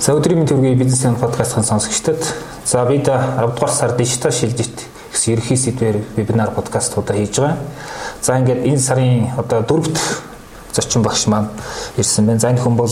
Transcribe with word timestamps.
За 0.00 0.14
өдрийн 0.16 0.46
төргийн 0.48 0.78
бизнесийн 0.80 1.16
подкастын 1.20 1.60
сонсогчдод 1.62 2.24
за 2.64 2.84
бид 2.88 3.04
10 3.04 3.52
дугаар 3.52 3.70
сар 3.70 3.92
дижитал 3.98 4.32
шилжилт 4.32 4.86
гэсэн 5.12 5.34
ерхий 5.34 5.58
сэдвээр 5.60 5.98
вебинар 6.16 6.54
подкастуудаа 6.56 7.16
хийж 7.16 7.36
байгаа. 7.36 7.58
За 8.22 8.38
ингээд 8.38 8.64
энэ 8.64 8.78
сарын 8.80 9.28
одоо 9.36 9.60
дөрөвт 9.60 10.00
зочин 10.72 11.02
багш 11.02 11.26
маань 11.26 11.50
ирсэн 11.98 12.24
байна. 12.26 12.40
За 12.40 12.48
энэ 12.48 12.62
хүн 12.64 12.76
бол 12.76 12.88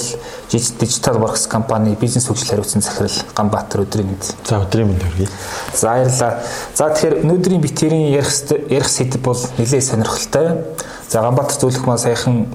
Digital 0.52 1.16
Works 1.16 1.48
компани 1.48 1.96
бизнес 1.96 2.28
хөгжил 2.28 2.50
хариуцсан 2.50 2.82
захирал 2.82 3.16
Ганбаатар 3.34 3.88
өдрийн 3.88 4.12
мэнд. 4.12 4.36
За 4.44 4.60
өдрийн 4.60 4.88
мэнд 4.88 5.02
хүргэе. 5.02 5.28
За 5.72 5.88
баярлалаа. 5.88 6.44
За 6.74 6.92
тэгэхээр 6.92 7.24
өнөөдрийн 7.24 7.60
битэрийн 7.64 8.12
ярих 8.12 8.36
ярих 8.68 8.88
сэдв 8.88 9.16
бол 9.24 9.40
нэлээд 9.56 9.84
сонирхолтой. 9.84 10.76
За 11.08 11.22
Ганбаатар 11.24 11.56
зөвлөх 11.56 11.86
маань 11.86 12.04
саяхан 12.04 12.52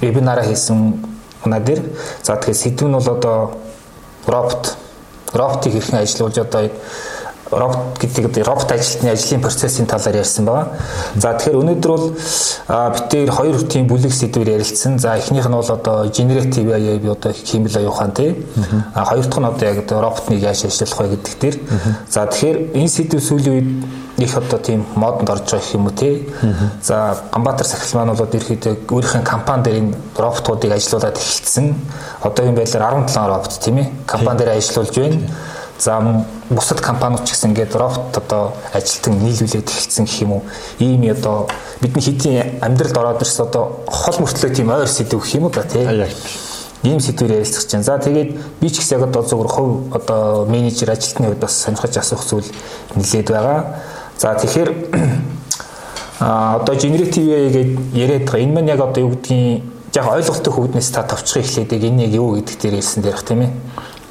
вебинараа 0.00 0.48
хийсэн 0.48 1.04
манай 1.44 1.60
дээр. 1.60 1.84
За 2.22 2.40
тэгэхээр 2.40 2.56
сэдв 2.56 2.88
нь 2.88 2.96
бол 2.96 3.10
одоо 3.12 3.60
робот 4.26 4.76
роботыг 5.32 5.72
хэрхэн 5.72 6.00
ажиллуулж 6.00 6.38
одоо 6.38 6.70
робот 7.50 7.98
гэдэг 7.98 8.46
робот 8.46 8.70
ажилтны 8.72 9.10
ажлын 9.10 9.42
процессын 9.42 9.86
талаар 9.86 10.22
ярьсан 10.22 10.44
байгаа. 10.46 10.68
За 11.16 11.34
тэгэхээр 11.34 11.58
өнөөдөр 11.58 11.90
бол 11.90 12.14
битээр 12.94 13.30
хоёр 13.30 13.56
тийм 13.66 13.86
бүлэг 13.90 14.14
сэдвээр 14.14 14.54
ярилцсан. 14.54 14.98
За 14.98 15.18
эхнийх 15.18 15.48
нь 15.48 15.52
бол 15.52 15.66
одоо 15.66 16.06
generative 16.06 16.70
AI 16.70 16.98
би 16.98 17.08
одоо 17.08 17.32
хиймэл 17.32 17.76
аюухан 17.76 18.12
тий. 18.12 18.46
А 18.94 19.04
хоёр 19.04 19.26
дахь 19.26 19.40
нь 19.40 19.44
одоо 19.44 19.68
яг 19.68 19.90
роботныг 19.90 20.40
яаж 20.42 20.64
ажиллах 20.64 21.00
вэ 21.00 21.08
гэдэг 21.16 21.34
дээр. 21.40 21.56
За 22.08 22.26
тэгэхээр 22.26 22.58
энэ 22.74 22.88
сэдв 22.88 23.18
сүүлийн 23.18 23.54
үед 23.54 23.68
их 24.22 24.36
одоо 24.36 24.58
тийм 24.58 24.86
модонд 24.94 25.30
орж 25.30 25.50
байгаа 25.50 25.72
юм 25.74 25.86
уу 25.86 25.92
тий. 25.92 26.28
За 26.82 27.16
Ганбаатар 27.32 27.66
сахил 27.66 27.98
маань 27.98 28.16
бол 28.16 28.26
ерөөхдөө 28.26 28.76
өөрийнхөө 28.88 29.22
компани 29.22 29.62
дээр 29.62 29.76
энэ 29.76 29.94
роботуудыг 30.16 30.72
ажилуулад 30.72 31.16
эхэлсэн. 31.16 31.74
Одоо 32.22 32.44
энэ 32.46 32.56
байдлаар 32.56 33.06
17 33.08 33.28
робот 33.28 33.58
тийм 33.60 33.78
ээ 33.78 33.88
компани 34.06 34.38
дээр 34.38 34.56
ажилуулж 34.56 34.94
байна. 34.96 35.20
За 35.80 36.26
бусад 36.50 36.80
компаниуд 36.80 37.24
ч 37.24 37.32
гэсэн 37.32 37.50
ингээд 37.50 37.72
робот 37.74 38.12
одоо 38.12 38.52
ажилтан 38.72 39.16
нийлүүлээд 39.16 39.64
эхэлсэн 39.64 40.04
гэх 40.04 40.20
юм 40.20 40.32
уу. 40.32 40.42
Ийм 40.78 41.08
одоо 41.08 41.48
бидний 41.80 42.04
хэдийн 42.04 42.60
амьдралд 42.60 42.96
ороод 42.98 43.22
ирсэн 43.22 43.48
одоо 43.48 43.80
хол 43.88 44.16
мөртлөө 44.20 44.52
тийм 44.52 44.68
ойр 44.68 44.84
сэдв 44.86 45.16
гэх 45.16 45.34
юм 45.40 45.48
уу 45.48 45.52
да 45.54 45.64
тий. 45.64 45.88
Ийм 46.82 47.00
сэдвээр 47.00 47.40
ярилцах 47.40 47.64
чинь. 47.64 47.82
За 47.82 47.96
тэгээд 47.96 48.60
би 48.60 48.68
ч 48.68 48.84
гэсэн 48.84 49.00
яг 49.00 49.08
одоо 49.08 49.22
зөвхөн 49.24 49.48
хувь 49.48 49.96
одоо 49.96 50.44
менежер 50.44 50.90
ажилтны 50.90 51.28
хувьд 51.28 51.40
бас 51.40 51.56
сонирхож 51.56 51.96
асуух 51.96 52.24
зүйл 52.28 52.48
нэлээд 52.96 53.28
байгаа. 53.32 53.80
За 54.20 54.36
тэгэхээр 54.36 54.70
а 56.20 56.60
одоо 56.60 56.76
generative 56.76 57.24
AI 57.24 57.48
гэдэг 57.48 57.68
яриад 57.96 58.24
байгаа. 58.28 58.44
Энэ 58.44 58.52
маань 58.52 58.68
яг 58.68 58.80
одоо 58.84 59.08
юу 59.08 59.16
гэдгийг 59.16 59.64
яг 59.96 60.06
ойлголттой 60.12 60.52
хөвднээс 60.52 60.92
та 60.92 61.08
товчхон 61.08 61.40
эхлээд 61.40 61.72
энэ 61.72 62.04
яг 62.04 62.12
юу 62.20 62.36
гэдэг 62.36 62.56
дээр 62.60 62.76
хэлсэн 62.76 63.00
дээрх 63.00 63.24
тийм 63.24 63.48
ээ. 63.48 63.52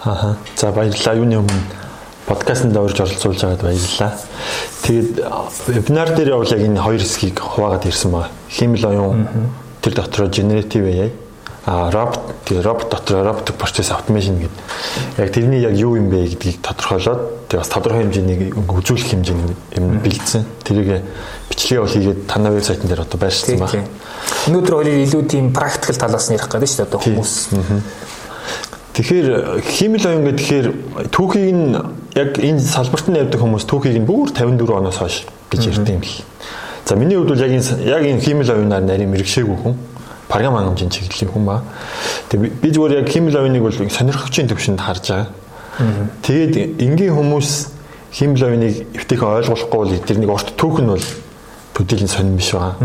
Аа. 0.10 0.34
За 0.58 0.74
баярлалаа. 0.74 1.14
Юуны 1.14 1.38
өмнө 1.46 1.62
подкастт 2.26 2.74
орж 2.74 2.98
оролцуулж 2.98 3.38
байгаад 3.38 3.62
баярлалаа. 3.62 4.18
Тэгээд 4.82 5.14
вебинар 5.78 6.10
дээр 6.18 6.34
бол 6.42 6.50
яг 6.58 6.64
энэ 6.66 6.82
хоёр 6.82 7.02
хэсгийг 7.06 7.38
хуваагаад 7.38 7.86
ирсэн 7.86 8.10
байна. 8.10 8.34
Химэл 8.50 8.90
оюун 8.90 9.30
тэр 9.86 9.94
дотроо 9.94 10.26
generative 10.34 10.90
AI 10.90 11.12
а 11.70 11.92
робот 11.92 12.29
тэгээ 12.50 12.66
робот 12.66 12.90
дотор 12.90 13.22
robotic 13.22 13.56
process 13.62 13.94
automation 13.94 14.42
гэдэг. 14.42 14.58
Яг 15.22 15.30
тэрний 15.30 15.62
яг 15.62 15.78
юу 15.78 15.96
юм 15.96 16.10
бэ 16.10 16.34
гэдгийг 16.34 16.66
тодорхойлоод 16.66 17.46
тэгээ 17.46 17.62
бас 17.62 17.70
тодорхой 17.70 18.02
хэмжээний 18.10 18.50
үзүүлэх 18.58 19.14
хэмжээний 19.14 19.54
юм 19.78 19.86
бэлдсэн. 20.02 20.44
Тэрийг 20.66 21.06
бичлэгээ 21.54 21.82
бол 21.86 21.94
хийгээд 21.94 22.20
танай 22.26 22.52
вебсайтн 22.58 22.90
дээр 22.90 23.06
одоо 23.06 23.20
байршсан 23.22 23.62
байна. 23.62 23.86
Өнөөдөр 24.50 24.76
хоёрын 24.82 25.06
илүү 25.06 25.22
тийм 25.30 25.54
практикал 25.54 26.10
талаас 26.10 26.34
нь 26.34 26.42
ярих 26.42 26.50
гэдэг 26.50 26.70
шүү 26.74 26.90
дээ 26.90 27.06
хүмүүс 27.06 27.34
Тэгэхээр 29.00 29.64
химэл 29.64 30.06
оюун 30.12 30.36
гэхээр 30.36 30.68
түүхийг 31.08 31.56
нь 31.56 31.72
яг 32.20 32.36
энэ 32.36 32.60
салбарт 32.60 33.08
нь 33.08 33.16
явдаг 33.16 33.40
хүмүүс 33.40 33.64
түүхийг 33.64 33.96
нь 33.96 34.04
бүр 34.04 34.34
54 34.36 34.76
оноос 34.76 35.00
хойш 35.00 35.24
гэж 35.48 35.72
ярьд 35.72 35.88
юм 35.88 36.04
л. 36.04 36.20
За 36.84 37.00
миний 37.00 37.16
хувьд 37.16 37.32
бол 37.32 37.40
яг 37.40 37.48
энэ 37.48 37.80
яг 37.88 38.04
энэ 38.04 38.20
химэл 38.20 38.52
оюунаар 38.52 38.84
нарийн 38.84 39.08
мэрэгшээгүй 39.14 39.56
хүн 39.56 39.80
програм 40.30 40.54
хангамжийн 40.54 40.94
чиглэлийн 40.94 41.32
хүн 41.34 41.46
ба. 41.46 41.62
Тэгээ 42.30 42.62
би 42.62 42.70
зүгээр 42.70 42.98
яг 43.02 43.10
химэл 43.10 43.42
оюуныг 43.42 43.64
бол 43.66 43.74
сонирхогчийн 43.74 44.48
төвшөнд 44.48 44.80
харж 44.80 45.06
байгаа. 45.10 45.28
Тэгээд 46.22 46.78
энгийн 46.78 47.18
хүмүүс 47.18 47.50
химэл 48.14 48.46
оюуныг 48.46 48.94
эвтэйхэн 48.94 49.34
ойлгохгүй 49.42 49.80
бол 49.82 50.06
тэрнийг 50.06 50.30
урт 50.30 50.54
түүх 50.54 50.86
нь 50.86 50.94
бол 50.94 51.08
төдийлөн 51.74 52.14
сонирн 52.14 52.38
биш 52.38 52.54
байгаа. 52.54 52.78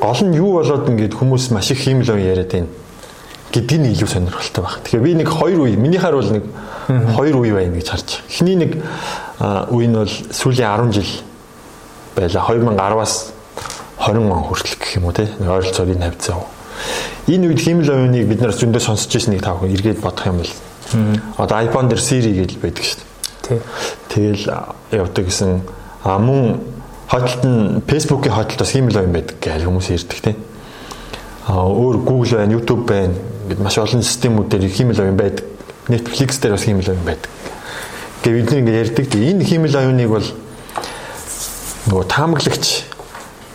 Гол 0.00 0.20
нь 0.24 0.36
юу 0.40 0.56
болоод 0.56 0.88
ингээд 0.88 1.12
хүмүүс 1.12 1.52
маш 1.52 1.70
их 1.76 1.84
химэл 1.84 2.16
оюун 2.16 2.24
яриад 2.24 2.50
байна 2.50 2.72
гэдэг 3.52 3.78
нь 3.78 3.92
илүү 3.92 4.08
сонирхолтой 4.08 4.64
баг. 4.64 4.80
Тэгэхээр 4.80 5.04
би 5.04 5.12
нэг 5.20 5.28
хоёр 5.28 5.68
үе, 5.68 5.76
минийхаар 5.76 6.16
бол 6.16 6.30
нэг 6.32 6.44
хоёр 6.88 7.36
үе 7.36 7.52
байна 7.52 7.76
гэж 7.76 7.88
харж. 7.92 8.08
Эхний 8.32 8.56
нэг 8.56 8.80
үе 9.68 9.86
нь 9.92 9.96
бол 9.96 10.08
сүүлийн 10.08 10.88
10 10.88 10.96
жил 10.96 11.12
байла 12.16 12.40
2010-аас 12.48 13.14
20 14.00 14.32
он 14.32 14.42
хүртэл 14.48 14.76
гэх 14.80 14.96
юм 14.96 15.04
уу 15.04 15.12
те 15.12 15.28
ойролцоог 15.36 15.88
энэ 15.92 16.08
хавцаа. 16.08 16.40
Энэ 17.28 17.48
үед 17.48 17.60
химэл 17.60 17.90
оюуныг 17.90 18.26
бид 18.28 18.40
нар 18.40 18.52
зөндөө 18.52 18.82
сонсч 18.82 19.14
ирсэн 19.14 19.34
нэг 19.34 19.42
тав 19.42 19.60
хүн 19.60 19.74
эргээд 19.74 20.00
бодох 20.00 20.26
юм 20.26 20.42
бол 20.42 20.52
одоо 21.38 21.56
iPhone 21.62 21.88
дээр 21.88 22.02
Siri 22.02 22.32
гэж 22.36 22.58
байдаг 22.58 22.84
шүү 22.84 23.00
дээ. 23.48 23.60
Тэгэл 24.12 24.44
явдаг 24.90 25.24
гэсэн 25.26 25.62
а 26.04 26.18
мөн 26.18 26.60
хотолт 27.08 27.42
нь 27.44 27.82
Facebook-ийн 27.86 28.34
хотолт 28.34 28.60
бас 28.60 28.72
химэл 28.72 28.98
оюун 28.98 29.12
байдаг 29.12 29.36
гэж 29.40 29.62
хүмүүс 29.64 29.90
ярьдаг 29.94 30.18
те. 30.20 30.34
А 31.46 31.66
өөр 31.66 32.02
Google 32.06 32.38
байна, 32.38 32.54
YouTube 32.54 32.86
байна 32.86 33.14
Ингээд 33.42 33.58
маш 33.58 33.76
олон 33.78 34.02
системүүд 34.06 34.48
дээр 34.48 34.70
хиймэл 34.70 35.02
оюун 35.02 35.18
байдаг. 35.18 35.44
Netflix 35.90 36.38
дээр 36.38 36.54
бас 36.54 36.62
хиймэл 36.62 36.94
оюун 36.94 37.04
байдаг. 37.04 37.30
Гэвь 38.22 38.36
бид 38.38 38.50
нэг 38.54 38.68
ярьдаг. 38.70 39.06
Энэ 39.12 39.42
хиймэл 39.42 39.76
оюуныг 39.76 40.08
бол 40.08 40.28
нөгөө 41.90 42.06
таамаглагч 42.06 42.86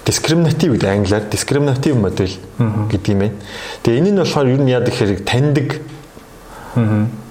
discriminative 0.07 0.71
гэдэг 0.79 0.89
англиар 0.89 1.23
discriminative 1.27 1.99
model 1.99 2.31
гэдэг 2.87 3.11
юм 3.11 3.19
байна. 3.19 3.35
Тэгээ 3.83 3.99
энэ 3.99 4.11
нь 4.15 4.19
болохоор 4.23 4.47
юу 4.47 4.63
нь 4.63 4.71
яадаг 4.71 4.93
хэрэг 4.95 5.27
таньдаг. 5.27 5.83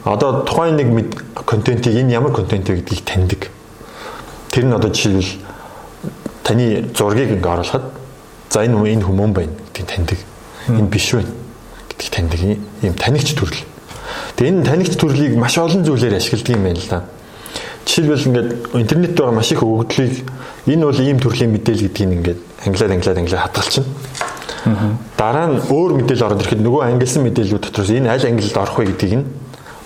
Одоо 0.04 0.44
тухайн 0.44 0.76
нэг 0.76 1.24
контентийг 1.32 1.96
энэ 1.96 2.12
ямар 2.12 2.36
контент 2.36 2.68
вэ 2.68 2.84
гэдгийг 2.84 3.00
таньдаг. 3.08 3.48
Тэр 4.52 4.68
нь 4.68 4.76
одоо 4.76 4.92
жишээлбэл 4.92 5.40
таны 6.44 6.84
зургийг 6.92 7.40
ингээ 7.40 7.48
оруулахад 7.48 7.96
за 8.52 8.60
энэ 8.68 8.76
энэ 8.76 9.08
хүмүүн 9.08 9.32
байна 9.32 9.52
гэдгийг 9.72 9.88
таньдаг. 9.88 10.18
Энэ 10.68 10.92
биш 10.92 11.16
байна 11.16 11.32
гэдгийг 11.88 12.12
таньдаг 12.12 12.40
юм 12.84 12.92
танигч 12.92 13.32
төрөл. 13.32 13.64
Тэгээ 14.36 14.52
энэ 14.52 14.68
танигч 14.68 15.00
төрлийг 15.00 15.32
маш 15.40 15.56
олон 15.56 15.80
зүйлээр 15.80 16.20
ашигладаг 16.20 16.52
юм 16.52 16.62
байна 16.62 16.76
л 16.76 16.88
да. 16.92 17.00
Жишээлбэл 17.86 18.26
ингээд 18.26 18.50
интернет 18.74 19.14
байгаа 19.14 19.34
маш 19.34 19.52
их 19.52 19.62
өгөгдлийг 19.62 20.26
энэ 20.66 20.84
бол 20.84 21.00
ийм 21.00 21.18
төрлийн 21.22 21.54
мэдээлэл 21.54 21.86
гэдгийг 21.86 22.12
ингээд 22.18 22.40
англиар 22.66 22.92
англиар 22.92 23.18
англиар 23.22 23.42
хадгалчихна. 23.46 23.86
Дараа 25.16 25.46
нь 25.46 25.62
өөр 25.70 26.02
мэдээлэл 26.02 26.26
ороод 26.26 26.42
ирэхэд 26.42 26.66
нөгөө 26.66 26.82
ангилсан 26.82 27.22
мэдээллүүд 27.22 27.62
дотроос 27.70 27.90
энэ 27.94 28.10
аль 28.10 28.26
ангилалд 28.26 28.58
орох 28.58 28.76
вэ 28.82 28.90
гэдгийг 28.90 29.14
нь 29.22 29.26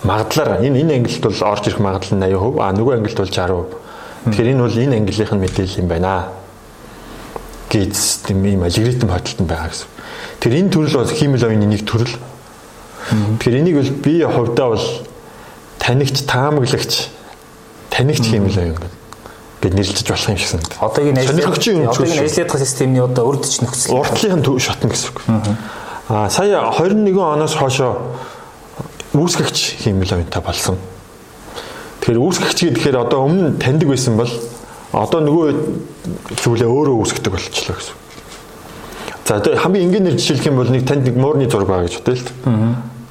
магадлаар 0.08 0.64
энэ 0.64 0.80
энэ 0.80 0.92
ангилалд 1.04 1.24
бол 1.28 1.42
орж 1.52 1.64
ирэх 1.68 1.80
магадлал 1.84 2.16
нь 2.16 2.24
80%, 2.24 2.64
а 2.64 2.72
нөгөө 2.72 2.94
ангилалд 2.96 3.20
бол 3.20 3.36
60%. 3.36 4.32
Тэгэхээр 4.32 4.52
энэ 4.56 4.64
бол 4.64 4.78
энэ 4.80 4.96
ангиллынх 4.96 5.32
нь 5.36 5.42
мэдээлэл 5.44 5.80
юм 5.84 5.88
байна 5.92 6.12
гэж 7.68 7.94
тийм 8.24 8.40
ийм 8.48 8.64
алгоритм 8.64 9.08
хөдөлтөнд 9.12 9.48
байгаа 9.48 9.68
гэсэн. 9.68 9.88
Тэр 10.40 10.52
энэ 10.56 10.72
төрөл 10.72 10.96
бол 11.04 11.12
хиймэл 11.12 11.44
оюуны 11.44 11.68
нэг 11.68 11.84
төрөл. 11.84 12.16
Тэгэхээр 13.38 13.60
энийг 13.60 13.76
бол 13.76 13.92
би 14.00 14.14
хувьдаа 14.24 14.68
бол 14.72 14.86
танигч 15.78 16.16
таамаглагч 16.24 16.92
танигч 17.90 18.24
хиймэл 18.24 18.58
оюун 18.58 18.78
гэд 19.60 19.74
нэрлэж 19.74 20.06
болох 20.08 20.28
юм 20.30 20.38
шиг 20.38 20.48
санагдав. 20.48 20.78
Одоогийн 20.80 21.16
сонирхогчийн 21.20 21.88
одоогийн 21.88 22.24
ажлын 22.24 22.64
системний 22.64 23.02
одоо 23.02 23.28
урдч 23.28 23.60
нөхцөл. 23.60 24.00
Уртлын 24.00 24.40
шатна 24.58 24.88
гэсэн 24.88 25.10
үг. 25.12 25.20
Аа 26.08 26.30
сая 26.30 26.70
21 26.72 27.18
оноос 27.18 27.54
хойшоо 27.54 28.16
үүсгэгч 29.12 29.84
хиймэл 29.84 30.16
оюунтай 30.16 30.42
болсон. 30.42 30.78
Тэгэхээр 32.00 32.24
үүсгэгч 32.24 32.58
гэхээр 32.78 33.04
одоо 33.04 33.28
өмнө 33.28 33.58
таньдаг 33.60 33.88
байсан 33.92 34.16
бол 34.16 34.32
одоо 34.96 35.20
нөгөө 35.20 35.48
зүйлээ 36.40 36.70
өөрөө 36.70 36.96
үүсгдэг 37.04 37.30
болчихлоо 37.30 37.76
гэсэн. 37.76 37.96
За 39.30 39.38
тэгээ 39.38 39.62
хамгийн 39.62 39.86
энгийнээр 39.86 40.16
жишээлх 40.18 40.46
юм 40.50 40.56
бол 40.58 40.70
нэг 40.70 40.82
танд 40.88 41.06
нэг 41.06 41.14
муурны 41.14 41.46
зураг 41.46 41.68
байгаа 41.70 41.86
гэж 41.86 42.02
бодъё 42.02 42.18
л. 42.18 42.26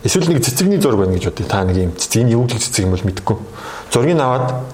Эсвэл 0.10 0.34
нэг 0.34 0.42
цэцэгний 0.42 0.82
зураг 0.82 1.06
байна 1.06 1.14
гэж 1.14 1.30
бодъё. 1.30 1.46
Та 1.46 1.62
нэг 1.62 1.78
юм 1.78 1.94
цэцэг 1.94 2.26
энэ 2.26 2.34
юу 2.34 2.50
гэж 2.50 2.66
цэцэг 2.66 2.90
юм 2.90 2.98
бол 2.98 3.06
мэдэхгүй. 3.06 3.38
Зургийг 3.94 4.18
аваад 4.18 4.66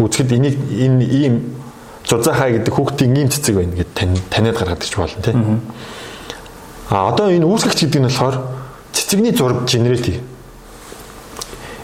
үзэхэд 0.00 0.32
энийг 0.32 0.56
энэ 0.56 1.04
ийм 1.04 1.34
зузаахаа 2.08 2.56
гэдэг 2.56 2.72
хүүхдийн 2.72 3.12
ийм 3.12 3.28
цэцэг 3.28 3.52
байна 3.52 3.76
гэд 3.76 3.92
таниад 4.32 4.56
гаргаад 4.56 4.80
ирч 4.80 4.96
болно 4.96 5.20
тий. 5.20 5.36
А 6.88 7.12
одоо 7.12 7.28
энэ 7.28 7.44
үүсгэгч 7.44 7.84
гэдэг 7.84 8.00
нь 8.00 8.08
болохоор 8.08 8.36
цэцэгний 8.96 9.36
зураг 9.36 9.68
генерат 9.68 10.08
хий. 10.08 10.24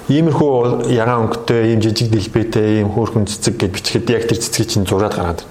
Иймэрхүү 0.09 0.89
ягаан 0.89 1.29
өнгөтэй, 1.29 1.77
ийм 1.77 1.85
жижиг 1.85 2.09
дэлбэтэй, 2.09 2.81
ийм 2.81 2.89
хөөрхөн 2.89 3.29
цэцэг 3.29 3.61
гэж 3.61 3.69
бичихэд 3.69 4.09
яг 4.17 4.25
тэр 4.33 4.41
цэцгийг 4.41 4.69
чинь 4.73 4.89
зураад 4.89 5.13
гаргаад. 5.13 5.45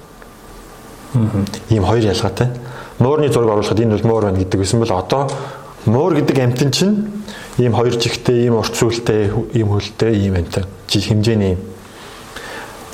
Ийм 1.69 1.85
хоёр 1.85 2.01
ялгаатай 2.01 2.49
муурны 2.99 3.29
зураг 3.29 3.49
оруулахад 3.49 3.79
энэ 3.79 3.97
бол 3.97 4.07
муур 4.09 4.23
байна 4.23 4.37
гэдэг 4.37 4.59
байсан 4.59 4.79
бол 4.79 4.91
одоо 4.91 5.29
муур 5.85 6.15
гэдэг 6.15 6.39
амтэн 6.39 6.71
чинь 6.71 6.95
ийм 7.57 7.73
хоёр 7.73 7.93
жигтэй, 7.99 8.45
ийм 8.47 8.57
урт 8.57 8.73
сүлтэй, 8.75 9.29
ийм 9.53 9.69
хөлтэй, 9.69 10.13
ийм 10.17 10.35
энтэй 10.37 10.65
жил 10.89 11.03
хэмжээний. 11.03 11.57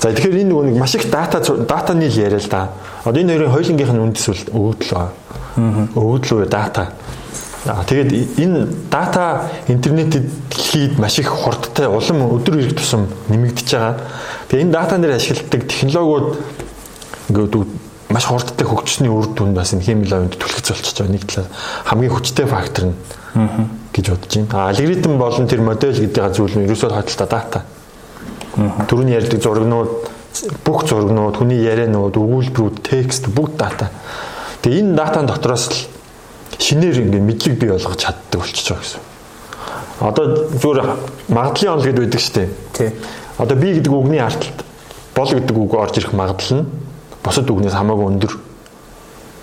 За 0.00 0.12
тэгэхээр 0.12 0.40
энэ 0.44 0.50
нөгөө 0.52 0.64
нэг 0.68 0.76
маш 0.80 0.94
их 0.96 1.10
дата 1.10 1.40
датаны 1.40 2.08
л 2.08 2.16
яриа 2.16 2.40
л 2.40 2.48
да. 2.48 2.72
Одоо 3.04 3.20
энэ 3.20 3.36
хоёрын 3.36 3.52
хоёулынгийнх 3.52 3.92
нь 3.92 4.04
үндэс 4.04 4.26
үл 4.32 4.42
өвдөл 4.52 4.92
ба. 4.96 5.12
Өвдөл 5.96 6.44
үү 6.44 6.48
дата. 6.48 6.92
Аа 7.68 7.84
тэгээд 7.84 8.40
энэ 8.40 8.68
дата 8.88 9.52
интернетэд 9.68 10.24
дэлхийд 10.48 10.96
маш 10.96 11.20
их 11.20 11.28
хурдтай 11.28 11.88
улам 11.88 12.32
өдөр 12.32 12.64
ирэх 12.64 12.80
тусам 12.80 13.12
нэмэгдэж 13.28 13.68
байгаа. 13.76 13.96
Тэгээд 14.48 14.64
энэ 14.64 14.72
дата 14.72 14.96
нэр 14.96 15.16
ашигладаг 15.20 15.68
технологиуд 15.68 16.28
ингээд 17.28 17.68
маш 18.10 18.24
хурдтай 18.26 18.66
хөгжсөний 18.66 19.12
үр 19.12 19.28
дүнд 19.36 19.54
бас 19.54 19.72
энэ 19.76 19.84
химийн 19.84 20.08
лавинд 20.10 20.34
түлхэж 20.34 20.72
болчихж 20.72 20.96
байгаа 20.98 21.14
нэг 21.14 21.24
талаар 21.28 21.48
хамгийн 21.86 22.12
хүчтэй 22.16 22.46
фактор 22.48 22.84
нь 22.90 22.96
гэж 23.92 24.10
бодож 24.10 24.34
байна. 24.36 24.68
Алгоритм 24.70 25.18
болон 25.18 25.46
тэр 25.48 25.60
модель 25.60 26.00
гэдэг 26.00 26.34
зүйл 26.34 26.56
нь 26.58 26.64
ерөөсөө 26.66 26.90
хадталтай 26.94 27.28
дата. 27.28 27.62
Түрүүний 28.86 29.14
ярьдаг 29.14 29.42
зурагнууд 29.42 29.92
бүх 30.64 30.86
зурагнууд, 30.86 31.36
хүний 31.38 31.62
ярианууд, 31.62 32.14
өгүүлбэрүүд, 32.16 32.82
текст 32.86 33.30
бүгд 33.34 33.56
дата. 33.58 33.90
Тэгээ 34.62 34.80
энэ 34.82 34.96
датан 34.96 35.26
дотроос 35.26 35.70
л 35.70 35.78
шинээр 36.58 37.06
ингээд 37.06 37.26
мэдлэг 37.26 37.54
бий 37.58 37.70
болгож 37.70 37.96
чаддаг 37.98 38.40
болчихж 38.40 38.68
байгаа 38.70 38.84
гэсэн. 38.84 39.00
Одоо 40.00 40.24
зүгээр 40.54 40.78
магадлалын 41.28 41.72
онол 41.72 41.84
гэдэг 41.84 42.02
байдаг 42.04 42.20
шүү 42.20 42.34
дээ. 42.36 42.48
Тий. 42.72 42.90
Одоо 43.38 43.56
би 43.56 43.74
гэдэг 43.74 43.92
үгний 43.92 44.20
артлт 44.20 44.64
бол 45.16 45.30
гэдэг 45.30 45.56
үг 45.56 45.74
орж 45.74 45.94
ирэх 45.98 46.12
магадлал 46.12 46.62
нь 46.62 46.68
бусад 47.24 47.50
үгнээс 47.50 47.76
хамаагүй 47.76 48.06
өндөр. 48.12 48.32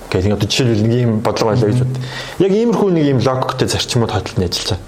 Гэхдээ 0.07 0.33
одоо 0.33 0.47
жишээлбэл 0.47 0.87
нэг 0.87 1.01
юм 1.03 1.13
бодлого 1.19 1.51
байлаа 1.51 1.69
гэж 1.71 1.79
бод. 1.83 1.95
Яг 2.39 2.51
иймэрхүү 2.51 2.89
нэг 2.95 3.05
юм 3.11 3.19
логиктэй 3.19 3.67
зарчмууд 3.67 4.11
хөдөлтөнд 4.11 4.47
ажиллаж 4.47 4.69
байгаа. 4.71 4.81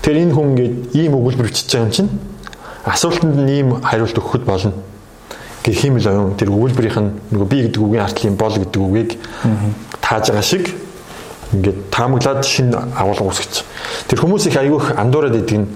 Тэгэхээр 0.00 0.22
энэ 0.24 0.34
хүн 0.34 0.48
ингээд 0.54 0.74
ийм 0.96 1.12
өгүүлбэр 1.20 1.48
бичиж 1.52 1.68
байгаа 1.68 1.84
юм 1.84 1.92
чинь 1.92 2.10
асуултанд 2.84 3.36
нь 3.44 3.50
ийм 3.52 3.68
хариулт 3.84 4.16
өгөхөд 4.16 4.44
болно 4.48 4.72
гэх 5.64 5.84
юм 5.84 5.96
л 5.96 6.08
оюун 6.08 6.36
тэр 6.36 6.52
өгүүлбэрийнх 6.52 7.00
нь 7.00 7.10
нөгөө 7.32 7.48
би 7.48 7.58
гэдэг 7.64 7.80
үгийн 7.80 8.04
артлын 8.04 8.36
бол 8.36 8.52
гэдэг 8.52 8.80
үгийг 8.84 9.10
тааж 10.04 10.28
байгаа 10.28 10.44
шиг 10.44 10.68
ингээд 11.56 11.78
таамаглаад 11.88 12.44
шин 12.44 12.74
агуулга 12.74 13.24
үүсгэж. 13.24 13.64
Тэр 14.12 14.18
хүмүүс 14.20 14.48
их 14.52 14.56
айгүйх 14.60 14.92
андуураад 15.00 15.40
идэг 15.40 15.64
нь 15.64 15.68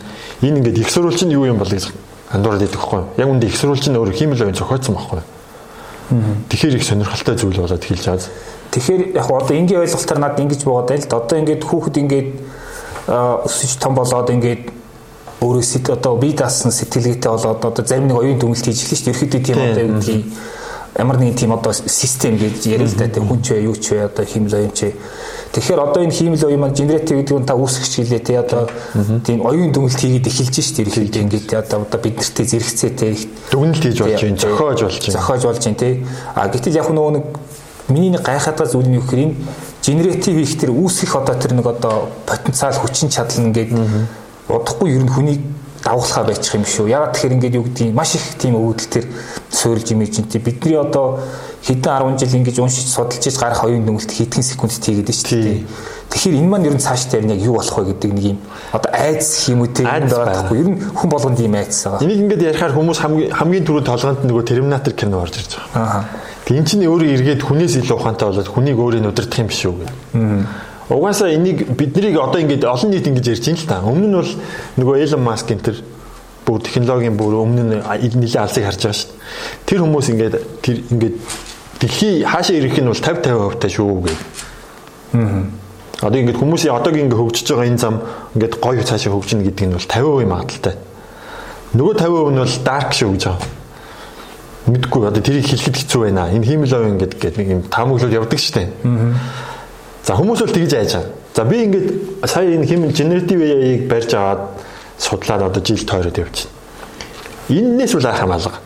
энэ 0.44 0.60
ингээд 0.60 0.80
их 0.84 0.90
сурвалж 0.92 1.24
нь 1.24 1.32
юу 1.32 1.48
юм 1.48 1.56
бол 1.56 1.68
гэж 1.68 1.88
андуураад 2.36 2.68
идэг 2.68 2.80
хгүй. 2.80 3.02
Яг 3.16 3.28
үндэ 3.32 3.48
их 3.48 3.56
сурвалж 3.56 3.88
нь 3.88 3.96
өөр 3.96 4.12
химэл 4.12 4.44
оюун 4.44 4.58
зохиоцсон 4.58 4.94
байхгүй. 4.96 5.24
Тэгэхээр 6.08 6.76
их 6.80 6.84
сонирхолтой 6.84 7.36
зүйл 7.36 7.60
болоод 7.60 7.84
хэлж 7.84 8.04
байгаа. 8.08 8.32
Тэгэхээр 8.72 9.02
яг 9.16 9.28
одоо 9.28 9.56
энгийн 9.56 9.84
ойлголтоор 9.84 10.20
надад 10.20 10.40
ингэж 10.40 10.62
буугаад 10.64 10.88
байл. 10.88 11.04
Одоо 11.04 11.36
ингээд 11.38 11.62
хүүхэд 11.68 11.96
ингээд 12.00 12.28
өсөж 13.44 13.72
том 13.76 13.92
болоод 13.92 14.28
ингээд 14.32 14.72
өөрөө 15.44 15.64
сэт 15.64 15.86
одоо 15.92 16.16
бие 16.16 16.32
даасан 16.32 16.72
сэтгэлгээтэй 16.72 17.30
болоод 17.30 17.60
одоо 17.60 17.84
зарим 17.84 18.08
нэг 18.08 18.16
оюун 18.16 18.40
дүнэлт 18.40 18.64
хийж 18.64 18.80
эхэлж 18.88 19.04
шүү 19.04 19.04
дээ. 19.04 19.14
Ерхэдөө 19.14 19.40
тийм 19.44 19.58
одоо 19.60 19.82
юу 19.84 19.92
гэдгийг 20.00 20.24
ямар 20.98 21.16
нэгэн 21.18 21.38
тийм 21.38 21.52
одоо 21.54 21.72
систем 21.72 22.36
гэж 22.36 22.66
ярил 22.66 22.90
л 22.90 22.98
да 22.98 23.06
тийм 23.06 23.30
хүн 23.30 23.40
ч 23.42 23.54
вэ 23.54 23.62
юу 23.70 23.76
ч 23.78 23.94
вэ 23.94 24.10
одоо 24.10 24.24
химэл 24.26 24.54
оюун 24.54 24.74
ч 24.74 24.92
Тэгэхээр 25.48 25.80
одоо 25.80 26.02
энэ 26.04 26.12
хиймэл 26.12 26.44
оюун 26.44 26.60
маань 26.60 26.76
генератив 26.76 27.16
гэдэг 27.16 27.38
нь 27.40 27.48
та 27.48 27.56
үүсгэж 27.56 27.92
хэлээ 28.04 28.20
тий 28.20 28.36
одоо 28.36 28.68
тийм 29.24 29.40
оюун 29.46 29.72
дүнэлт 29.72 29.96
хийгээд 29.96 30.28
эхэлж 30.28 30.56
штэ 30.60 30.82
ерөнхийдөө 30.84 31.22
ингээд 31.24 31.48
одоо 31.56 31.88
одоо 31.88 32.00
бид 32.04 32.20
нартэй 32.20 32.44
зэрэгцээтэй 32.44 33.12
дүгнэлт 33.48 33.80
хийж 33.80 33.98
болж 34.02 34.20
байна 34.20 34.36
зохиож 34.36 34.80
болж 34.84 34.98
байна. 35.00 35.16
зохиож 35.16 35.42
болж 35.48 35.62
байна 35.64 35.80
тий 35.80 35.94
а 36.36 36.48
гэтэл 36.52 36.76
яг 36.76 36.88
нөгөө 36.92 37.12
нэг 37.16 37.24
миний 37.88 38.12
нэг 38.12 38.22
гайхаад 38.28 38.60
зүйл 38.68 38.92
нь 38.92 39.00
юу 39.00 39.04
гэхээр 39.08 39.24
энэ 39.24 39.34
генератив 39.80 40.36
хийх 40.36 40.54
тэр 40.60 40.70
үүсгэх 40.76 41.16
одоо 41.16 41.36
тэр 41.40 41.52
нэг 41.56 41.66
одоо 41.66 42.12
потенциал 42.28 42.76
хүчин 42.76 43.08
чадал 43.08 43.48
ингээд 43.48 43.72
удахгүй 44.52 44.92
ер 44.92 45.00
нь 45.00 45.08
хүний 45.08 45.40
давхлахаа 45.80 46.24
байчих 46.28 46.54
юм 46.54 46.64
шүү. 46.68 46.92
Ягаад 46.92 47.16
тэгэхээр 47.16 47.34
ингээд 47.40 47.56
юу 47.56 47.64
гэдгийг 47.64 47.94
маш 47.94 48.14
их 48.20 48.24
тийм 48.36 48.60
өвдөл 48.60 48.92
төр 48.92 49.04
суурилж 49.50 49.92
имиж 49.92 50.16
чинь 50.16 50.28
бидний 50.40 50.76
одоо 50.76 51.20
хэдэн 51.64 52.16
10 52.16 52.18
жил 52.18 52.36
ингэж 52.38 52.58
уншиж 52.60 52.86
судалж 52.88 53.26
иж 53.26 53.36
гарах 53.38 53.64
оюун 53.64 53.84
дүнэлт 53.84 54.12
хэдхэн 54.12 54.42
секундт 54.44 54.84
хийгээд 54.84 55.08
шүү 55.08 55.40
дээ. 55.42 55.64
Тэгэхээр 56.08 56.38
энэ 56.40 56.48
маань 56.48 56.66
ер 56.68 56.74
нь 56.76 56.84
цаашдаа 56.84 57.20
яг 57.20 57.40
юу 57.40 57.56
болох 57.56 57.78
вэ 57.78 57.84
гэдэг 57.92 58.12
нэг 58.12 58.24
юм 58.36 58.38
одоо 58.72 58.90
уу 59.60 59.66
те 59.72 59.82
юм 59.82 60.08
байхгүй. 60.08 60.56
Ер 60.58 60.68
нь 60.68 60.78
хүн 60.94 61.10
болгонд 61.10 61.40
ийм 61.40 61.54
айдас 61.56 61.84
байгаа. 61.84 62.04
Энийг 62.04 62.20
ингээд 62.28 62.42
ярихаар 62.52 62.72
хүмүүс 62.76 62.98
хамгийн 63.00 63.32
хамгийн 63.32 63.64
түрүү 63.64 63.82
толгойд 63.84 64.24
нөгөө 64.24 64.44
Терминатор 64.44 64.92
кино 64.92 65.20
орж 65.24 65.36
ирж 65.40 65.56
байгаа. 65.56 66.04
Аа. 66.04 66.04
Тэг 66.44 66.56
эн 66.60 66.64
чинь 66.64 66.84
өөрөө 66.88 67.12
эргээд 67.16 67.42
хүнээс 67.44 67.80
илүү 67.80 67.96
ухаантай 67.96 68.28
болоод 68.28 68.48
хүнийг 68.48 68.78
өөрөө 68.80 69.08
удирдах 69.08 69.40
юм 69.40 69.48
биш 69.48 69.64
үү 69.64 69.76
гэх. 69.84 69.92
Аа 70.16 70.68
Угаасаа 70.88 71.28
энийг 71.34 71.68
биднийг 71.76 72.16
одоо 72.16 72.40
ингээд 72.40 72.64
олон 72.64 72.90
нийт 72.90 73.06
ингэж 73.06 73.28
ярьж 73.28 73.44
байна 73.44 73.60
л 73.60 73.68
та. 73.68 73.76
Өмнө 73.84 74.08
нь 74.08 74.16
бол 74.16 74.32
нөгөө 74.80 74.94
Elon 75.04 75.20
Musk 75.20 75.52
энэ 75.52 75.60
төр 75.60 75.76
бүр 76.48 76.64
технологийн 76.64 77.16
бүр 77.20 77.36
өмнө 77.44 77.62
нь 77.68 77.74
нэлээд 77.84 78.40
алсыг 78.40 78.64
харж 78.64 78.80
байгаа 78.80 78.96
шүү 78.96 79.12
дээ. 79.12 79.68
Тэр 79.68 79.80
хүмүүс 79.84 80.06
ингээд 80.08 80.36
тэр 80.64 80.76
ингээд 80.88 81.16
дэлхий 81.84 82.14
хаашаа 82.24 82.56
ирэх 82.56 82.80
нь 82.80 82.88
бол 82.88 82.96
50 82.96 83.20
50% 83.28 83.60
таа 83.60 83.68
шүү 83.68 84.00
гэ. 84.08 84.14
Аа. 85.20 85.44
Одоо 86.08 86.18
ингээд 86.24 86.40
хүмүүсийн 86.40 86.72
одоогийн 86.72 87.04
ингээд 87.12 87.20
хөгжиж 87.20 87.46
байгаа 87.52 87.68
энэ 87.68 87.82
зам 87.84 88.00
ингээд 88.32 88.54
гоё 88.64 88.80
цаашаа 88.80 89.12
хөгжинэ 89.12 89.44
гэдэг 89.44 89.66
нь 89.68 89.76
бол 89.76 89.84
50% 89.92 90.32
магадaltaй. 90.32 90.74
Нөгөө 91.76 91.94
50% 92.00 92.32
нь 92.32 92.40
бол 92.40 92.56
dark 92.64 92.90
шүү 92.96 93.12
гэж 93.12 93.24
байгаа. 93.28 93.44
Мэдгүй 94.72 95.02
одоо 95.04 95.20
тэрийг 95.20 95.44
хэлэхэд 95.52 95.76
хэцүү 95.84 96.00
байна. 96.08 96.32
Энэ 96.32 96.48
хиймэл 96.48 96.72
ов 96.72 96.88
ингээд 96.88 97.14
гэдэг 97.20 97.36
нэг 97.36 97.48
юм 97.52 97.62
таамаглал 97.68 98.16
явдаг 98.24 98.40
шүү 98.40 98.56
дээ. 98.56 98.68
Аа 98.88 99.46
За 100.08 100.14
хүмүүс 100.16 100.40
бол 100.40 100.54
тэгж 100.56 100.72
айж 100.72 100.92
байгаа. 100.96 101.10
За 101.36 101.44
би 101.44 101.56
ингээд 101.66 101.88
сая 102.24 102.48
энэ 102.56 102.64
хим 102.64 102.88
генератив 102.88 103.42
AI-ыг 103.44 103.82
барьж 103.90 104.14
аваад 104.16 104.40
судлаад 104.98 105.42
одоо 105.42 105.64
жил 105.64 105.78
тойроод 105.86 106.18
явчихна. 106.18 106.50
Иннээс 107.48 107.94
үл 107.94 108.06
арах 108.06 108.20
хамаалга. 108.20 108.58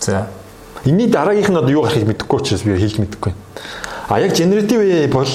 За. 0.00 0.28
Энийний 0.84 1.08
дараагийнх 1.10 1.50
нь 1.50 1.56
одоо 1.56 1.70
юу 1.70 1.82
гарахыг 1.82 2.06
мэдэхгүй 2.06 2.40
учраас 2.40 2.62
би 2.62 2.76
хэлж 2.78 2.98
мэдэхгүй. 2.98 3.32
А 4.08 4.20
яг 4.20 4.32
генератив 4.32 4.80
AI 4.80 5.08
бол 5.08 5.28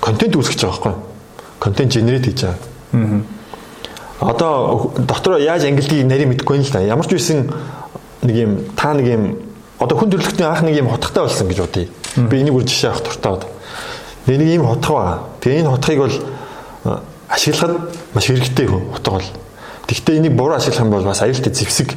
контент 0.00 0.36
үүсгэж 0.36 0.62
байгаа 0.64 0.78
байхгүй? 0.80 0.94
Контент 1.58 1.92
генерат 1.92 2.24
хийж 2.24 2.42
байгаа. 2.42 2.58
Аа. 2.92 3.22
Одоо 4.20 4.92
дотор 4.96 5.38
яаж 5.38 5.64
ангилдгийг 5.64 6.06
нарийн 6.06 6.28
мэдэхгүй 6.30 6.58
л 6.58 6.72
да. 6.72 6.80
Ямар 6.80 7.06
ч 7.06 7.14
үсэн 7.14 7.52
нэг 8.22 8.36
юм 8.36 8.52
та 8.74 8.94
нэг 8.94 9.06
юм 9.06 9.38
одоо 9.78 9.98
хүн 9.98 10.10
төрөлхтний 10.10 10.46
анх 10.48 10.62
нэг 10.62 10.78
юм 10.78 10.88
хотхтой 10.88 11.22
болсон 11.28 11.48
гэж 11.48 11.58
бодъё. 11.62 11.88
Би 12.16 12.40
энийг 12.40 12.54
үр 12.54 12.64
жишээ 12.64 12.90
авах 12.90 13.04
дуртай. 13.04 13.46
Нэг 14.26 14.40
ийм 14.42 14.66
хотго 14.66 14.94
байгаа. 14.94 15.18
Тэгээ 15.40 15.60
энэ 15.62 15.70
хотхыг 15.70 15.98
бол 15.98 16.16
ашиглахад 17.28 17.94
маш 18.14 18.26
хэрэгтэй 18.26 18.66
хотго 18.66 19.12
бол. 19.20 19.28
Гэхдээ 19.88 20.16
энийг 20.20 20.36
буруу 20.36 20.56
ашиглах 20.56 20.84
юм 20.84 20.90
бол 20.90 21.04
бас 21.04 21.22
аюултай 21.22 21.52
зэвсэг. 21.52 21.96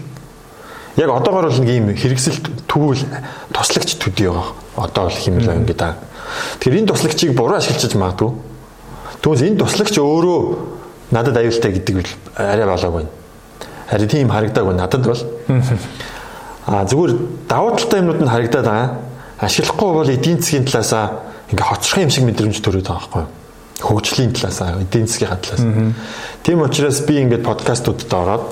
Яг 0.95 1.09
одоогор 1.11 1.51
бол 1.51 1.59
нэг 1.59 1.69
ийм 1.69 1.91
хэрэгсэлт 1.91 2.63
тэгвэл 2.67 3.03
туслагч 3.51 3.99
төдий 3.99 4.31
байгаа. 4.31 4.55
Одоо 4.79 5.11
бол 5.11 5.19
хэмэл 5.19 5.47
байна 5.47 5.67
гэдэг. 5.67 5.95
Тэгэхээр 6.63 6.79
энэ 6.79 6.87
туслагчийг 6.87 7.35
буруу 7.35 7.59
ашиглаж 7.59 7.95
магадгүй. 7.99 8.31
Түүнээс 9.19 9.43
энэ 9.43 9.59
туслагч 9.59 9.95
өөрөө 9.99 10.39
надад 11.11 11.35
аюултай 11.35 11.71
гэдэг 11.75 11.95
бол 11.99 12.11
арай 12.39 12.65
болоог 12.65 12.93
байна. 12.95 13.11
Харин 13.91 14.07
тийм 14.07 14.31
харагдааг 14.31 14.71
надад 14.71 15.03
бол. 15.03 15.23
А 16.67 16.85
зүгээр 16.87 17.11
давуу 17.51 17.75
талтай 17.75 17.99
юмнууд 17.99 18.23
нь 18.23 18.31
харагдаад 18.31 18.65
байгаа. 18.65 18.89
Ашиглахгүй 19.43 19.91
бол 19.91 20.07
эдийн 20.07 20.39
засгийн 20.39 20.63
талаасаа 20.63 21.27
ингээ 21.51 21.67
хоцрох 21.67 21.99
юм 21.99 22.09
шиг 22.09 22.23
мэдрэмж 22.23 22.63
төрөөд 22.63 22.87
байгаа 22.87 23.03
байхгүй 23.03 23.21
юу? 23.27 23.40
Хөгжлийн 23.81 24.33
талаас 24.33 24.61
эдийн 24.61 25.07
засгийн 25.07 25.41
талаас. 25.41 25.95
Тийм 26.43 26.61
учраас 26.61 27.01
би 27.01 27.17
ингээд 27.21 27.43
подкастуудад 27.43 28.13
ороод 28.13 28.45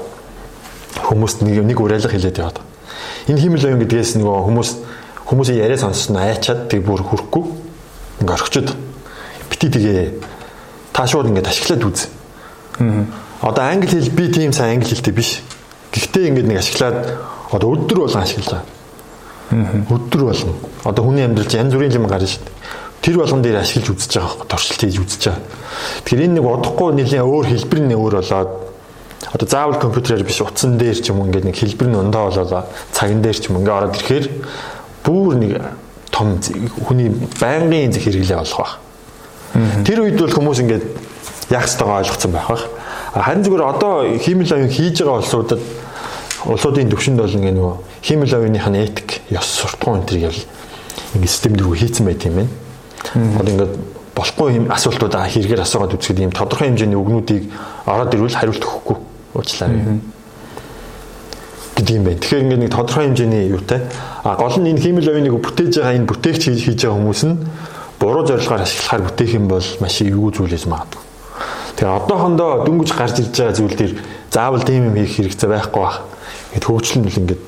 хүмүүст 1.06 1.46
нэг 1.46 1.62
нэг 1.64 1.78
уриалга 1.80 2.10
хэлээд 2.10 2.42
яваад. 2.42 2.60
Энэ 3.30 3.42
химэл 3.42 3.66
оюун 3.66 3.82
гэдгээс 3.86 4.18
нөгөө 4.18 4.46
хүмүүс 4.50 4.70
хүмүүсийн 5.30 5.62
яриа 5.62 5.78
сонссон 5.78 6.18
айчаад 6.18 6.66
тэг 6.70 6.82
бүр 6.82 7.06
хүрхгүй 7.06 7.46
ингээ 8.26 8.34
орхичод 8.34 8.74
бити 9.54 9.70
тэгээ 9.70 10.18
та 10.94 11.06
шууд 11.06 11.30
ингээд 11.30 11.48
ашиглаад 11.48 11.86
үз. 11.86 12.10
Одоо 13.42 13.64
англи 13.64 13.88
хэл 13.88 14.10
би 14.10 14.34
тийм 14.34 14.54
сайн 14.54 14.82
англи 14.82 14.90
хэлтэй 14.90 15.14
биш. 15.14 15.42
Гэхдээ 15.94 16.34
ингээд 16.34 16.50
нэг 16.50 16.58
ашиглаад 16.58 16.98
одоо 17.54 17.78
өдөр 17.78 18.10
болгон 18.10 18.26
ашиглаж 18.26 18.50
байгаа. 18.50 19.86
Өдөр 19.94 20.22
болгон. 20.26 20.58
Одоо 20.84 21.04
хүний 21.06 21.26
амьдралд 21.26 21.54
янз 21.54 21.74
бүрийн 21.74 21.94
юм 22.02 22.10
гарна 22.10 22.28
шүү 22.28 22.44
дээ 22.46 22.59
тэр 23.02 23.16
болгон 23.18 23.42
дээр 23.42 23.62
ашиглаж 23.64 23.90
үзэж 23.96 24.12
байгаа 24.20 24.30
байхгүй 24.30 24.48
туршилт 24.50 24.82
хийж 24.84 24.98
үзэж 25.00 25.22
байгаа. 25.28 25.44
Тэгэхээр 26.04 26.26
энэ 26.26 26.36
нэг 26.40 26.46
удахгүй 26.46 26.90
нэлийн 26.94 27.24
өөр 27.24 27.46
хэлбэр 27.48 27.82
нь 27.84 27.96
өөр 27.96 28.16
болоод 28.20 28.52
одоо 29.34 29.48
заавал 29.48 29.80
компьютерээр 29.80 30.24
биш 30.24 30.42
утсан 30.42 30.78
дээр 30.78 30.98
ч 31.00 31.12
юм 31.12 31.20
уу 31.20 31.28
ингээд 31.28 31.48
нэг 31.48 31.56
хэлбэр 31.56 31.90
нь 31.92 32.00
ундаа 32.00 32.32
болоо 32.32 32.66
цаган 32.92 33.22
дээр 33.22 33.38
ч 33.38 33.48
юм 33.48 33.60
ингээд 33.60 33.78
ороод 33.78 33.96
ирэхээр 33.96 34.26
бүр 35.04 35.34
нэг 35.36 35.52
том 36.12 36.40
хүний 36.88 37.10
байнгын 37.40 37.92
зэх 37.94 38.04
хэрэглээ 38.04 38.40
болох 38.40 38.60
байх. 38.60 38.74
Тэр 39.86 40.04
үед 40.04 40.20
бол 40.20 40.34
хүмүүс 40.34 40.60
ингээд 40.64 40.84
яах 41.50 41.68
ёстойгоо 41.68 41.98
ойлгоцсон 42.04 42.32
байх 42.32 42.48
байх. 42.48 42.66
Харин 43.14 43.44
зүгээр 43.44 43.64
одоо 43.64 43.94
хиймэл 44.18 44.54
оюун 44.54 44.70
хийж 44.70 45.02
байгаа 45.02 45.20
улсуудад 45.24 45.62
улсуудын 46.46 46.90
төвшөнд 46.90 47.20
бол 47.20 47.38
ингээд 47.38 47.58
нөгөө 47.58 47.76
хиймэл 48.02 48.34
оюуных 48.38 48.68
нь 48.70 48.80
этик, 48.80 49.10
ёс 49.34 49.48
суртахуун 49.48 50.02
энэ 50.02 50.08
төр 50.08 50.20
ял 50.30 50.40
ингээд 51.16 51.32
систем 51.32 51.54
дөрөв 51.58 51.76
хийцэн 51.76 52.06
байт 52.06 52.26
юм 52.26 52.36
байна. 52.44 52.50
Одоо 53.16 53.52
ингээд 53.54 53.74
болохгүй 54.16 54.50
юм 54.60 54.66
асуултуудаа 54.70 55.26
хэрэгээр 55.32 55.64
асуугаад 55.64 55.96
үзэхэд 55.96 56.20
ийм 56.20 56.34
тодорхой 56.36 56.70
хэмжээний 56.70 57.00
үгнүүдийг 57.00 57.44
ороод 57.88 58.14
ирвэл 58.14 58.36
хариулт 58.36 58.64
өгөхгүй 58.64 58.98
уучлаарай 59.34 60.02
гэдэг 61.80 61.96
юм 61.96 62.04
байна. 62.04 62.20
Тэгэхээр 62.20 62.44
ингээд 62.44 62.64
нэг 62.68 62.72
тодорхой 62.76 63.06
хэмжээний 63.08 63.44
юутай. 63.50 63.80
А 64.24 64.36
гол 64.36 64.60
нь 64.60 64.70
энэ 64.76 64.84
хиймэл 64.84 65.10
оюуныг 65.10 65.36
бүтээж 65.40 65.80
байгаа 65.80 65.96
энэ 65.96 66.10
бүтээгч 66.12 66.44
хийж 66.60 66.80
байгаа 66.84 66.98
хүмүүс 67.00 67.22
нь 67.24 67.36
буруу 68.00 68.24
зорилгоор 68.28 68.64
ашиглахаар 68.68 69.04
бүтээх 69.08 69.32
юм 69.40 69.48
бол 69.48 69.68
маш 69.80 69.96
эвгүй 70.04 70.32
зүйлээс 70.36 70.66
магадгүй. 70.68 71.04
Тэгээ 71.80 71.96
одоохондоо 72.04 72.68
дөнгөж 72.68 72.92
гарч 72.92 73.16
ирж 73.24 73.36
байгаа 73.40 73.56
зүйл 73.56 73.76
дээр 73.80 73.94
заавал 74.32 74.64
тийм 74.68 74.92
юм 74.92 74.96
хийх 75.00 75.16
хэрэгцээ 75.16 75.50
байхгүй 75.50 75.82
байх. 75.84 76.04
Ингээд 76.52 76.68
хөгжил 76.68 77.00
нь 77.00 77.08
бол 77.08 77.20
ингээд 77.24 77.42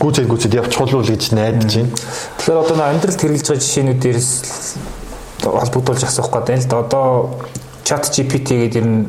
гүцэд 0.00 0.26
гүцэд 0.28 0.54
чулуул 0.70 1.06
гэж 1.06 1.32
найдаж 1.34 1.74
байна. 1.74 1.90
Тэгэхээр 2.38 2.62
одоо 2.62 2.76
амьдралд 2.84 3.20
хэрэгжилж 3.20 3.48
байгаа 3.50 3.64
жишээнүүдээс 3.64 4.28
холбогдуулж 5.42 6.02
асуух 6.04 6.30
гэдэг 6.30 6.58
л 6.58 6.68
да. 6.68 6.78
Одоо 6.84 7.06
чат 7.84 8.06
GPT 8.12 8.70
гэдэг 8.70 8.80
ер 8.80 8.86
нь 8.86 9.04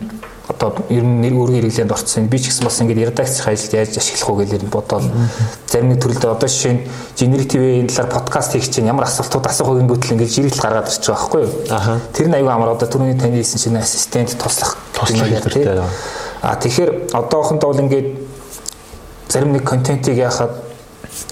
одоо 0.52 0.76
ер 0.90 1.04
нь 1.04 1.22
нэр 1.22 1.34
өөрийн 1.38 1.64
хэрэглээнд 1.64 1.92
орцсон. 1.92 2.28
Би 2.28 2.40
ч 2.40 2.52
гэсэн 2.52 2.66
бас 2.66 2.82
ингээд 2.82 3.16
редакцийн 3.16 3.48
ажилд 3.48 3.74
яаж 3.74 3.98
ашиглах 3.98 4.30
уу 4.30 4.38
гэж 4.44 4.52
бодоод 4.68 5.06
зарим 5.68 5.90
нэг 5.94 6.00
төрөлд 6.04 6.26
одоо 6.26 6.50
жишээ 6.50 6.74
нь 6.76 6.82
generative-ийн 7.16 7.88
талаар 7.88 8.12
подкаст 8.12 8.52
хийх 8.54 8.68
чинь 8.68 8.90
ямар 8.90 9.08
асуултууд 9.08 9.48
асуух 9.48 9.70
вэ 9.72 9.80
гингүүтэл 9.86 10.14
ингээд 10.20 10.36
жиргэл 10.36 10.62
гаргаад 10.62 10.90
ирчих 10.92 11.16
байгаа 11.16 11.24
байхгүй 11.24 11.42
юу? 11.46 11.52
Тэр 12.12 12.28
нь 12.28 12.36
аюу 12.36 12.52
амар 12.52 12.76
одоо 12.76 12.88
түрүүний 12.90 13.18
таны 13.20 13.40
хэлсэн 13.40 13.60
чинь 13.62 13.80
ассистент 13.80 14.36
туслах 14.36 14.78
туслах 14.92 15.30
хэрэгтэй. 15.30 15.80
А 16.42 16.56
тэгэхээр 16.58 17.14
одоохондоо 17.14 17.70
бол 17.72 17.84
ингээд 17.86 18.08
зарим 19.32 19.54
нэг 19.54 19.64
контентийг 19.64 20.18
яхад 20.18 20.52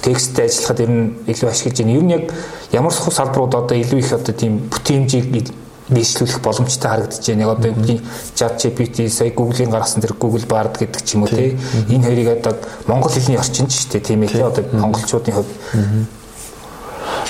тексттэй 0.02 0.48
ажиллахад 0.48 0.80
ер 0.80 0.90
нь 0.90 1.14
илүү 1.28 1.50
ашиглаж 1.50 1.78
байна. 1.80 1.92
Ер 1.92 2.04
нь 2.04 2.12
яг 2.12 2.24
ямар 2.72 2.94
сухал 2.94 3.14
салбарууд 3.14 3.56
одоо 3.56 3.78
илүү 3.78 4.00
их 4.00 4.14
одоо 4.14 4.34
тийм 4.34 4.70
бүтээмжийг 4.72 5.52
нийслүүлэх 5.90 6.40
боломжтой 6.42 6.90
харагдаж 6.90 7.26
байна. 7.28 7.42
Яг 7.44 7.52
одоо 7.58 7.72
бидний 7.72 8.02
chat 8.36 8.56
GPT 8.62 9.10
сая 9.10 9.32
Google-ийн 9.32 9.70
гаргасан 9.70 10.02
тэр 10.02 10.14
Google 10.14 10.46
Bard 10.48 10.78
гэдэг 10.80 11.02
ч 11.04 11.16
юм 11.16 11.24
уу 11.24 11.30
тий. 11.30 11.58
Энэ 11.90 12.06
хоёрыг 12.08 12.28
одоо 12.40 12.54
монгол 12.88 13.12
хэлний 13.12 13.38
орчинд 13.38 13.70
ч 13.72 13.88
тийм 13.88 14.24
ээ 14.24 14.30
тий. 14.30 14.44
Одоо 14.44 14.64
монголчуудын 14.72 15.34
хувьд 15.34 15.52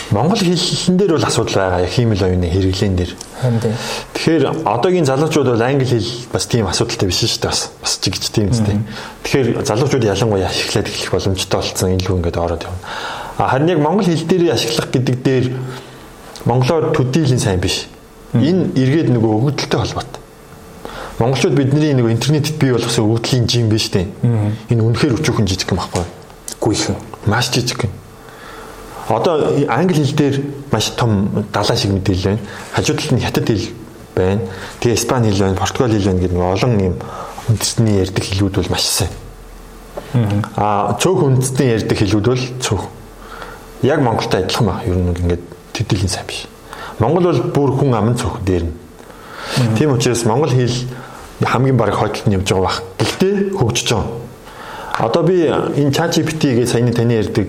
Монгол 0.09 0.41
хэлэн 0.41 0.97
дээр 0.97 1.13
бол 1.13 1.25
асуудал 1.25 1.55
байгаа 1.55 1.85
хиймэл 1.85 2.25
оюуны 2.25 2.49
хэрэглэн 2.49 2.95
дээр. 2.97 3.13
Тэгэхээр 4.17 4.43
одоогийн 4.65 5.05
залуучууд 5.05 5.53
бол 5.53 5.61
англи 5.61 5.85
хэл 5.85 6.09
бас 6.33 6.49
тийм 6.49 6.65
асуудалтай 6.65 7.05
биш 7.05 7.21
шүү 7.21 7.45
дээ 7.45 7.51
бас 7.53 7.69
бас 7.77 7.93
ч 8.01 8.09
гэж 8.09 8.23
тийм 8.33 8.49
үстэй. 8.49 8.81
Тэгэхээр 9.21 9.47
залуучууд 9.69 10.09
ялангуяа 10.09 10.49
ашиглаад 10.49 10.89
эхлэх 10.89 11.13
боломжтой 11.13 11.59
болсон 11.61 11.93
илүү 11.93 12.15
ингээд 12.25 12.41
ороод 12.41 12.65
явна. 12.65 12.81
Харин 13.37 13.69
яг 13.69 13.79
монгол 13.85 14.09
хэл 14.09 14.25
дээр 14.25 14.53
ашиглах 14.57 14.89
гэдэг 14.89 15.15
дээр 15.21 15.45
монголоор 16.49 16.89
төдийлэн 16.89 17.37
сайн 17.37 17.61
биш. 17.61 17.85
Энэ 18.33 18.73
эргээд 18.81 19.13
нөгөө 19.13 19.29
өгөгдөлтэй 19.29 19.77
холбоотой. 19.77 20.21
Монголчууд 21.21 21.53
бидний 21.53 21.93
нөгөө 21.93 22.15
интернетэд 22.17 22.57
бий 22.57 22.71
болгосон 22.73 23.05
өгөгдлийн 23.05 23.45
жим 23.45 23.69
биш 23.69 23.93
үү? 23.93 24.07
Энэ 24.73 24.81
үнэхээр 24.81 25.19
өчүүхэн 25.19 25.49
жижиг 25.51 25.69
юм 25.69 25.83
баггүй. 25.83 26.05
Гүйхэн. 26.63 26.95
Маш 27.27 27.51
жижиг 27.51 27.83
юм. 27.85 27.91
Одоо 29.09 29.65
англи 29.67 30.03
хэл 30.03 30.15
дээр 30.15 30.35
маш 30.71 30.91
том 30.93 31.45
далаа 31.51 31.75
шиг 31.75 31.91
мэдээлэл 31.91 32.37
байна. 32.37 32.39
Хажуу 32.73 32.95
талд 32.95 33.11
нь 33.17 33.23
хятад 33.25 33.47
хэл 33.49 33.67
байна. 34.15 34.41
Тэгээ 34.79 34.97
испани 34.97 35.31
хэл 35.31 35.49
байна, 35.49 35.57
португал 35.57 35.91
хэл 35.91 36.05
байна 36.05 36.21
гэдэг 36.21 36.37
нэг 36.37 36.53
олон 36.53 36.73
юм 36.79 36.95
үндэсний 37.49 37.97
ярьдаг 38.05 38.23
хэлүүд 38.23 38.55
бол 38.61 38.69
маш 38.69 38.85
сайн. 38.85 39.09
Аа 40.55 40.93
цөөх 41.01 41.25
үндэсний 41.25 41.73
ярьдаг 41.73 41.97
хэлүүд 41.97 42.25
бол 42.29 42.43
цөөх. 42.61 42.83
Яг 43.81 44.01
Монголтой 44.05 44.45
адилхан 44.45 44.65
ба. 44.69 44.81
Ер 44.85 44.93
нь 44.93 45.09
ингээд 45.09 45.43
төдийлэн 45.73 46.09
сайн 46.13 46.27
биш. 46.29 46.45
Монгол 46.99 47.33
бол 47.33 47.41
бүр 47.49 47.71
хүн 47.81 47.97
аман 47.97 48.13
цөөх 48.13 48.45
дээр 48.45 48.69
нь. 48.69 48.75
Тийм 49.77 49.97
учраас 49.97 50.25
монгол 50.25 50.53
хэл 50.53 50.85
хамгийн 51.41 51.77
бараг 51.77 51.95
хойдолд 51.95 52.27
нь 52.27 52.37
явж 52.37 52.51
байгаа 52.51 52.63
бах. 52.63 52.83
Гэхдээ 52.99 53.57
хөгжиж 53.57 53.89
байгаа. 53.89 54.28
Одоо 54.99 55.23
би 55.23 55.47
энэ 55.47 55.95
ChatGPT-гээ 55.95 56.67
саяны 56.67 56.91
таны 56.91 57.15
ярьдаг 57.15 57.47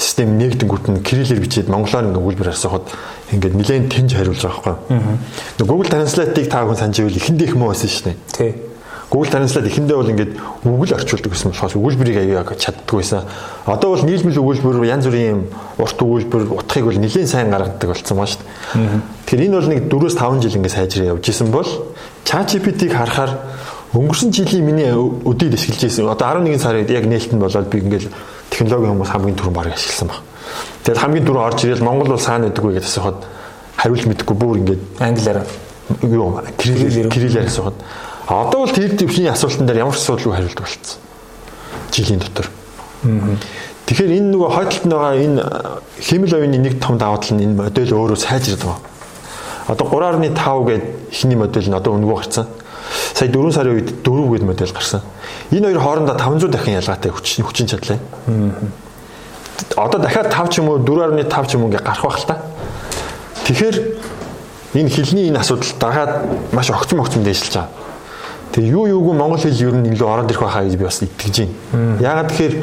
систем 0.00 0.40
нэгдэнгүүт 0.40 0.88
нь 0.88 1.04
кириллээр 1.04 1.44
бичээд 1.44 1.68
монголоор 1.68 2.08
ингээ 2.08 2.24
өгүүлбэр 2.24 2.56
асуухад 2.56 2.88
ингээд 3.36 3.52
нэлээд 3.52 3.92
тэнж 3.92 4.16
хариулж 4.16 4.40
байгаа 4.40 4.80
байхгүй. 4.88 5.60
Google 5.60 5.92
Translate-ыг 5.92 6.48
та 6.48 6.64
хүн 6.64 6.80
санаж 6.80 6.96
ивэл 7.04 7.20
эхэндээ 7.20 7.52
муу 7.52 7.76
байсан 7.76 7.92
шүү 7.92 8.04
дээ. 8.08 8.16
Тий. 8.32 8.52
Google 9.12 9.28
Translate 9.28 9.68
эхэндээ 9.68 9.96
бол 10.00 10.08
ингээд 10.08 10.32
үгэл 10.64 10.96
орчуулдаг 10.96 11.30
гэсэн 11.36 11.52
болохоос 11.52 11.76
өгүүлбэрийг 11.76 12.16
аяа 12.16 12.48
чаддгүй 12.48 13.04
байсан. 13.04 13.28
Одоо 13.68 13.92
бол 13.92 14.02
нийлмэл 14.08 14.40
өгүүлбэр 14.40 14.88
янз 14.88 15.04
бүрийн 15.06 15.46
урт 15.78 16.00
өгүүлбэр 16.00 16.42
утгыг 16.48 16.84
бол 16.90 16.98
нэлээд 16.98 17.28
сайн 17.28 17.52
гаргадаг 17.52 17.92
болсон 17.92 18.16
байна 18.18 18.32
шүү 18.32 18.40
дээ. 18.40 19.00
Тэгэхээр 19.28 19.46
энэ 19.46 19.58
бол 19.60 19.68
нэг 19.68 19.80
4-5 19.92 20.42
жил 20.42 20.58
ингээд 20.58 20.74
сайжраа 20.74 21.12
явж 21.14 21.24
исэн 21.28 21.52
бол 21.54 21.70
ChatGPT-г 22.26 22.90
харахаар 22.90 23.30
өнгөрсөн 23.94 24.32
жилийн 24.32 24.64
миний 24.64 24.90
өдийг 24.90 25.54
ашиглаж 25.54 25.82
байсан. 25.82 26.08
Одоо 26.08 26.26
11 26.42 26.58
сард 26.58 26.90
яг 26.90 27.06
нээлттэнд 27.06 27.42
болоод 27.42 27.70
би 27.70 27.78
ингээд 27.78 28.10
технологийн 28.50 28.92
хүмүүс 28.96 29.12
хамгийн 29.12 29.36
түрүүн 29.36 29.54
барыг 29.54 29.74
ашигласан 29.78 30.08
баг. 30.08 30.20
Тэгэл 30.82 31.02
хамгийн 31.02 31.26
түрүү 31.26 31.42
орж 31.46 31.64
ирэл 31.64 31.86
Монгол 31.86 32.14
бол 32.14 32.22
саана 32.22 32.48
байдаггүй 32.50 32.78
гэж 32.78 32.84
асуухад 32.86 33.22
хариулт 33.76 34.06
мэдэхгүй 34.06 34.36
бүр 34.36 34.58
ингээд 34.62 34.82
англиар 34.98 35.42
юу 36.02 36.40
кириллээр 36.58 37.46
асуухад 37.46 37.78
Одоо 38.26 38.66
бол 38.66 38.72
тэр 38.74 38.96
төвшний 38.98 39.30
асуултан 39.30 39.68
дээр 39.70 39.86
ямар 39.86 39.94
ч 39.94 40.02
асуудалгүй 40.02 40.34
хариулт 40.34 40.58
болцсон. 40.58 40.98
Жилийн 41.94 42.18
дотор. 42.18 42.50
Тэгэхээр 43.86 44.18
энэ 44.18 44.30
нөгөө 44.34 44.50
хойдолд 44.50 44.86
байгаа 44.90 45.14
энэ 45.14 45.38
хэмэл 46.02 46.34
оюуны 46.34 46.58
нэг 46.58 46.82
том 46.82 46.98
даваа 46.98 47.22
тал 47.22 47.38
нь 47.38 47.46
энэ 47.46 47.54
модель 47.54 47.94
өөрөө 47.94 48.18
сайжирдаг. 48.18 48.82
Одоо 49.70 49.86
3.5 49.86 50.66
гээд 50.66 50.84
ихний 51.14 51.38
модель 51.38 51.70
нь 51.70 51.78
одоо 51.78 51.94
өнгөө 51.94 52.16
гарсан. 52.18 52.50
Сая 53.16 53.32
4 53.32 53.48
сарын 53.48 53.80
үед 53.80 54.04
4 54.04 54.28
гээд 54.28 54.44
модель 54.44 54.72
гарсан. 54.76 55.00
Энэ 55.48 55.72
хоёр 55.72 55.80
хоорондоо 55.80 56.16
500 56.20 56.52
дахин 56.52 56.76
ялгаатай 56.76 57.10
хүчин 57.10 57.48
хүчин 57.48 57.64
чадлаа. 57.64 57.96
Одоо 59.72 60.00
дахиад 60.04 60.28
5 60.28 60.52
ч 60.52 60.60
юм 60.60 60.68
уу 60.68 60.84
4.5 60.84 61.48
ч 61.48 61.54
юм 61.56 61.64
уу 61.64 61.72
ингээ 61.72 61.80
гарах 61.80 62.04
байх 62.04 62.20
л 62.20 62.28
та. 62.28 62.36
Тэгэхээр 63.48 63.76
энэ 64.76 64.92
хилний 64.92 65.28
энэ 65.32 65.40
асуудал 65.40 65.72
дагаад 65.80 66.12
маш 66.52 66.68
огцом 66.68 67.00
огцом 67.00 67.24
дээшилж 67.24 67.56
байгаа. 67.56 67.72
Тэгээ 68.52 68.68
юу 68.76 68.84
юугүй 68.84 69.16
монгол 69.16 69.40
хэл 69.40 69.64
ер 69.64 69.74
нь 69.80 69.96
илүү 69.96 70.08
ороод 70.12 70.28
ирэх 70.28 70.44
байхаа 70.44 70.68
гэж 70.68 70.76
би 70.76 70.84
бас 70.84 71.00
итгэж 71.00 71.48
байна. 71.72 71.96
Яагаад 72.04 72.28
тэгэхээр 72.36 72.54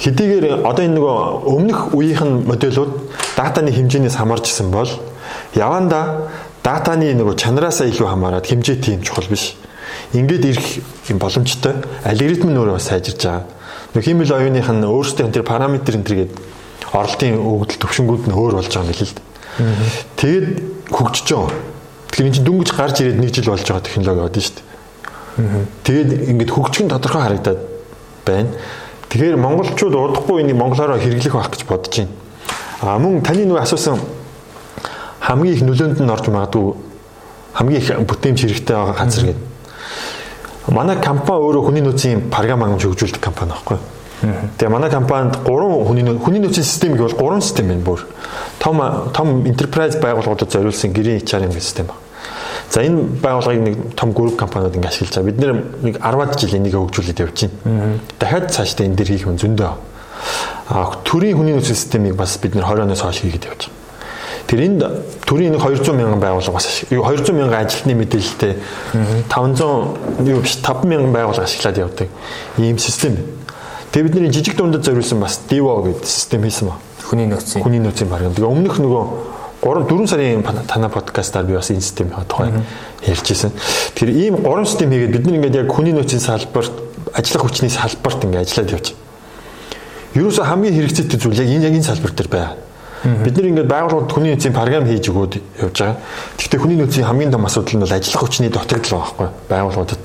хэдийгээр 0.00 0.64
одоо 0.64 0.80
энэ 0.80 0.96
нөгөө 0.96 1.16
өмнөх 1.44 1.80
үеийнхэн 1.92 2.48
модельүүд 2.48 2.92
датаны 3.36 3.68
хэмжээнээс 3.68 4.16
хамаарч 4.16 4.48
исэн 4.48 4.72
бол 4.72 4.88
яванда 5.52 6.32
датаны 6.62 7.10
нөгөө 7.18 7.34
чанараасаа 7.36 7.90
илүү 7.90 8.08
хамаарат 8.08 8.46
хэмжээ 8.46 8.78
тийм 8.78 9.02
чухал 9.02 9.26
биш. 9.26 9.56
Ингээд 10.14 10.44
ирэх 10.46 10.66
юм 11.10 11.18
боломжтой. 11.18 11.74
Алгоритм 12.06 12.54
нь 12.54 12.58
өөрөө 12.58 12.78
сайжирч 12.78 13.26
байгаа. 13.26 13.44
Нөгөө 13.92 14.06
химэл 14.06 14.32
оюуных 14.32 14.68
нь 14.70 14.86
өөрсдөө 14.86 15.32
тэр 15.34 15.42
параметр 15.42 15.98
энэ 15.98 16.06
төргээд 16.06 16.32
оролтын 16.94 17.36
өгдөл 17.36 17.82
төвшингүүд 17.82 18.24
нь 18.30 18.36
өөр 18.36 18.62
болж 18.62 18.70
байгаа 18.70 18.94
юм 18.94 19.10
дээ. 19.10 19.32
Тэгэд 20.16 20.48
хөгжиж 20.92 21.28
байгаа. 21.34 21.50
Тэгэхээр 22.12 22.28
эн 22.30 22.36
чинь 22.36 22.46
дүнгиж 22.46 22.70
гарч 22.72 22.96
ирээд 23.02 23.20
нэг 23.20 23.30
жил 23.34 23.50
болж 23.50 23.64
байгаа 23.66 23.82
технологи 23.82 24.22
байдаг 24.22 24.42
шүү 24.42 24.54
дээ. 24.54 24.70
Тэгээд 25.82 26.10
ингээд 26.30 26.52
хөгжих 26.52 26.82
нь 26.86 26.92
тодорхой 26.92 27.22
харагдаад 27.26 27.60
байна. 28.24 28.50
Тэгэхээр 29.08 29.36
монголчууд 29.36 29.94
удахгүй 29.96 30.40
энийг 30.40 30.56
монголоор 30.56 31.00
хэрэглэх 31.00 31.34
байх 31.36 31.50
гэж 31.52 31.62
бодож 31.68 31.92
байна. 31.92 32.12
А 32.80 32.98
мөн 32.98 33.20
таны 33.20 33.44
нөгөө 33.48 33.64
асуусан 33.64 34.00
хамгийн 35.22 35.54
их 35.54 35.62
нөлөөнд 35.62 36.02
нь 36.02 36.10
орж 36.10 36.26
магадгүй 36.28 36.74
хамгийн 37.54 37.80
их 37.80 37.88
бүтээмж 38.08 38.38
хэрэгтэй 38.42 38.76
байгаа 38.76 38.96
газар 38.96 39.24
гэдэг. 39.24 39.48
Манай 40.68 40.96
компани 40.96 41.42
өөрөө 41.42 41.62
хүний 41.68 41.82
нөөцийн 41.82 42.30
програм 42.30 42.62
хангамж 42.62 42.84
хөгжүүлдэг 42.86 43.20
компани 43.20 43.52
байхгүй. 43.52 43.78
Тэгээ 44.56 44.72
манай 44.72 44.90
компанид 44.90 45.36
3 45.44 45.84
хүний 45.84 46.04
хүний 46.16 46.40
нөөцийн 46.40 46.64
систем 46.64 46.94
гэвэл 46.96 47.18
3 47.18 47.40
систем 47.42 47.68
байна 47.68 47.84
бүр. 47.84 48.06
Том 48.58 48.78
том 49.12 49.44
enterprise 49.44 49.98
байгууллагуудад 50.00 50.50
зориулсан 50.50 50.92
гэрийн 50.94 51.20
HR-ын 51.20 51.52
систем 51.52 51.86
байна. 51.86 52.00
За 52.70 52.80
энэ 52.80 53.20
байгууллагыг 53.20 53.60
нэг 53.60 53.76
том 53.96 54.12
групп 54.12 54.36
компаниуд 54.38 54.76
ингэ 54.76 54.88
ашиглаж 54.88 55.18
байгаа. 55.18 55.28
Бид 55.28 55.38
нэг 55.82 55.96
10-аад 56.00 56.38
жил 56.38 56.56
энийг 56.56 56.74
хөгжүүлээд 56.78 57.20
явж 57.20 57.50
байна. 57.64 57.98
Дахиад 58.18 58.50
цаашдаа 58.54 58.86
энэ 58.86 58.96
дэр 58.96 59.08
хийх 59.12 59.26
юм 59.26 59.36
зөндөө. 59.36 59.72
А 60.70 60.88
төрийн 61.04 61.36
хүний 61.36 61.52
нөөцийн 61.58 61.76
системийг 61.76 62.14
бас 62.16 62.38
бид 62.38 62.54
нэр 62.54 62.64
20-оноос 62.64 63.02
хойш 63.02 63.20
хийгээд 63.26 63.44
явж 63.50 63.68
байгаа. 63.68 63.81
Тэр 64.52 64.66
энд 64.68 64.84
төрийн 65.24 65.54
нэг 65.56 65.62
200 65.64 65.96
мянган 65.96 66.20
байгууллага 66.20 66.60
бас 66.60 66.66
200 66.90 67.32
мянган 67.32 67.64
ажилтны 67.64 67.94
мэдээлэлтэй 67.96 68.58
500 69.32 70.28
юу 70.28 70.42
биш 70.44 70.58
5 70.60 70.84
мянган 70.84 71.08
байгууллага 71.08 71.48
ашиглаад 71.48 71.78
явдаг 71.80 72.08
ийм 72.60 72.76
систем. 72.76 73.16
Тэгээ 73.96 74.08
бидний 74.12 74.28
жижиг 74.28 74.58
дундад 74.60 74.84
зориулсан 74.84 75.24
бас 75.24 75.40
Divo 75.48 75.80
гэдэг 75.80 76.04
систем 76.04 76.44
хийсэн 76.44 76.68
ба. 76.68 76.76
Хүний 77.00 77.32
нөөцийн. 77.32 77.64
Хүний 77.64 77.80
нөөцийн 77.80 78.10
баг. 78.12 78.28
Тэгээ 78.28 78.44
өмнөх 78.44 78.76
нөгөө 78.76 79.04
3 79.64 79.88
4 79.88 80.06
сарын 80.12 80.44
танай 80.68 80.90
подкастаар 80.92 81.48
би 81.48 81.56
бас 81.56 81.72
энэ 81.72 81.80
системийн 81.80 82.28
тухай 82.28 82.52
ярьж 83.08 83.32
ирсэн. 83.32 83.56
Тэр 83.96 84.12
ийм 84.12 84.36
3 84.36 84.68
систем 84.68 84.92
хийгээд 84.92 85.16
бид 85.16 85.24
нар 85.32 85.36
ингээд 85.40 85.64
яг 85.64 85.72
хүний 85.72 85.96
нөөцийн 85.96 86.20
салбарт 86.20 86.76
ажиллах 87.16 87.48
хүчний 87.48 87.72
салбарт 87.72 88.20
ингээд 88.28 88.44
ажиллаад 88.44 88.72
явж. 88.76 88.92
Ерөөсө 90.12 90.44
хамгийн 90.44 90.76
хэрэгцээтэй 90.76 91.16
зүйл 91.16 91.40
яг 91.40 91.48
энэ 91.48 91.72
яг 91.72 91.72
энэ 91.72 91.88
салбар 91.88 92.12
дээр 92.12 92.28
байна. 92.28 92.52
Бид 93.02 93.34
нар 93.36 93.46
ингээд 93.50 93.66
байгууллагууд 93.66 94.12
хүний 94.14 94.30
нөөцийн 94.30 94.54
програм 94.54 94.86
хийж 94.86 95.10
өгөөд 95.10 95.34
явж 95.58 95.74
байгаа. 95.74 95.98
Гэхдээ 96.38 96.60
хүний 96.62 96.78
нөөцийн 96.78 97.06
хамгийн 97.06 97.34
том 97.34 97.42
асуудал 97.42 97.74
нь 97.74 97.82
бол 97.82 97.96
ажиллах 97.98 98.22
хүчний 98.22 98.50
дутагдал 98.50 99.02
байхгүй 99.02 99.28
байгууллагуудад. 99.50 100.02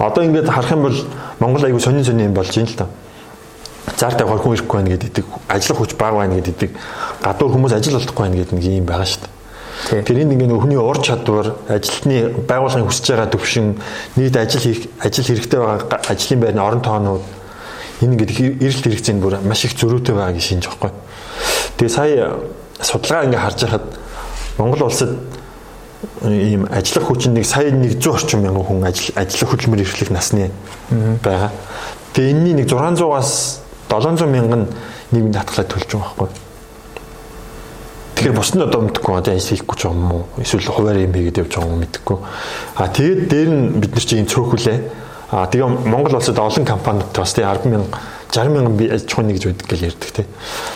Одоо 0.00 0.22
ингээд 0.24 0.48
харах 0.48 0.72
юм 0.72 0.82
бол 0.88 0.98
Монгол 1.40 1.64
аягүй 1.68 1.80
сонин 1.80 2.04
сонин 2.04 2.32
юм 2.32 2.34
болж 2.34 2.56
байна 2.56 2.72
л 2.72 2.76
та. 2.76 2.86
Заартай 4.00 4.26
хорхон 4.26 4.56
ирэхгүй 4.56 4.76
байна 4.80 4.96
гэдэг, 4.96 5.24
ажиллах 5.48 5.78
хүч 5.84 5.92
бага 6.00 6.24
байна 6.24 6.40
гэдэг, 6.40 6.70
гадуур 7.20 7.52
хүмүүс 7.52 7.72
ажил 7.76 7.96
олдохгүй 8.00 8.24
байна 8.24 8.36
гэдэг 8.36 8.54
нэг 8.56 8.64
юм 8.64 8.88
байгаа 8.88 9.08
шүү 9.08 9.20
дээ. 9.24 10.02
Тэрийг 10.04 10.32
ингээд 10.32 10.52
хүний 10.52 10.76
ур 10.76 10.98
чадвар, 11.00 11.56
ажилтны 11.68 12.32
байгууллагын 12.48 12.88
хүсэж 12.88 13.06
байгаа 13.12 13.28
төвшин, 13.32 13.80
нийт 14.16 14.36
ажил 14.36 14.60
хийх, 14.60 14.88
ажил 15.00 15.24
хэрэгтэй 15.24 15.60
байгаа 15.60 16.00
ажлын 16.04 16.40
байрны 16.40 16.60
орон 16.60 16.82
тоонууд 16.84 17.24
энэ 18.02 18.12
ингээд 18.12 18.60
эрэлт 18.60 18.84
хэрэгцээнд 18.84 19.22
бүр 19.22 19.40
маш 19.42 19.64
их 19.64 19.78
зөрүүтэй 19.78 20.14
байгаа 20.14 20.34
гэж 20.36 20.44
шинж 20.44 20.68
байгаа. 20.68 20.92
Тэгээ 21.78 21.94
сая 21.94 22.42
судалгаа 22.82 23.24
ингээд 23.30 23.42
харж 23.42 23.58
байхад 23.62 23.86
Монгол 24.58 24.90
улсад 24.90 25.14
ийм 26.26 26.66
ажиллах 26.70 27.06
хүчин 27.06 27.34
нэг 27.34 27.46
сая 27.46 27.70
100 27.70 28.02
орчим 28.10 28.42
мянган 28.42 28.66
хүн 28.66 28.82
ажил 28.82 29.14
ажиллах 29.14 29.50
хөдөлмөр 29.54 29.82
эрхлэх 29.86 30.10
насны 30.10 30.50
байгаа. 31.22 31.50
Тэгээ 32.14 32.34
энэний 32.34 32.54
нэг 32.58 32.66
600-аас 32.66 33.62
700 33.86 34.26
мянган 34.26 34.66
нийгмийн 35.10 35.38
татгалаа 35.38 35.70
төлж 35.70 35.86
байгаа 35.86 36.14
байхгүй. 36.18 36.46
Тэгэхээр 38.18 38.34
бус 38.34 38.50
нь 38.54 38.62
одоо 38.66 38.80
мэдхгүй 38.82 39.14
одоо 39.14 39.32
ажил 39.38 39.54
хийхгүй 39.54 39.76
ч 39.78 39.86
юм 39.86 40.02
уу 40.10 40.22
эсвэл 40.42 40.66
хуваарь 40.66 41.06
юм 41.06 41.14
хийгээд 41.14 41.46
явж 41.46 41.52
байгаа 41.54 41.70
юм 41.70 41.82
мэдхгүй. 41.86 42.18
А 42.74 42.90
тэгээд 42.90 43.20
дээр 43.30 43.50
нь 43.54 43.62
бид 43.78 43.94
нар 43.94 44.02
чинь 44.02 44.26
цөөхүлээ. 44.26 44.78
А 45.30 45.46
тэгээ 45.46 45.86
Монгол 45.86 46.18
улсад 46.18 46.42
олон 46.42 46.66
компаниудтай 46.66 47.22
бас 47.22 47.34
тэгээ 47.38 47.54
10 47.62 47.70
мянга 47.70 48.17
60 48.32 48.52
мянган 48.52 48.76
бие 48.76 48.92
аж 48.92 49.08
ахуйн 49.08 49.28
нэгж 49.32 49.44
байдаг 49.48 49.66
гэж 49.68 49.80
ярьдаг 49.88 50.10
тий. 50.12 50.26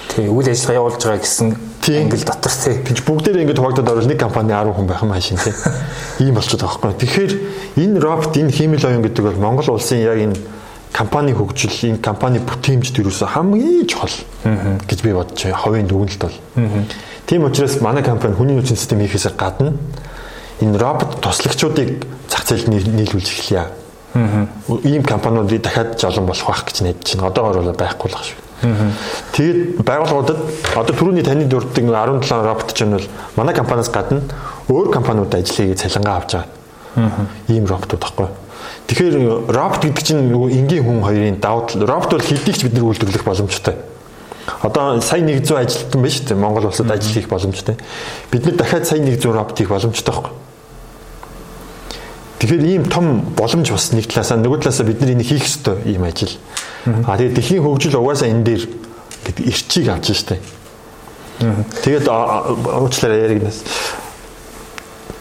Тий, 0.09 0.26
үйл 0.28 0.49
ажиллагаа 0.49 0.80
явуулж 0.80 1.02
байгаа 1.04 1.21
гэсэн 1.21 1.49
ангил 1.52 2.25
дотор 2.25 2.52
тий. 2.52 2.75
Тэгж 2.80 3.00
бүгдээрээ 3.04 3.42
ингэ 3.44 3.61
хуваагдаад 3.61 3.90
орвол 3.92 4.09
нэг 4.09 4.21
компани 4.21 4.52
10 4.56 4.73
хүн 4.73 4.87
байх 4.88 5.02
юм 5.04 5.12
хаашин 5.12 5.37
тий. 5.37 5.52
Ийм 6.25 6.35
болчиход 6.35 6.64
байгаа 6.64 6.80
байхгүй. 6.80 7.00
Тэгэхээр 7.04 7.32
энэ 7.76 8.00
робот 8.00 8.37
энэ 8.37 8.52
хиймэл 8.56 8.87
оюун 8.88 9.04
гэдэг 9.04 9.25
бол 9.25 9.42
Монгол 9.44 9.76
улсын 9.76 10.00
яг 10.00 10.16
энэ 10.16 10.37
компани 10.92 11.32
хөгжил, 11.37 11.76
энэ 11.92 12.00
компани 12.00 12.40
бүтээмжд 12.40 13.04
юусэн 13.04 13.28
хамгийн 13.28 13.85
чухал 13.85 14.16
гэж 14.88 14.99
би 15.04 15.12
бодож 15.12 15.37
байна. 15.37 15.61
Ховын 15.61 15.88
дүгнэлт 15.88 16.21
бол. 16.25 16.37
Тийм 17.26 17.44
учраас 17.44 17.80
манай 17.80 18.02
компани 18.02 18.35
хүний 18.35 18.56
нөөцийн 18.56 18.80
систем 18.80 19.00
хийхээс 19.00 19.28
гадна 19.37 19.76
энэ 20.61 20.78
робот 20.78 21.21
туслагчдыг 21.21 22.06
зах 22.28 22.44
зээлд 22.49 22.68
нийлүүлж 22.68 23.28
эхлэе 23.28 23.81
ийм 24.14 25.02
компаниудыг 25.02 25.62
дахиад 25.62 26.00
жолон 26.00 26.26
болох 26.26 26.47
байх 26.47 26.64
гэж 26.64 26.83
найдаж 26.83 27.14
байна. 27.14 27.28
Одоогор 27.28 27.62
бол 27.62 27.73
байхгүй 27.73 28.11
л 28.11 28.16
шүү. 28.21 28.40
Тэгээд 29.33 29.83
байгууллагуудад 29.83 30.38
одоо 30.76 30.95
түрүүний 30.95 31.25
таны 31.26 31.49
дурддаг 31.50 31.83
17 31.83 32.47
робот 32.47 32.75
чинь 32.75 32.95
бол 32.95 33.07
манай 33.37 33.54
компаниас 33.54 33.90
гадна 33.90 34.23
өөр 34.69 34.92
компаниуд 34.92 35.35
ажил 35.35 35.57
хийгээд 35.57 35.83
цалингаа 35.83 36.16
авч 36.23 36.37
байгаа. 36.38 37.26
Ийм 37.49 37.66
роботууд 37.66 37.99
байхгүй. 37.99 38.28
Тэгэхээр 38.87 39.50
робот 39.50 39.83
гэдэг 39.83 40.04
чинь 40.04 40.31
нөгөө 40.31 40.50
энгийн 40.54 40.85
хүн 40.85 41.02
хоёрын 41.02 41.40
давуу 41.40 41.66
тал. 41.66 41.87
Робот 41.87 42.11
бол 42.12 42.23
хэдийч 42.23 42.62
бид 42.62 42.75
нар 42.75 42.87
үйлдвэрлэх 42.87 43.25
боломжтой. 43.25 43.75
Одоо 44.62 45.00
сая 45.00 45.26
100 45.26 45.59
ажилтан 45.59 46.02
байна 46.02 46.14
шүү 46.14 46.26
дээ. 46.28 46.38
Монгол 46.38 46.66
улсад 46.66 46.90
ажил 46.90 47.14
хийх 47.14 47.28
боломжтой. 47.28 47.76
Бид 48.31 48.47
нар 48.47 48.54
дахиад 48.54 48.87
сая 48.87 49.00
100 49.00 49.33
робот 49.33 49.59
хийх 49.59 49.71
боломжтой 49.71 50.14
байхгүй. 50.14 50.31
Тэгэхээр 52.42 52.66
ийм 52.66 52.84
том 52.90 53.22
боломж 53.38 53.70
бас 53.70 53.92
нэг 53.94 54.11
талаасаа 54.11 54.34
нөгөө 54.42 54.66
талаасаа 54.66 54.82
бид 54.82 54.99
нар 54.99 55.14
энийг 55.14 55.30
хийх 55.30 55.46
ёстой 55.46 55.78
ийм 55.87 56.02
ажил. 56.02 56.34
А 57.06 57.14
тэгээд 57.14 57.38
дэлхийн 57.38 57.62
хөгжил 57.62 58.02
угаасаа 58.02 58.34
энэ 58.34 58.42
дээр 58.42 58.62
гэдэг 59.30 59.46
эрчийг 59.46 59.87
авч 59.87 60.11
штэ. 60.11 60.42
Тэгээд 61.87 62.11
уучлаарай 62.11 63.30
яригнаас. 63.30 63.62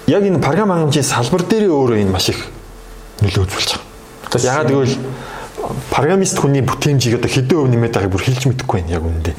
Яг 0.09 0.25
энэ 0.25 0.41
програм 0.41 0.73
хангамжийн 0.73 1.05
салбар 1.05 1.45
дээр 1.45 1.69
өөрөө 1.69 2.01
энэ 2.01 2.09
маш 2.09 2.33
их 2.33 2.41
нөлөө 3.21 3.45
үзүүлж 3.45 3.69
байгаа. 3.77 4.41
Ягаад 4.41 4.69
гэвэл 4.73 4.97
программист 5.93 6.41
хүний 6.41 6.65
бүтээмжийг 6.65 7.22
одоо 7.22 7.29
хэдэн 7.29 7.53
өв 7.61 7.69
нэмээд 7.69 7.93
байгааг 8.01 8.11
бүр 8.17 8.25
хэлж 8.25 8.50
мэдэхгүй 8.50 8.81
байна 8.81 8.98
яг 8.98 9.05
үүндээ. 9.05 9.37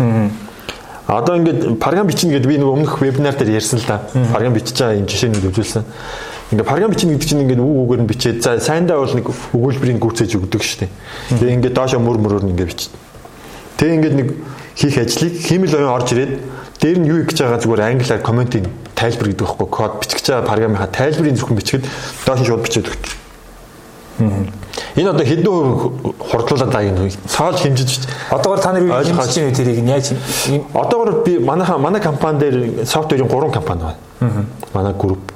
Одоо 1.10 1.34
ингээд 1.34 1.82
програм 1.82 2.06
бичнэ 2.06 2.38
гэдэг 2.38 2.46
би 2.46 2.62
нэг 2.62 2.70
өмнөх 2.70 3.02
вебинар 3.02 3.34
дээр 3.34 3.58
ярьсан 3.58 3.82
л 3.82 3.90
да. 3.90 4.06
Програм 4.30 4.54
бичиж 4.54 4.78
байгаа 4.78 5.02
юм 5.02 5.10
жишээнүүд 5.10 5.50
үзүүлсэн. 5.50 5.82
Ингээ 6.52 6.68
програм 6.68 6.92
бичнэ 6.92 7.16
гэдэг 7.16 7.28
чинь 7.28 7.42
ингээ 7.48 7.64
үг 7.64 7.80
үгээр 7.88 8.02
нь 8.04 8.10
бичээд 8.12 8.44
за 8.44 8.60
сайндаа 8.60 9.00
бол 9.00 9.16
нэг 9.16 9.24
өгүүлбэрийг 9.56 9.96
гүйцээж 10.04 10.36
өгдөг 10.36 10.60
шүү 10.60 10.84
дээ. 10.84 10.90
Тэгээ 11.40 11.56
ингээ 11.56 11.72
доошо 11.72 11.96
мөр 11.96 12.20
мөрөөр 12.20 12.44
ингээ 12.52 12.68
бичдэг. 12.68 12.92
Тэгээ 13.80 13.96
ингээ 13.96 14.12
нэг 14.20 14.28
хийх 14.76 15.00
ажлыг 15.00 15.32
хиймэл 15.32 15.80
оюун 15.80 15.96
орж 15.96 16.12
ирээд 16.12 16.32
дээр 16.76 16.98
нь 17.00 17.08
юу 17.08 17.24
гэж 17.24 17.40
байгаа 17.40 17.56
зүгээр 17.56 17.82
англиар 17.88 18.20
комментийн 18.20 18.68
тайлбар 18.92 19.32
гэдэг 19.32 19.48
байхгүй 19.48 19.68
код 19.72 19.92
бичих 20.04 20.20
гэж 20.20 20.26
байгаа 20.28 20.48
програмынхаа 20.52 20.92
тайлбарыг 20.92 21.36
зөвхөн 21.40 21.56
бичгээд 21.56 21.84
доош 22.28 22.40
шууд 22.44 22.62
бичээд 22.68 22.86
өгдөг. 22.92 23.12
Энэ 24.92 25.08
одоо 25.08 25.24
хэдэн 25.24 25.48
хувь 25.48 26.12
хурдлуулаад 26.20 26.68
байгаа 26.68 27.00
юм 27.00 27.08
цааш 27.32 27.64
хэмжиж 27.64 28.04
одоогор 28.28 28.60
та 28.60 28.72
нар 28.76 28.84
юу 28.84 28.92
хийж 28.92 29.32
чинь 29.32 29.56
тэрийг 29.56 29.80
нь 29.80 29.88
яаж 29.88 30.12
одоогор 30.76 31.24
би 31.24 31.38
манай 31.40 31.66
манай 31.78 32.00
компани 32.00 32.38
дээр 32.38 32.84
софтверийн 32.84 33.28
3 33.28 33.50
компани 33.52 33.80
байна. 34.20 34.46
Манай 34.74 34.92
групп 34.92 35.32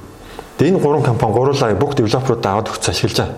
Тэгээ 0.57 0.73
энэ 0.73 0.81
гурван 0.81 1.03
компани 1.03 1.33
гурлаа 1.33 1.73
бүх 1.77 1.93
девелоперуудаа 1.95 2.51
аваад 2.57 2.69
өгч 2.73 2.89
ашиглаж 2.89 3.17
байгаа. 3.17 3.35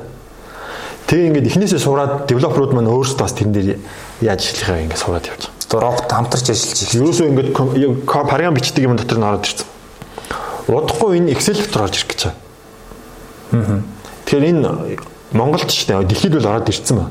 Тэгээ 1.09 1.27
ингээд 1.27 1.49
эхнээсээ 1.51 1.81
сураад 1.83 2.29
девелоперууд 2.31 2.73
маань 2.77 2.87
өөрсдөө 2.93 3.25
бас 3.25 3.33
тэрэн 3.35 3.53
дээр 3.53 3.67
яаж 4.23 4.39
ажиллахаа 4.45 4.83
ингээд 4.87 5.03
сураад 5.03 5.25
явж 5.27 5.41
байгаа. 5.51 5.83
Робот 5.83 6.07
хамтарч 6.07 6.47
ажиллаж 6.53 6.79
байгаа. 6.79 7.01
Юусоо 7.03 7.25
ингээд 7.27 7.49
програм 8.07 8.53
бичдэг 8.53 8.83
юм 8.85 8.95
дотор 8.95 9.17
нь 9.19 9.27
ороод 9.27 9.43
ирсэн. 9.43 9.67
Удахгүй 10.69 11.17
энэ 11.17 11.33
Excel 11.33 11.57
дотор 11.57 11.89
орж 11.89 11.95
ирэх 11.97 12.09
гэж 12.13 12.21
байгаа. 12.29 13.81
Тэгэхээр 14.23 14.45
энэ 14.53 14.69
Монголд 15.33 15.69
ч 15.69 15.89
тийм 15.89 16.05
дэлхийд 16.05 16.37
бол 16.37 16.45
ороод 16.45 16.69
ирсэн 16.69 16.95
ба. 16.97 17.09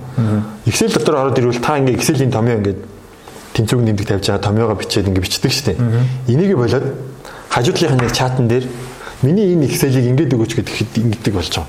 Excel 0.65 0.95
дотор 0.95 1.15
ороод 1.19 1.39
ирвэл 1.39 1.59
та 1.59 1.79
ингээд 1.83 1.99
Excel-ийн 1.99 2.31
томьёо 2.31 2.59
ингээд 2.63 2.81
тэнцвэг 3.59 3.83
нэмдэг 3.83 4.07
тавьж 4.07 4.27
байгаа 4.31 4.47
томьёогоо 4.47 4.79
бичээд 4.79 5.11
ингээд 5.11 5.27
бичдэг 5.27 5.51
шүү 5.51 5.67
дээ. 5.75 5.79
Энийг 6.31 6.55
болоод 6.55 6.87
хажуудлынхаа 7.51 7.99
нэг 7.99 8.15
чатан 8.15 8.47
дээр 8.47 8.65
Миний 9.23 9.55
энэ 9.55 9.67
Excel-ийг 9.67 10.07
ингэж 10.15 10.31
өгөөч 10.35 10.53
гэхэд 10.55 10.93
ингэдэг 11.03 11.35
болж 11.35 11.51
байгаа. 11.51 11.67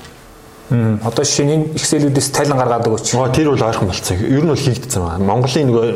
Мм 0.70 1.02
одоо 1.02 1.24
энэ 1.26 1.74
Excel-үүдээс 1.74 2.28
тайлан 2.30 2.58
гаргаад 2.62 2.86
өгөөч. 2.86 3.18
Аа 3.18 3.34
тэр 3.34 3.50
бол 3.50 3.66
ойрхон 3.66 3.90
болцсон. 3.90 4.22
Ер 4.22 4.44
нь 4.46 4.52
бол 4.54 4.58
хийгдсэн 4.58 5.02
байна. 5.02 5.24
Монголын 5.26 5.66
нөгөө 5.66 5.86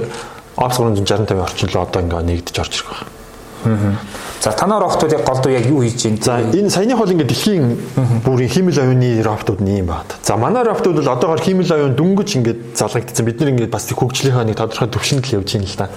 Ops 0.58 0.78
365 0.78 1.38
орчнол 1.38 1.82
одоо 1.82 2.02
ингээ 2.02 2.22
нэгдэж 2.22 2.56
орж 2.58 2.74
ирэх 2.78 2.90
байна. 2.90 3.98
За 4.40 4.52
танаа 4.52 4.80
роботууд 4.80 5.12
яг 5.12 5.24
голдуу 5.24 5.52
яг 5.52 5.66
юу 5.66 5.80
хийж 5.82 6.04
байна? 6.04 6.18
За 6.22 6.42
энэ 6.42 6.70
саяных 6.70 6.98
бол 6.98 7.10
ингээ 7.10 7.26
дэлхийн 7.30 7.78
бүрийн 8.26 8.50
химэл 8.50 8.78
оюуны 8.78 9.22
роботууд 9.22 9.60
нь 9.62 9.78
юм 9.78 9.86
байна. 9.86 10.10
За 10.22 10.36
манай 10.36 10.64
роботууд 10.64 11.00
бол 11.00 11.08
одоогоор 11.08 11.40
химэл 11.40 11.72
оюун 11.72 11.94
дөнгөж 11.96 12.30
ингээ 12.36 12.56
залгагдсан. 12.76 13.24
Бид 13.24 13.40
нар 13.40 13.50
ингээ 13.54 13.72
бас 13.72 13.88
хөгжлийнхаа 13.88 14.44
нэг 14.44 14.58
тодорхой 14.58 14.88
төвшөнд 14.90 15.24
л 15.26 15.34
явж 15.40 15.48
байна 15.54 15.70
л 15.70 15.78
да. 15.78 15.88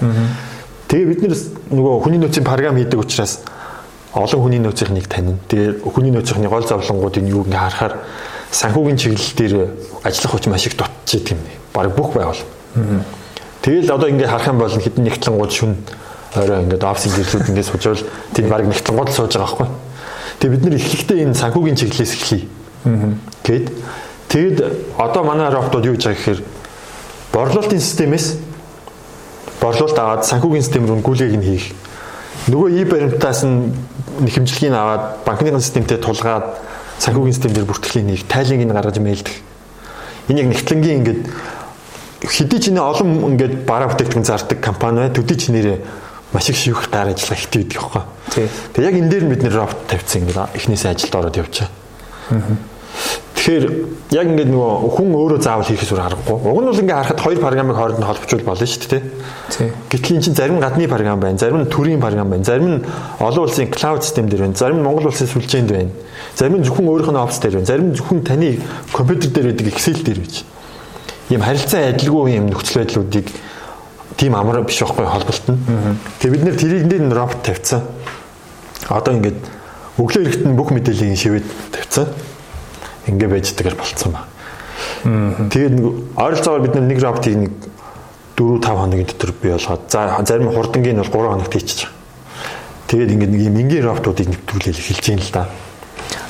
Тэгээ 0.88 1.06
бид 1.06 1.20
нар 1.22 1.34
нөгөө 1.76 2.02
хүний 2.02 2.18
нөөцийн 2.22 2.46
програм 2.46 2.76
хийдэг 2.78 2.98
учраас 2.98 3.44
олон 4.18 4.42
хүний 4.42 4.58
нөөцийнхнийг 4.58 5.06
танина. 5.06 5.38
Тэгээ 5.46 5.86
хүний 5.86 6.10
нөөцийнхний 6.10 6.50
гол 6.50 6.66
зовлонгуудыг 6.66 7.22
юу 7.22 7.46
ингээ 7.46 7.62
харахаар 7.62 7.94
санхүүгийн 8.50 8.98
чиглэл 8.98 9.34
дээр 9.38 9.54
ажиллах 10.02 10.32
хүч 10.34 10.44
маш 10.50 10.66
их 10.66 10.74
дутчих 10.74 11.30
юм. 11.30 11.38
Бараг 11.72 11.94
бүх 11.94 12.12
байгуул. 12.14 12.42
Тэгэл 13.62 13.94
одоо 13.94 14.08
ингээ 14.10 14.26
харах 14.26 14.48
юм 14.50 14.58
бол 14.58 14.74
хэдэн 14.74 15.04
нэгтлэнгууд 15.06 15.52
шүн 15.54 15.76
орой 16.34 16.62
ингээ 16.66 16.82
офисын 16.82 17.14
гэрлүүд 17.14 17.48
ингээ 17.54 17.66
суужвал 17.70 18.02
тэр 18.34 18.46
бараг 18.50 18.66
нэгтлэнгууд 18.66 19.10
сууж 19.14 19.32
байгаа 19.38 19.46
байхгүй. 19.46 19.68
Тэгээ 20.42 20.54
бид 20.54 20.64
нэр 20.66 20.78
эхлэхдээ 20.82 21.18
энэ 21.22 21.38
санхүүгийн 21.38 21.78
чиглэлээс 21.78 22.12
эхлэе. 22.18 22.44
Гэт 23.46 23.66
тэгэд 24.28 24.58
одоо 24.98 25.22
манай 25.22 25.50
роботууд 25.54 25.86
юу 25.86 25.94
гэж 25.94 26.04
байгаа 26.10 26.18
гэхээр 26.18 26.40
борлуулалтын 27.32 27.80
системээс 27.80 28.26
борлуулалт 29.62 29.98
аваад 29.98 30.22
санхүүгийн 30.26 30.64
систем 30.64 30.86
рүү 30.86 31.02
гүйлгээг 31.02 31.36
нь 31.38 31.46
хийх 31.46 31.66
нөгөө 32.46 32.68
и 32.80 32.84
баримтаас 32.88 33.42
нь 33.44 33.72
хэмжлэгийг 34.26 34.74
аваад 34.74 35.22
банкны 35.22 35.60
системтэй 35.60 35.98
тулгаад 36.02 36.58
санхүүгийн 36.98 37.34
систем 37.34 37.52
дээр 37.54 37.66
бүртгэлийн 37.70 38.06
нэг 38.10 38.26
тайлыг 38.26 38.58
нь 38.58 38.74
гаргаж 38.74 38.98
мэйлдэх. 38.98 39.36
Энэ 40.28 40.40
яг 40.42 40.48
нэгтлэнгийн 40.50 40.98
ингээд 40.98 41.20
хэдий 42.26 42.58
ч 42.58 42.74
нэ 42.74 42.82
олон 42.82 43.38
ингээд 43.38 43.62
бараа 43.62 43.88
бүтээгдэхүүн 43.94 44.26
зардаг 44.26 44.58
компани 44.58 45.06
бай 45.06 45.10
төдий 45.14 45.38
ч 45.38 45.54
нэрээ 45.54 45.78
маш 46.34 46.50
их 46.50 46.58
шивх 46.58 46.90
гар 46.90 47.14
ажиллага 47.14 47.38
ихтэй 47.38 47.62
байдаг 47.62 47.78
хөөхгүй. 47.78 48.04
Тэгээ 48.74 48.88
яг 48.90 48.96
энэ 48.98 49.10
дээр 49.10 49.24
бид 49.30 49.42
нэр 49.46 49.54
робот 49.54 49.78
тавьчихсан 49.86 50.26
ингээд 50.26 50.58
эхнээсээ 50.58 50.90
ажилд 50.90 51.14
ороод 51.14 51.36
явчихаа. 51.38 51.70
Тэгэхээр 53.38 53.66
яг 54.12 54.26
ингээд 54.28 54.50
нөгөө 54.52 54.92
хүн 54.92 55.14
өөрөө 55.14 55.40
заавал 55.40 55.64
хийхээс 55.64 55.92
өөр 55.94 56.04
аргагүй. 56.04 56.36
Уг 56.36 56.58
нь 56.58 56.68
бол 56.68 56.82
ингээд 56.84 56.98
харахад 57.00 57.20
хоёр 57.22 57.38
програмыг 57.40 57.76
хооронд 57.80 58.00
нь 58.02 58.04
холбочвол 58.04 58.44
болно 58.44 58.66
шүү 58.66 58.90
дээ. 58.92 59.02
Тий. 59.48 59.70
Гэтэл 59.88 60.14
эн 60.18 60.22
чинь 60.26 60.36
зарим 60.36 60.58
гадны 60.60 60.84
програм 60.84 61.16
байна, 61.16 61.40
зарим 61.40 61.64
нь 61.64 61.70
төрийн 61.70 62.02
програм 62.02 62.28
байна, 62.28 62.44
зарим 62.44 62.68
нь 62.68 62.84
олон 63.22 63.48
улсын 63.48 63.72
клауд 63.72 64.04
систем 64.04 64.28
дээр 64.28 64.44
байна, 64.44 64.58
зарим 64.58 64.82
нь 64.82 64.84
Монгол 64.84 65.08
улсын 65.08 65.30
сүлжээнд 65.32 65.70
байна. 65.70 65.90
Зарим 66.36 66.60
нь 66.60 66.66
зөвхөн 66.68 66.92
өөрийнх 66.92 67.08
нь 67.08 67.22
офс 67.24 67.38
дээр 67.40 67.56
байна, 67.56 67.70
зарим 67.72 67.86
нь 67.88 67.96
зөвхөн 67.96 68.20
таны 68.20 68.60
компьютер 68.92 69.30
дээр 69.32 69.46
байдаг 69.54 69.66
Excel 69.72 69.96
дээр 70.02 70.18
байж. 70.18 70.44
Ийм 71.30 71.40
харилцан 71.40 71.88
адилгүй 71.94 72.36
юм 72.36 72.52
нөхцөл 72.52 72.84
байдлуудыг 72.84 73.32
тийм 74.18 74.34
амар 74.36 74.60
биш 74.66 74.82
байхгүй 74.82 75.08
холболт 75.08 75.46
нь. 75.48 75.56
Тэгээ 76.20 76.34
бид 76.36 76.44
нэр 76.44 76.56
тэрийг 76.58 76.84
нэр 76.84 77.16
робот 77.16 77.40
тавьсан. 77.40 77.80
Одоо 78.92 79.14
ингээд 79.14 79.40
өглөө 79.96 80.20
эрэхтэн 80.26 80.52
бүх 80.52 80.68
мэдээллийг 80.74 81.16
шивэд 81.16 81.46
тавьсан 81.72 82.12
ингээ 83.08 83.28
байж 83.28 83.52
байгаа 83.56 83.78
болцсон 83.78 84.12
ба. 84.12 84.26
Тэгээд 85.02 85.74
нэг 85.74 85.86
ойролцоогоор 86.16 86.62
бид 86.62 86.74
нэг 86.76 87.00
роботыг 87.02 87.34
нэг 87.36 87.52
4 88.36 88.60
5 88.62 88.78
хоногийн 88.78 89.06
дотор 89.06 89.32
бий 89.42 89.50
болгоод 89.50 89.82
за 89.90 90.22
зарим 90.24 90.52
хурдангийн 90.52 91.02
бол 91.02 91.10
3 91.10 91.28
хоногт 91.32 91.52
хийчих. 91.52 91.90
Тэгээд 92.86 93.12
ингээд 93.12 93.32
нэг 93.32 93.42
юм 93.42 93.56
энгийн 93.58 93.84
роботуудыг 93.84 94.28
нэвтрүүлэл 94.28 94.78
эхэлж 94.78 95.04
байна 95.08 95.22
л 95.22 95.32
да. 95.32 95.48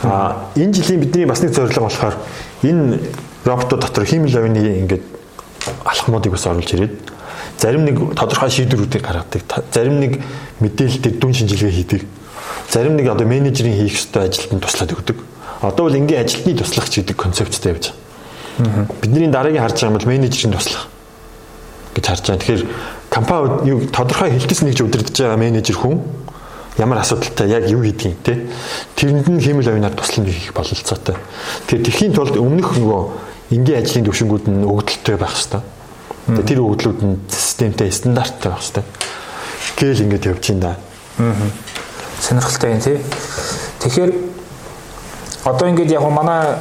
А 0.03 0.51
энэ 0.57 0.73
жилийн 0.73 1.01
бидний 1.01 1.27
бас 1.27 1.43
нэг 1.43 1.53
зорилго 1.53 1.85
болохоор 1.85 2.17
энэ 2.63 2.99
роботууд 3.45 3.83
дотор 3.83 4.05
хиймэл 4.05 4.37
авины 4.37 4.83
ингээд 4.83 5.05
алхмуудыг 5.85 6.33
бас 6.33 6.47
оруулж 6.47 6.73
ирээд 6.73 6.95
зарим 7.59 7.85
нэг 7.85 8.15
тодорхой 8.15 8.51
шийдвэрүүдийг 8.51 9.03
гаргадаг. 9.03 9.43
Зарим 9.73 10.01
нэг 10.01 10.23
мэдээлэл 10.61 11.03
дээр 11.03 11.17
дүн 11.19 11.35
шинжилгээ 11.35 11.71
хийдэг. 11.71 12.03
Зарим 12.71 12.97
нэг 12.97 13.09
одоо 13.09 13.27
менежерийн 13.27 13.77
хийх 13.77 13.99
ёстой 13.99 14.29
ажилд 14.29 14.53
нь 14.55 14.61
туслаад 14.63 14.93
өгдөг. 14.95 15.17
Одоо 15.63 15.89
бол 15.89 15.97
энгийн 15.97 16.25
ажилтны 16.25 16.55
туслагч 16.55 16.99
гэдэг 16.99 17.17
концепттэй 17.17 17.73
явж 17.73 17.93
байгаа. 18.59 18.87
Бидний 19.03 19.29
дараагийн 19.29 19.63
харж 19.63 19.81
байгаа 19.81 19.91
юм 19.91 19.99
бол 19.99 20.09
менежерийн 20.09 20.55
туслах 20.55 20.89
гэж 21.95 22.05
харж 22.07 22.23
байгаа. 22.27 22.41
Тэгэхээр 22.43 22.63
компани 23.11 23.69
юу 23.69 23.79
тодорхой 23.91 24.31
хэлтэс 24.31 24.63
нэгж 24.63 24.81
удирдах 24.83 25.15
байгаа 25.15 25.39
менежер 25.39 25.77
хүн 25.77 26.03
ямар 26.79 27.03
асуудалтай 27.03 27.49
яг 27.49 27.67
юу 27.71 27.83
хийдгийг 27.83 28.23
те 28.23 28.47
тэрэнд 28.95 29.27
нь 29.27 29.43
хэмэл 29.43 29.69
авинаар 29.75 29.95
туслана 29.99 30.31
хийх 30.31 30.55
бололцоотой. 30.55 31.17
Тэгэхээр 31.67 31.87
тэрхийн 31.87 32.15
тулд 32.15 32.39
өмнөх 32.39 32.79
нөгөө 32.79 33.03
энгийн 33.51 33.83
ажлын 33.83 34.07
төвшингүүд 34.07 34.47
нь 34.47 34.63
өгдөлттэй 34.63 35.17
байх 35.19 35.35
хэрэгтэй 35.35 35.63
Тэгээ 36.29 36.45
тэр 36.45 36.61
өгдлүүд 36.61 37.01
нь 37.09 37.17
системтэй 37.33 37.89
стандарттай 37.89 38.53
байх 38.53 38.61
хэрэгтэй. 38.61 38.85
Гээл 39.81 40.05
ингэж 40.05 40.23
явж 40.29 40.45
байна 40.53 40.61
да. 40.61 40.73
Аа. 41.25 41.49
Сонирхолтой 42.21 42.71
юм 42.77 42.81
тий. 42.85 43.01
Тэгэхээр 43.81 44.13
одоо 45.49 45.69
ингэж 45.69 45.91
яг 45.93 46.05
манай 46.11 46.57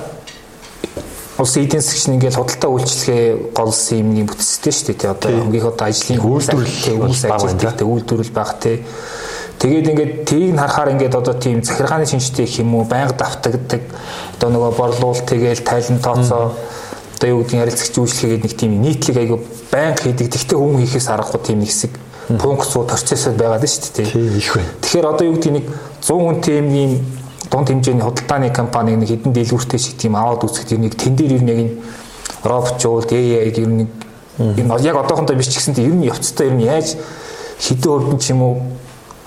улсын 1.38 1.64
эдийн 1.64 1.82
засгч 1.82 2.08
нь 2.10 2.16
ингээд 2.18 2.36
худалдаа 2.36 2.72
үйлчлэгээ 2.72 3.54
голсон 3.54 3.98
юмны 4.02 4.26
бүтцтэй 4.26 4.74
шүү 4.74 4.96
дээ. 4.98 5.14
Одоо 5.14 5.32
хамгийн 5.38 5.70
одоо 5.70 5.86
ажлын 5.88 6.22
үйлдвэрлэл 6.24 7.04
үйл 7.06 7.26
ажиллагатай 7.30 7.86
үйлдвэрлэл 7.86 8.34
баг 8.34 8.52
тий. 8.58 8.82
Тэгээд 9.62 9.90
ингээд 9.92 10.14
тийг 10.26 10.54
нь 10.54 10.58
харахаар 10.58 10.94
ингээд 10.98 11.14
одоо 11.14 11.36
тийм 11.38 11.62
захиргааны 11.62 12.06
шинжтэй 12.10 12.46
гэх 12.46 12.62
юм 12.66 12.74
уу 12.74 12.86
байнга 12.90 13.14
давтагддаг 13.14 13.82
одоо 14.38 14.50
нөгөө 14.50 14.72
борлуул 14.78 15.22
тэгэл 15.22 15.62
тайлан 15.62 16.00
тооцоо 16.02 16.54
одоо 17.18 17.30
юу 17.30 17.42
гэдгийг 17.42 17.62
харилцагч 17.66 17.96
үйлчлэгээд 17.98 18.44
нэг 18.46 18.54
тийм 18.58 18.82
нийтлэг 18.82 19.18
айгу 19.18 19.42
байнга 19.70 20.02
хийдэг. 20.02 20.30
Тэгтээ 20.34 20.58
хүн 20.58 20.78
хийхээс 20.82 21.10
аргагүй 21.10 21.42
тийм 21.42 21.62
хэсэг 21.66 21.94
функцуу 22.38 22.86
процессод 22.86 23.38
байгаад 23.38 23.62
байна 23.62 23.74
шүү 23.74 23.94
дээ. 23.98 24.06
Тийм 24.14 24.38
их 24.38 24.50
байна. 24.54 24.70
Тэгэхээр 24.82 25.06
одоо 25.10 25.26
юу 25.26 25.36
гэдгийг 25.38 25.56
нэг 25.58 25.66
100 26.06 26.18
хүнтэй 26.18 26.56
юм 26.62 26.70
ийм 26.74 26.92
дунд 27.52 27.68
хэмжээний 27.70 28.04
худалдааны 28.04 28.50
компани 28.54 28.96
нэг 28.96 29.10
хэдэн 29.10 29.34
дэлгүүртэй 29.34 29.80
шиг 29.80 29.98
тийм 29.98 30.16
аваад 30.16 30.44
үзэхэд 30.44 30.80
нэг 30.80 30.96
тэн 30.96 31.16
дээр 31.16 31.40
юм 31.40 31.48
яг 31.48 31.60
энэ 31.64 31.74
робчууд 32.44 33.12
AI 33.12 33.52
ер 33.52 33.68
нь 33.68 33.88
энэ 34.38 34.82
яг 34.84 34.96
одоохондоо 34.98 35.36
биш 35.36 35.50
ч 35.50 35.58
гэсэнтэй 35.58 35.86
ер 35.86 35.96
нь 35.96 36.06
явцтай 36.06 36.48
ер 36.48 36.56
нь 36.56 36.64
яаж 36.64 36.96
хэдэн 37.60 37.92
хувьд 37.92 38.22
ч 38.22 38.32
юм 38.32 38.42
уу 38.44 38.56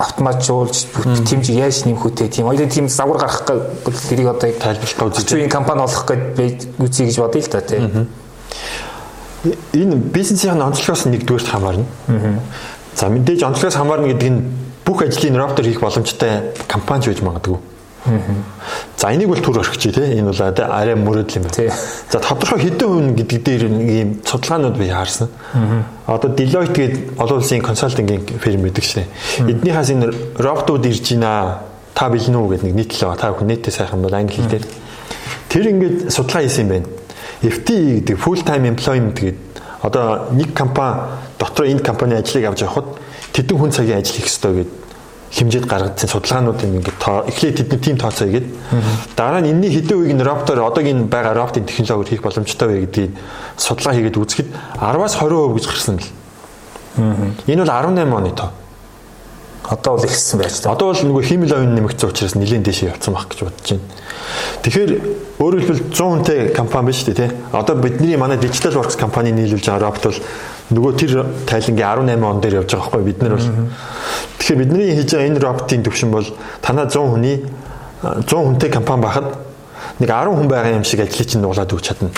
автоматжуулж 0.01 0.87
тэмж 1.29 1.49
яаж 1.51 1.85
нэмэх 1.85 2.05
үтэй 2.05 2.27
тийм 2.29 2.47
хоёрын 2.49 2.69
тийм 2.69 2.89
загвар 2.89 3.21
гарах 3.21 3.45
гэвэл 3.45 4.07
тэрийг 4.09 4.27
одоо 4.33 4.49
тайлбарлах 4.49 5.13
үзэж 5.13 5.29
үеийн 5.35 5.49
компани 5.49 5.81
болох 5.85 6.05
гэж 6.09 6.81
үзье 6.81 7.05
гэж 7.05 7.17
бодъё 7.21 7.41
л 7.41 7.51
да 7.53 7.61
тийм 7.61 8.07
энэ 9.73 9.95
бизнесийн 10.13 10.61
онцлогоос 10.61 11.05
нэгдүгээрт 11.05 11.49
хамаарна. 11.49 11.85
За 12.95 13.09
мэдээж 13.09 13.41
онцлогоос 13.43 13.75
хамаарна 13.75 14.13
гэдэг 14.13 14.29
нь 14.29 14.41
бүх 14.85 15.01
ажлыг 15.01 15.33
роботоор 15.33 15.65
хийх 15.65 15.81
боломжтой 15.81 16.53
компани 16.67 17.01
ч 17.01 17.07
байж 17.09 17.21
магадгүй. 17.21 17.57
За 18.97 19.13
энийг 19.13 19.29
бол 19.29 19.41
түр 19.41 19.59
орхич 19.61 19.93
тий 19.93 20.17
энэ 20.17 20.31
бол 20.31 20.41
арай 20.41 20.95
мөрөдл 20.95 21.37
юм 21.37 21.45
байна. 21.45 21.73
За 22.09 22.19
тодорхой 22.19 22.59
хэдэн 22.65 22.89
хүн 22.89 23.15
гэдэг 23.15 23.43
дээр 23.45 23.63
юм 23.69 24.21
судалгаанууд 24.25 24.77
би 24.77 24.89
харсан. 24.89 25.29
Одоо 26.07 26.33
Deloitte 26.33 26.73
гээд 26.73 26.95
олон 27.19 27.37
улсын 27.37 27.61
консалтингийн 27.61 28.25
фирм 28.41 28.61
байдаг 28.65 28.83
шээ. 28.83 29.05
Эднийхээс 29.45 29.89
энэ 29.93 30.09
роботууд 30.37 30.85
ирж 30.85 31.13
байна. 31.13 31.61
Та 31.93 32.09
бэлэн 32.09 32.35
үү 32.35 32.49
гэдэг 32.57 32.65
нэг 32.65 32.75
нийтлээ. 32.75 33.15
Та 33.19 33.31
бүхэн 33.33 33.47
нийтээ 33.53 33.73
сайхан 33.73 34.01
бол 34.01 34.13
англи 34.13 34.33
хэл 34.33 34.49
дээр. 34.49 34.65
Тэр 35.49 35.65
ингээд 35.69 35.97
судалгаа 36.09 36.41
хийсэн 36.41 36.65
юм 36.65 36.69
байна. 36.69 36.87
FTE 37.41 38.01
гэдэг 38.01 38.17
full 38.17 38.41
time 38.41 38.65
employment 38.69 39.17
гэдэг 39.17 39.37
одоо 39.81 40.29
нэг 40.31 40.53
компани 40.53 41.09
дотор 41.37 41.65
энэ 41.65 41.81
компани 41.81 42.15
ажлыг 42.15 42.45
авч 42.45 42.61
явахад 42.61 42.85
тэдэн 43.33 43.57
хүн 43.57 43.71
цагийн 43.71 43.97
ажил 43.97 44.15
хийх 44.15 44.29
ёстой 44.29 44.53
гэдэг 44.61 44.80
хэмжээд 45.31 45.65
гаргагдсан 45.65 46.09
судалгаанууд 46.11 46.59
ингээд 46.59 46.91
эхлээд 47.31 47.57
тэдний 47.63 47.79
тим 47.79 47.97
тооцоо 47.97 48.27
хийгээд 48.27 48.47
дараа 49.15 49.39
нь 49.39 49.55
энэний 49.55 49.71
хэдэн 49.71 49.95
үеийг 49.95 50.15
нь 50.19 50.23
роботоор 50.27 50.67
одоогийн 50.67 51.07
байгаа 51.07 51.33
роботын 51.33 51.63
технологиор 51.63 52.09
хийх 52.11 52.21
боломжтой 52.21 52.67
вэ 52.67 52.83
гэдгийг 52.83 53.15
судалгаа 53.55 53.95
хийгээд 53.95 54.19
үзэхэд 54.19 54.49
10-аас 54.75 55.15
20% 55.15 55.55
гэж 55.55 55.65
гарсан 55.71 55.95
бэл. 55.95 56.11
Энэ 57.47 57.63
бол 57.63 57.71
18 57.71 58.11
оны 58.11 58.31
тоо. 58.35 58.51
Одоо 59.71 59.95
бол 59.95 60.03
ихссэн 60.03 60.39
байж 60.39 60.59
та. 60.59 60.75
Одоо 60.75 60.91
бол 60.91 60.99
нөгөө 60.99 61.23
химэл 61.23 61.55
оюун 61.55 61.75
нэмэгдсэн 61.79 62.09
учраас 62.11 62.35
нэлээд 62.35 62.67
дэше 62.67 62.91
явцсан 62.91 63.15
байх 63.15 63.31
гэж 63.31 63.39
бодож 63.47 63.67
байна. 63.71 63.87
Тэгэхээр 64.67 64.91
өөрөөр 65.39 65.63
хэлбэл 65.63 65.83
100 65.95 66.11
хүнтэй 66.11 66.39
компани 66.51 66.91
биш 66.91 67.07
үү 67.07 67.15
те. 67.15 67.31
Одоо 67.55 67.79
бидний 67.79 68.19
манай 68.19 68.35
Digital 68.35 68.75
Works 68.83 68.99
компани 68.99 69.31
нийлүүлж 69.31 69.63
байгаа 69.63 69.87
робот 69.87 70.03
бол 70.11 70.19
нөгөө 70.71 70.91
тэр 70.95 71.11
тайлангийн 71.45 72.07
18 72.07 72.23
он 72.23 72.41
дээр 72.41 72.63
явж 72.63 72.71
байгаа 72.71 72.89
байхгүй 72.91 73.03
бид 73.03 73.19
нар 73.21 73.35
бол 73.35 73.49
тэгэхээр 74.39 74.59
бидний 74.63 74.95
хийж 74.95 75.11
байгаа 75.11 75.27
энэ 75.27 75.43
роботын 75.43 75.83
төвшин 75.83 76.11
бол 76.11 76.27
танаа 76.63 76.87
100 76.87 77.11
хүний 77.11 77.37
100 78.01 78.31
хүнтэй 78.31 78.69
компани 78.71 79.03
байхад 79.03 79.27
нэг 79.99 80.09
10 80.09 80.31
хүн 80.31 80.47
байгаа 80.47 80.75
юм 80.79 80.83
шиг 80.87 81.03
ажлыг 81.03 81.27
чинь 81.27 81.41
нуулаад 81.43 81.69
өгч 81.69 81.85
чадна. 81.85 82.09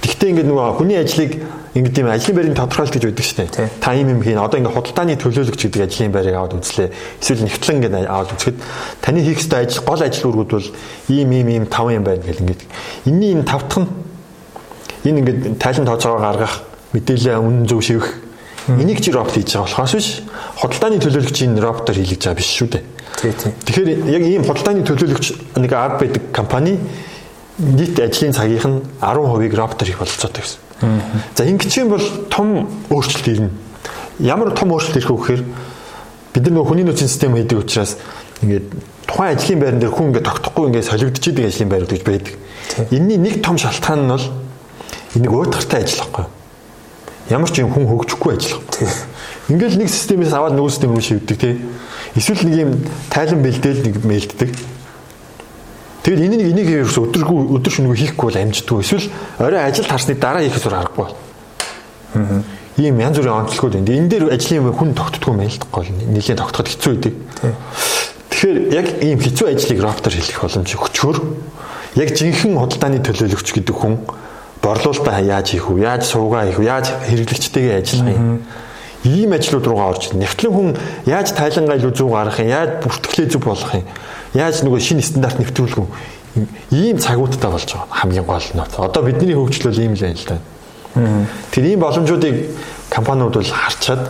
Тэгвэл 0.00 0.30
ингээд 0.30 0.48
нөгөө 0.48 0.78
хүний 0.78 0.98
ажлыг 0.98 1.32
ингээд 1.76 1.98
юм 2.00 2.08
ажлын 2.08 2.36
байрын 2.36 2.56
тодорхойлт 2.58 2.94
гэж 2.96 3.04
байдаг 3.06 3.24
шүү 3.26 3.38
дээ. 3.44 3.68
Та 3.82 3.94
юм 3.94 4.08
юм 4.08 4.22
хийн. 4.22 4.38
Одоо 4.38 4.58
ингээд 4.58 4.74
худалдааны 4.74 5.14
төлөөлөгч 5.18 5.60
гэдэг 5.68 5.82
ажлын 5.84 6.12
байрыг 6.14 6.34
аваад 6.34 6.54
үзлээ. 6.58 6.88
Эсвэл 7.22 7.44
нэгтлэн 7.44 7.76
ингээд 7.78 7.94
аваад 8.08 8.32
үзэхэд 8.34 8.58
таны 9.02 9.20
хийх 9.22 9.38
ёстой 9.42 9.66
ажил 9.66 9.84
гол 9.86 10.02
ажил 10.02 10.26
үүргүүд 10.32 10.50
бол 10.54 10.68
ийм 11.12 11.30
ийм 11.34 11.48
ийм 11.50 11.64
тав 11.66 11.86
юм 11.90 12.02
байна 12.02 12.22
гэл 12.22 12.42
ингээд. 12.42 12.62
Энийн 13.06 13.42
энэ 13.42 13.46
тавтах 13.46 13.84
нь 13.84 13.90
энэ 15.06 15.18
ингээд 15.22 15.40
тайлан 15.58 15.86
тооцоогоо 15.86 16.22
гаргах 16.22 16.67
мэдээлэл 16.92 17.40
үнэн 17.40 17.66
зөв 17.68 17.82
шивэх 17.82 18.08
энийг 18.68 19.00
чи 19.00 19.10
робот 19.12 19.32
хийж 19.32 19.56
байгаа 19.56 19.68
болохоос 19.68 19.94
биш 19.96 20.08
худалдааны 20.60 21.00
төлөөлөгчийн 21.00 21.56
роботоор 21.56 21.96
хийлгэж 21.96 22.22
байгаа 22.24 22.38
биш 22.38 22.50
шүү 22.52 22.68
дээ. 22.68 22.84
Тэгэхээр 23.64 23.90
яг 24.12 24.22
ийм 24.22 24.44
худалдааны 24.44 24.84
төлөөлөгч 24.84 25.56
нэг 25.56 25.72
ад 25.72 25.96
байдаг 26.00 26.22
компани 26.32 26.76
нийт 27.58 27.98
ажлын 27.98 28.32
цагийнх 28.32 28.66
нь 28.68 28.78
10%-ийг 29.00 29.54
роботоор 29.56 29.88
хийх 29.88 29.98
бололцоотой 29.98 30.42
гэсэн. 30.44 30.60
За 31.34 31.44
ингэж 31.44 31.72
юм 31.80 31.88
бол 31.90 32.06
том 32.30 32.68
өөрчлөлт 32.90 33.28
ирнэ. 33.28 33.50
Ямар 34.20 34.52
том 34.52 34.70
өөрчлөлт 34.70 34.96
ирэх 35.00 35.10
вэ 35.10 35.16
гэхээр 35.16 35.42
бид 36.34 36.42
нар 36.44 36.54
нөгөө 36.54 36.68
хүний 36.68 36.86
нөөцийн 36.86 37.10
систем 37.10 37.34
хийдэг 37.34 37.58
учраас 37.58 37.96
ингээд 38.42 38.66
тухайн 39.08 39.34
ажлын 39.34 39.58
байран 39.58 39.80
дээр 39.82 39.90
хүн 39.90 40.08
ингээд 40.12 40.28
тогтохгүй 40.28 40.64
ингээд 40.70 40.86
солигдчихийдэг 40.86 41.46
ажлын 41.50 41.70
байрууд 41.72 41.92
гэж 41.92 42.02
байдаг. 42.06 42.34
Энийний 42.94 43.18
нэг 43.18 43.42
том 43.42 43.58
шалтгаан 43.58 44.06
нь 44.06 44.12
бол 44.12 44.26
энийг 45.18 45.32
уйтгартай 45.32 45.82
ажил 45.82 46.04
байхгүй 46.06 46.24
юу? 46.24 46.37
Ямар 47.28 47.50
ч 47.52 47.60
юм 47.60 47.72
хүн 47.72 47.88
хөгжихгүй 47.88 48.34
ажиллах. 48.36 48.64
Ингээл 49.48 49.80
нэг 49.80 49.88
системээс 49.88 50.32
аваад 50.32 50.56
нөгөө 50.56 50.72
систем 50.72 50.92
рүү 50.92 51.04
шивдэг 51.04 51.36
тий. 51.40 51.54
Эсвэл 52.16 52.44
нэг 52.48 52.56
юм 52.56 52.70
тайлан 53.12 53.42
бэлдээл 53.44 53.84
нэг 53.84 53.96
мэлддэг. 54.04 54.50
Тэгэл 56.08 56.24
энийг 56.24 56.52
энийг 56.52 56.68
ерөөс 56.88 56.96
өдөргүй 57.04 57.38
өдөр 57.56 57.72
шөнөгүй 57.72 57.98
хийхгүй 58.00 58.26
бол 58.32 58.40
амждаггүй. 58.40 58.80
Эсвэл 58.80 59.08
орой 59.40 59.60
ажил 59.60 59.84
тарсны 59.84 60.16
дараа 60.16 60.40
хийх 60.40 60.56
зүр 60.56 60.76
аргагүй. 60.76 61.08
Аа. 62.16 62.42
Ийм 62.80 63.00
янз 63.00 63.20
бүрийн 63.20 63.44
онцлогуд 63.44 63.76
энэ. 63.76 63.92
Энэ 63.92 64.08
дээр 64.08 64.24
ажлын 64.32 64.72
хүн 64.72 64.94
тогтдгоо 64.96 65.36
мэлдэхгүй 65.36 65.84
бол 65.84 65.92
нэлээд 66.16 66.40
тогтоход 66.40 66.70
хэцүү 66.72 66.92
идэг. 66.96 67.14
Тэгэхээр 68.32 68.58
яг 68.72 68.86
ийм 69.04 69.18
хэцүү 69.20 69.46
ажлыг 69.52 69.80
роботор 69.82 70.14
хийх 70.14 70.40
боломж 70.40 70.70
өгчөөр 70.78 71.18
яг 71.98 72.08
жинхэнэ 72.14 72.56
худалдааны 72.56 73.02
төлөөлөгч 73.02 73.48
гэдэг 73.52 73.74
хүн 73.74 73.98
борлуулалтаа 74.62 75.20
яаж 75.20 75.50
хийх 75.52 75.68
вэ? 75.70 75.82
Яаж 75.82 76.04
суугаа 76.06 76.46
хийх 76.46 76.58
вэ? 76.58 76.64
Яаж 76.66 76.86
хэрэглэгчтэйгээ 77.08 77.78
ажиллах 77.78 78.14
юм? 78.14 78.42
Ийм 79.04 79.32
ажлууд 79.32 79.66
руугаа 79.66 79.94
орж 79.94 80.10
ирнэ. 80.10 80.26
Нэвтлэн 80.26 80.52
хүн 80.52 80.68
яаж 81.06 81.32
тайлангаа 81.32 81.78
илүү 81.78 81.92
зөв 81.94 82.10
гаргах 82.10 82.40
юм? 82.42 82.50
Яаж 82.50 82.70
бүртгэлээ 82.82 83.28
зөв 83.30 83.42
болгох 83.46 83.74
юм? 83.74 83.86
Яаж 84.34 84.62
нөгөө 84.66 84.80
шинэ 84.82 85.02
стандарт 85.06 85.38
нэвтрүүлэх 85.38 85.78
юм? 85.78 85.88
Ийм 86.70 86.98
цагуудтай 86.98 87.50
болж 87.50 87.68
байгаа 87.70 87.86
хамгийн 87.90 88.26
гол 88.26 88.42
нь. 88.42 88.60
Одоо 88.60 89.02
бидний 89.02 89.34
хөгжлөл 89.38 89.78
ийм 89.78 89.94
л 89.94 90.02
байна 90.02 90.18
л 90.18 90.26
да. 90.26 90.38
Тэр 91.54 91.64
ийм 91.64 91.80
боломжуудыг 91.80 92.50
компаниуд 92.90 93.34
бол 93.38 93.46
харчаад 93.46 94.02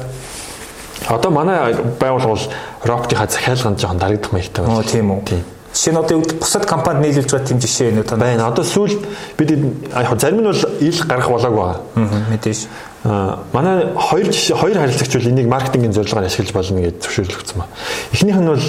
одоо 1.09 1.31
манай 1.31 1.75
байгууллага 2.01 2.33
бол 2.33 2.45
роботынхаа 2.85 3.29
захиалганд 3.29 3.79
жоохон 3.81 3.99
дарагдах 3.99 4.33
маягтай 4.33 4.65
байна. 4.65 4.83
Тийм 4.83 5.11
үү. 5.13 5.21
Тийм. 5.25 5.45
Нь 5.69 5.97
одоо 5.97 6.21
бусад 6.21 6.67
компанид 6.67 7.07
нийлүүлж 7.07 7.31
байгаа 7.31 7.47
тийм 7.47 7.61
жишээ 7.61 7.93
нэ 7.93 8.03
тань. 8.03 8.19
Байна. 8.19 8.49
Одоо 8.49 8.65
сүүл 8.65 8.99
бид 9.37 9.51
яг 9.53 10.19
зарим 10.19 10.41
нь 10.41 10.49
бол 10.49 10.65
ил 10.81 11.01
гарах 11.07 11.29
болоогүй 11.29 11.61
байгаа. 11.61 11.81
Аа 11.95 12.25
мэдээж. 12.33 12.61
Аа 13.05 13.39
манай 13.53 13.93
хоёр 13.95 14.27
жишээ 14.33 14.57
хоёр 14.57 14.79
харилцагч 14.79 15.13
бол 15.15 15.31
энийг 15.31 15.49
маркетингийн 15.49 15.93
зорилгоор 15.93 16.27
ашиглаж 16.27 16.53
болно 16.53 16.81
гэж 16.83 16.95
зөвшөөрлөгдсөн 17.05 17.59
ба. 17.61 17.67
Эхнийх 18.13 18.41
нь 18.41 18.49
бол 18.49 18.65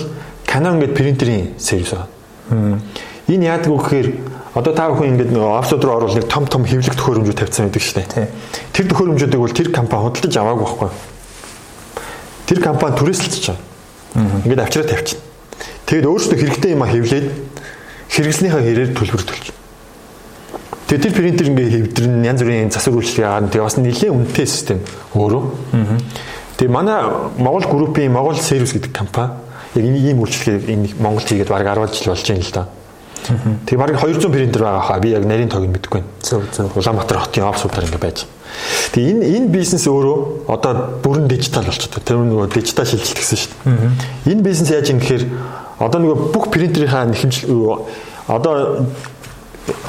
Canon 0.45 0.79
гэдэг 0.79 0.95
принтерийн 0.95 1.53
сервис 1.57 1.95
байна. 1.95 2.79
Энэ 3.27 3.45
яадаг 3.45 3.71
вэ 3.73 3.79
гэхээр 3.79 4.07
Одоо 4.55 4.73
та 4.73 4.89
бүхэн 4.89 5.13
ингээд 5.13 5.31
нэг 5.31 5.45
офсод 5.45 5.83
руу 5.85 6.01
орвол 6.01 6.17
нэг 6.17 6.25
том 6.25 6.47
том 6.49 6.65
хэвлэг 6.65 6.97
төхөөрөмжүүд 6.97 7.37
тавьсан 7.37 7.69
байдаг 7.69 7.83
шүү 7.85 8.01
дээ. 8.01 8.27
Тэр 8.73 8.85
төхөөрөмжүүдийг 8.89 9.41
бол 9.45 9.53
тэр 9.53 9.69
компани 9.69 10.03
худалдаж 10.09 10.35
аваагүй 10.41 10.65
байхгүй. 10.65 10.89
Тэр 12.49 12.59
компани 12.65 12.97
түрээсэлж 12.97 13.45
байгаа. 13.45 14.41
Ингээд 14.41 14.63
авчраа 14.65 14.89
тавьчихна. 14.89 15.28
Тэгэд 15.89 16.05
өөрөөсөө 16.05 16.37
хэрэгтэй 16.37 16.71
юм 16.77 16.85
а 16.85 16.91
хэвлээд 16.93 17.27
хэрэглэнийхээ 18.13 18.61
хэрээр 18.61 18.91
төлбөр 18.93 19.23
төлж. 19.25 19.45
Тэгээд 20.85 21.03
тэр 21.05 21.13
принтер 21.17 21.47
ингээ 21.49 21.69
хэвдэрн 21.89 22.25
янз 22.29 22.41
бүрийн 22.45 22.69
засвар 22.69 23.01
үйлчлэгээ 23.01 23.25
гарна. 23.25 23.49
Тэгээ 23.49 23.65
бас 23.65 23.77
нэлээд 23.81 24.13
үнэтэй 24.13 24.45
систем 24.45 24.79
өөрөө. 25.17 25.43
Тэгээ 26.61 26.73
манай 26.73 27.01
Монгол 27.37 27.65
группийн 27.65 28.13
Монгол 28.13 28.37
сервис 28.37 28.73
гэдэг 28.73 28.93
компани 28.93 29.33
яг 29.75 29.85
энэ 29.85 30.13
ийм 30.13 30.21
үйлчлэгийг 30.21 30.65
энэ 30.69 30.89
Монголд 30.97 31.29
хийгээд 31.29 31.49
баг 31.49 31.65
10 31.65 31.93
жил 31.93 32.13
болж 32.13 32.25
байна 32.25 32.41
л 32.41 32.53
да. 32.53 32.65
Тэгээ 33.65 33.77
баг 33.77 33.91
200 34.01 34.29
принтер 34.33 34.61
байгаа 34.65 34.81
хаа 34.81 34.99
би 34.99 35.09
яг 35.13 35.25
нарийн 35.25 35.49
тоог 35.49 35.69
нь 35.69 35.73
мэдэхгүй 35.77 36.01
байна. 36.01 36.09
Зөв 36.25 36.49
зөв. 36.49 36.73
Улаанбаатар 36.73 37.21
хотын 37.21 37.45
офсуудаар 37.45 37.85
ингээ 37.85 38.01
байж. 38.01 38.25
Тэгээ 38.97 39.09
энэ 39.13 39.25
энэ 39.29 39.47
бизнес 39.53 39.85
өөрөө 39.85 40.49
одоо 40.49 40.97
бүрэн 41.05 41.29
дижитал 41.29 41.69
болчиход 41.69 42.01
тэр 42.01 42.17
нөгөө 42.17 42.49
дижитал 42.49 42.89
шилжилт 42.89 43.13
гэсэн 43.13 43.37
шүү 43.37 43.51
дээ. 43.53 44.33
Энэ 44.33 44.41
бизнес 44.41 44.69
яаж 44.73 44.89
юм 44.89 44.99
гэхээр 44.99 45.23
одоо 45.79 45.99
нөгөө 46.03 46.31
бүх 46.35 46.49
принтерийнхаа 46.51 47.05
нэхэмжил 47.07 47.87
одоо 48.27 48.85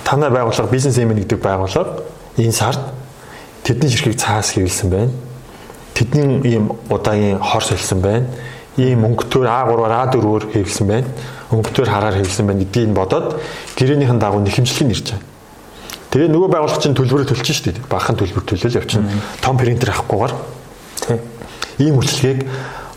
танай 0.05 0.31
байгууллага 0.31 0.71
бизнес 0.71 0.99
эм 0.99 1.15
гэдэг 1.15 1.43
байгууллага 1.43 2.05
энэ 2.39 2.53
сард 2.53 2.81
тэдний 3.65 3.91
ширхгийг 3.91 4.19
цаас 4.19 4.55
хийвэлсэн 4.55 4.91
байна. 4.91 5.11
Тэдний 5.95 6.41
ийм 6.47 6.73
удаагийн 6.89 7.39
хор 7.39 7.63
солисон 7.63 8.01
байна. 8.01 8.27
Ийм 8.77 9.05
өнгөтөр 9.05 9.45
А3-аар 9.45 10.15
А4-өөр 10.15 10.49
хийвэлсэн 10.53 10.87
байна. 10.87 11.07
Өнгөтөр 11.51 11.91
хараар 11.91 12.15
хийвэлсэн 12.15 12.47
байна 12.47 12.65
гэдгийг 12.65 12.95
бодоод 12.95 13.37
гэрээнийхэн 13.77 14.19
дагуу 14.19 14.41
нэхэмжлэг 14.41 14.87
нь 14.87 14.95
ирж 14.95 15.11
байгаа. 15.11 15.29
Тэгээ 16.11 16.29
нөгөө 16.31 16.49
байгууллага 16.51 16.83
чинь 16.83 16.97
төлбөрөө 16.99 17.29
төлчих 17.31 17.55
шүү 17.55 17.67
дээ. 17.71 17.87
Баахан 17.91 18.19
төлбөр 18.19 18.43
төлөөл 18.43 18.79
явчихна. 18.83 19.15
Том 19.43 19.55
принтер 19.55 19.95
авахгүйгээр. 19.95 20.33
Тий. 21.07 21.19
Ийм 21.87 22.03
үйлчлэгийг 22.03 22.41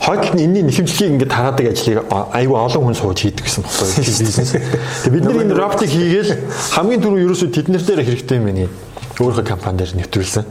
хойд 0.04 0.36
нь 0.36 0.44
энэний 0.44 0.64
нэхэмжлэгийг 0.68 1.16
ингээд 1.16 1.32
хаадаг 1.32 1.66
ажлыг 1.72 2.04
айгүй 2.12 2.58
олон 2.60 2.84
хүн 2.92 2.98
сууж 3.00 3.24
хийдэг 3.24 3.48
гэсэн 3.48 3.64
бодлоо 3.64 3.88
бизнес. 4.04 4.52
Тэгээ 4.52 5.16
бид 5.16 5.24
нар 5.24 5.42
энэ 5.48 5.56
роботыг 5.56 5.88
хийгээл 5.88 6.32
хамгийн 6.76 7.00
түрүү 7.00 7.24
ерөөсөө 7.24 7.50
тэд 7.56 7.68
нар 7.72 7.84
дээр 7.88 8.04
хэрэгтэй 8.04 8.38
юм 8.38 8.46
байна. 8.52 8.68
Өөрийнхөө 9.24 9.48
компани 9.48 9.80
дээр 9.80 9.96
нэвтрүүлсэн. 10.04 10.46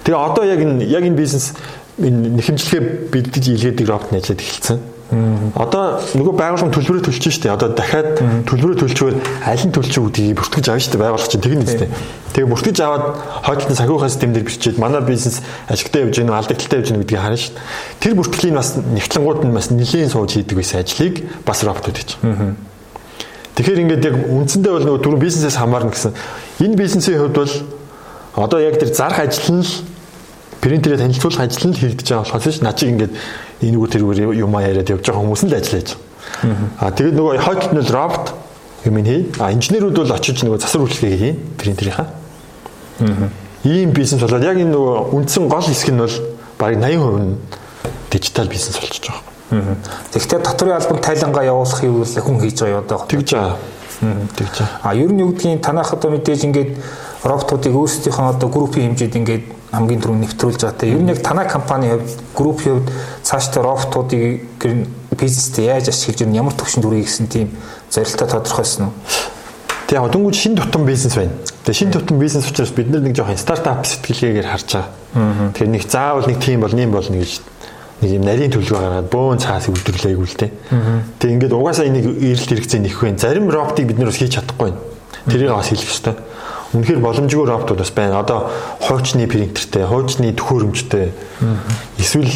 Тэгээ 0.00 0.16
одоо 0.16 0.44
яг 0.48 0.60
энэ 0.64 0.88
яг 0.88 1.04
энэ 1.04 1.20
бизнес 1.20 1.52
энэ 2.00 2.40
нэхэмжлэгээ 2.40 2.82
бэлдэж 3.12 3.44
илгээдэг 3.52 3.84
робот 3.84 4.16
ажиллаад 4.16 4.40
эхэлсэн. 4.40 4.95
Одоо 5.06 6.02
нөгөө 6.18 6.34
байгууллага 6.34 6.74
төлбөрөө 6.74 7.04
төлчих 7.06 7.34
штеп. 7.36 7.54
Одоо 7.54 7.70
дахиад 7.78 8.18
төлбөрөө 8.50 8.78
төлчвөр 8.82 9.14
аль 9.46 9.62
нь 9.62 9.70
төлчих 9.70 10.02
үүдгийг 10.02 10.34
бүртгэж 10.34 10.66
авна 10.66 10.82
штеп 10.82 10.98
байгууллага 10.98 11.30
чинь 11.30 11.44
тэгнэ 11.46 11.62
үстэй. 11.62 11.88
Тэгээ 12.34 12.50
бүртгэж 12.50 12.76
аваад 12.82 13.04
хойдлын 13.46 13.78
санхүүгийн 13.78 14.10
систем 14.10 14.34
дээр 14.34 14.46
бичээд 14.50 14.82
манай 14.82 15.06
бизнес 15.06 15.46
ашигтай 15.70 16.02
явж 16.02 16.18
гэнэ 16.18 16.34
алдагдaltaй 16.34 16.78
явж 16.82 16.88
гэнэ 16.90 17.00
гэдгийг 17.06 17.22
харна 17.22 17.38
штеп. 17.38 17.62
Тэр 18.02 18.18
бүртгэлийн 18.18 18.58
бас 18.58 18.74
нэгтлэнгууд 18.82 19.40
нь 19.46 19.54
бас 19.54 19.70
нэлийн 19.70 20.10
сууж 20.10 20.34
хийдэг 20.34 20.58
байсан 20.58 20.82
ажлыг 20.82 21.22
бас 21.46 21.62
роботууд 21.62 21.96
хийж. 22.02 22.18
Тэгэхээр 23.54 23.82
ингээд 23.86 24.06
яг 24.10 24.16
үндсэндээ 24.26 24.72
бол 24.74 24.86
нөгөө 24.90 25.00
түрүү 25.06 25.20
бизнесээс 25.22 25.56
хамаарна 25.56 25.94
гэсэн. 25.94 26.12
Энэ 26.66 26.76
бизнесийн 26.76 27.22
хувьд 27.22 27.38
бол 27.40 27.54
одоо 28.36 28.58
яг 28.60 28.76
тэр 28.76 28.90
зарах 28.92 29.22
ажил 29.22 29.54
нь 29.54 29.64
л 29.64 29.72
принтерээ 30.60 31.00
танилцуулах 31.00 31.46
ажил 31.46 31.70
нь 31.70 31.78
хийгдэж 31.78 32.04
байгаа 32.10 32.26
болохоос 32.26 32.52
ш 32.52 32.60
наа 32.60 32.76
чи 32.76 32.90
ингээд 32.92 33.16
энэгээр 33.60 33.92
тэргээр 33.92 34.20
юм 34.36 34.52
яриад 34.60 34.90
явж 34.90 35.04
байгаа 35.06 35.22
хүмүүс 35.22 35.42
нь 35.44 35.50
л 35.50 35.58
ажиллаж 35.60 35.88
байгаа. 35.96 36.56
Аа 36.80 36.90
тэгээд 36.92 37.16
нөгөө 37.16 37.34
хойд 37.40 37.62
нь 37.72 37.80
л 37.80 37.92
робот 37.92 38.26
юм 38.84 38.96
хий. 39.04 39.32
А 39.40 39.52
инженерүүд 39.52 39.96
бол 39.96 40.12
очиж 40.12 40.44
нөгөө 40.44 40.60
засвар 40.60 40.84
үйлчлэгээ 40.84 41.18
хийн 41.18 41.36
принтерийнхаа. 41.56 42.08
Ийм 43.64 43.90
бизнес 43.90 44.20
болоод 44.20 44.44
яг 44.44 44.60
энэ 44.60 44.72
нөгөө 44.72 45.16
үндсэн 45.16 45.48
гол 45.48 45.64
хэсэг 45.64 45.90
нь 45.90 46.00
бол 46.00 46.16
бараг 46.58 46.78
80% 46.78 47.18
нь 47.24 47.36
дижитал 48.10 48.48
бизнес 48.48 48.76
болчихж 48.78 49.08
байгаа. 49.10 49.76
Тэгэхдээ 50.12 50.40
доторын 50.42 50.76
албан 50.76 51.00
тайлангаа 51.00 51.44
явуулахыг 51.44 51.90
үл 51.90 52.04
хүн 52.04 52.40
хийж 52.40 52.60
байгаа 52.60 52.82
одоо. 52.82 53.00
Тэгж 53.08 53.30
байгаа. 53.32 53.56
Тэгж 54.36 54.54
байгаа. 54.58 54.80
А 54.82 54.94
ер 54.94 55.10
нь 55.12 55.20
юу 55.20 55.32
гэдгийг 55.32 55.62
танах 55.62 55.92
одоо 55.92 56.10
мэдээж 56.10 56.44
ингээд 56.46 56.70
роботуудыг 57.24 57.74
өөрсдийнхөө 57.74 58.34
одоо 58.36 58.48
группийн 58.48 58.94
хэмжээд 58.94 59.16
ингээд 59.16 59.44
хамгийн 59.72 60.00
түрүү 60.02 60.18
нэвтрүүлж 60.24 60.60
байгаа. 60.62 60.78
Тэгээ 60.78 60.96
ер 60.96 61.02
нь 61.02 61.10
яг 61.10 61.20
танай 61.22 61.46
компани 61.48 61.90
хувьд 61.90 62.10
группийн 62.34 62.80
хувьд 62.80 62.90
цаашдаа 63.26 63.62
роботуудыг 63.66 64.46
бизнест 65.10 65.58
яаж 65.58 65.90
ашиглаж 65.90 66.22
ер 66.22 66.30
нь 66.30 66.38
ямар 66.38 66.54
төвшөнд 66.54 66.86
хүргэе 66.86 67.06
гэсэн 67.10 67.26
тийм 67.26 67.50
зорилтоо 67.90 68.38
тодорхойлсон 68.38 68.86
уу? 68.86 68.94
Тэгээ 69.90 69.98
яг 69.98 70.12
дөнгөж 70.14 70.36
шин 70.38 70.54
тутам 70.54 70.86
бизнес 70.86 71.18
байна. 71.18 71.34
Тэгээ 71.66 71.74
шин 71.74 71.90
тутам 71.90 72.18
бизнес 72.22 72.46
учраас 72.46 72.70
бид 72.70 72.86
нар 72.86 73.02
нэг 73.02 73.18
жоохон 73.18 73.34
стартап 73.34 73.82
сэтгэлгээгээр 73.82 74.46
харж 74.46 74.78
байгаа. 74.78 75.50
Тэгээ 75.58 75.74
нэг 75.74 75.82
заавал 75.90 76.26
нэг 76.30 76.38
тим 76.38 76.62
бол 76.62 76.70
нэм 76.70 76.90
болно 76.94 77.18
гэж 77.18 77.42
нэг 78.02 78.10
юм 78.14 78.22
нарийн 78.22 78.52
төлөв 78.54 78.78
гаргаад 78.78 79.10
бөөн 79.10 79.42
цаас 79.42 79.66
үйлдвэрлэег 79.70 80.18
үлдээ. 80.22 80.50
Тэгээ 81.18 81.34
ингээд 81.34 81.54
угаасаа 81.54 81.86
энийг 81.90 82.06
эрэлт 82.22 82.50
хэрэгцээ 82.50 82.80
нэх 82.82 83.02
вэ. 83.02 83.18
Зарим 83.18 83.50
роботыг 83.50 83.90
бид 83.90 83.98
нар 83.98 84.10
бас 84.10 84.18
хийж 84.22 84.38
чадахгүй 84.38 84.70
байна. 84.70 84.82
Тэрийг 85.26 85.50
бас 85.50 85.70
хэлэх 85.70 85.90
ёстой. 85.90 86.14
Үнэхээр 86.74 87.00
боломжгүй 87.00 87.46
роботууд 87.46 87.80
бас 87.80 87.90
байна. 87.90 88.20
Одоо 88.20 88.50
хуучны 88.84 89.26
принтертэй, 89.30 89.86
хуучны 89.86 90.34
төхөөрөмжтэй. 90.34 91.14
Эсвэл 91.98 92.30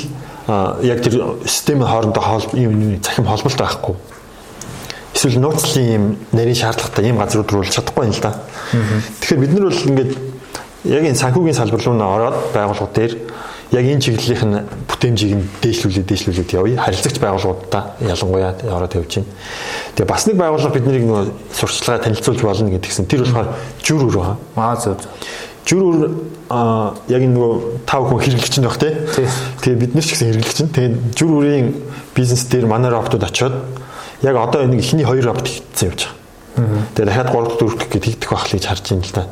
яг 0.82 1.02
тэр 1.02 1.38
системийн 1.46 1.88
хоорондоо 1.88 2.22
хоол 2.22 2.46
юм 2.54 3.00
цахим 3.00 3.26
холболт 3.26 3.58
байхгүй. 3.58 3.94
Эсвэл 5.14 5.40
нууцлын 5.40 5.94
юм 5.94 6.04
нарийн 6.32 6.56
шаардлагатай 6.56 7.06
ийм 7.06 7.18
газрууд 7.18 7.50
руу 7.52 7.64
чадахгүй 7.64 8.06
юм 8.06 8.14
л 8.14 8.22
да. 8.22 8.34
Тэгэхээр 9.20 9.40
бид 9.40 9.52
нар 9.54 9.68
бол 9.68 9.88
ингээд 9.90 10.12
яг 10.84 11.04
энэ 11.04 11.20
санхүүгийн 11.20 11.58
салбар 11.58 11.82
руу 11.82 11.94
ороод 12.00 12.36
байгууллага 12.54 12.94
дээр 12.94 13.12
яг 13.70 13.84
энэ 13.86 14.00
чиглэлийн 14.00 14.50
нь 14.50 14.64
бүтээмжийг 14.88 15.32
нь 15.36 15.46
дээшлүүлээд 15.62 16.08
дээшлүүлээд 16.10 16.54
явъя. 16.58 16.82
Харилцагч 16.82 17.22
байгууллагуудаа 17.22 17.94
ялангуяа 18.02 18.54
ороод 18.66 18.94
явж 18.98 19.22
байна. 19.22 19.30
Тэгээ 19.94 20.10
бас 20.10 20.26
нэг 20.26 20.36
байгууллага 20.40 20.74
биднийг 20.74 21.04
нөгөө 21.06 21.24
сурчлагаа 21.54 22.02
танилцуулж 22.02 22.40
болно 22.42 22.70
гэдгсэн. 22.74 23.06
Тэр 23.06 23.22
болохоор 23.22 23.48
жүр 23.84 24.02
өр 24.10 24.16
байгаа. 24.18 24.36
Аа 24.58 24.74
зөв 24.74 24.98
зөв. 24.98 25.10
Жүр 25.70 25.82
өр 25.86 26.00
а 26.50 26.98
яг 27.06 27.22
энэ 27.22 27.30
нөгөө 27.30 27.86
тав 27.86 28.10
хүн 28.10 28.18
хэрэглэгч 28.18 28.58
нь 28.58 28.66
баг 28.66 28.74
тий. 28.82 28.90
Тэгээ 29.62 29.78
бид 29.78 29.94
нар 29.94 30.02
ч 30.02 30.18
гэсэн 30.18 30.26
хэрэглэгч 30.34 30.58
нь. 30.66 30.72
Тэгээ 30.74 30.90
жүр 31.14 31.30
өрийн 31.38 31.68
бизнес 32.10 32.42
дээр 32.50 32.66
манай 32.66 32.90
роботууд 32.90 33.22
очиод 33.22 33.54
яг 34.26 34.34
одоо 34.34 34.66
энэ 34.66 34.82
ихний 34.82 35.06
хоёр 35.06 35.30
робот 35.30 35.46
хийгдсэн 35.46 35.94
явж 35.94 36.10
байгаа. 36.10 36.90
Тэгээ 36.98 37.06
дахиад 37.06 37.30
3 37.30 37.54
4 37.54 37.78
гэх 37.78 37.86
гээд 37.86 38.04
хийгдэх 38.10 38.30
байх 38.34 38.50
гэж 38.50 38.64
харж 38.66 38.84
байна 38.90 39.06
л 39.06 39.14
да. 39.14 39.24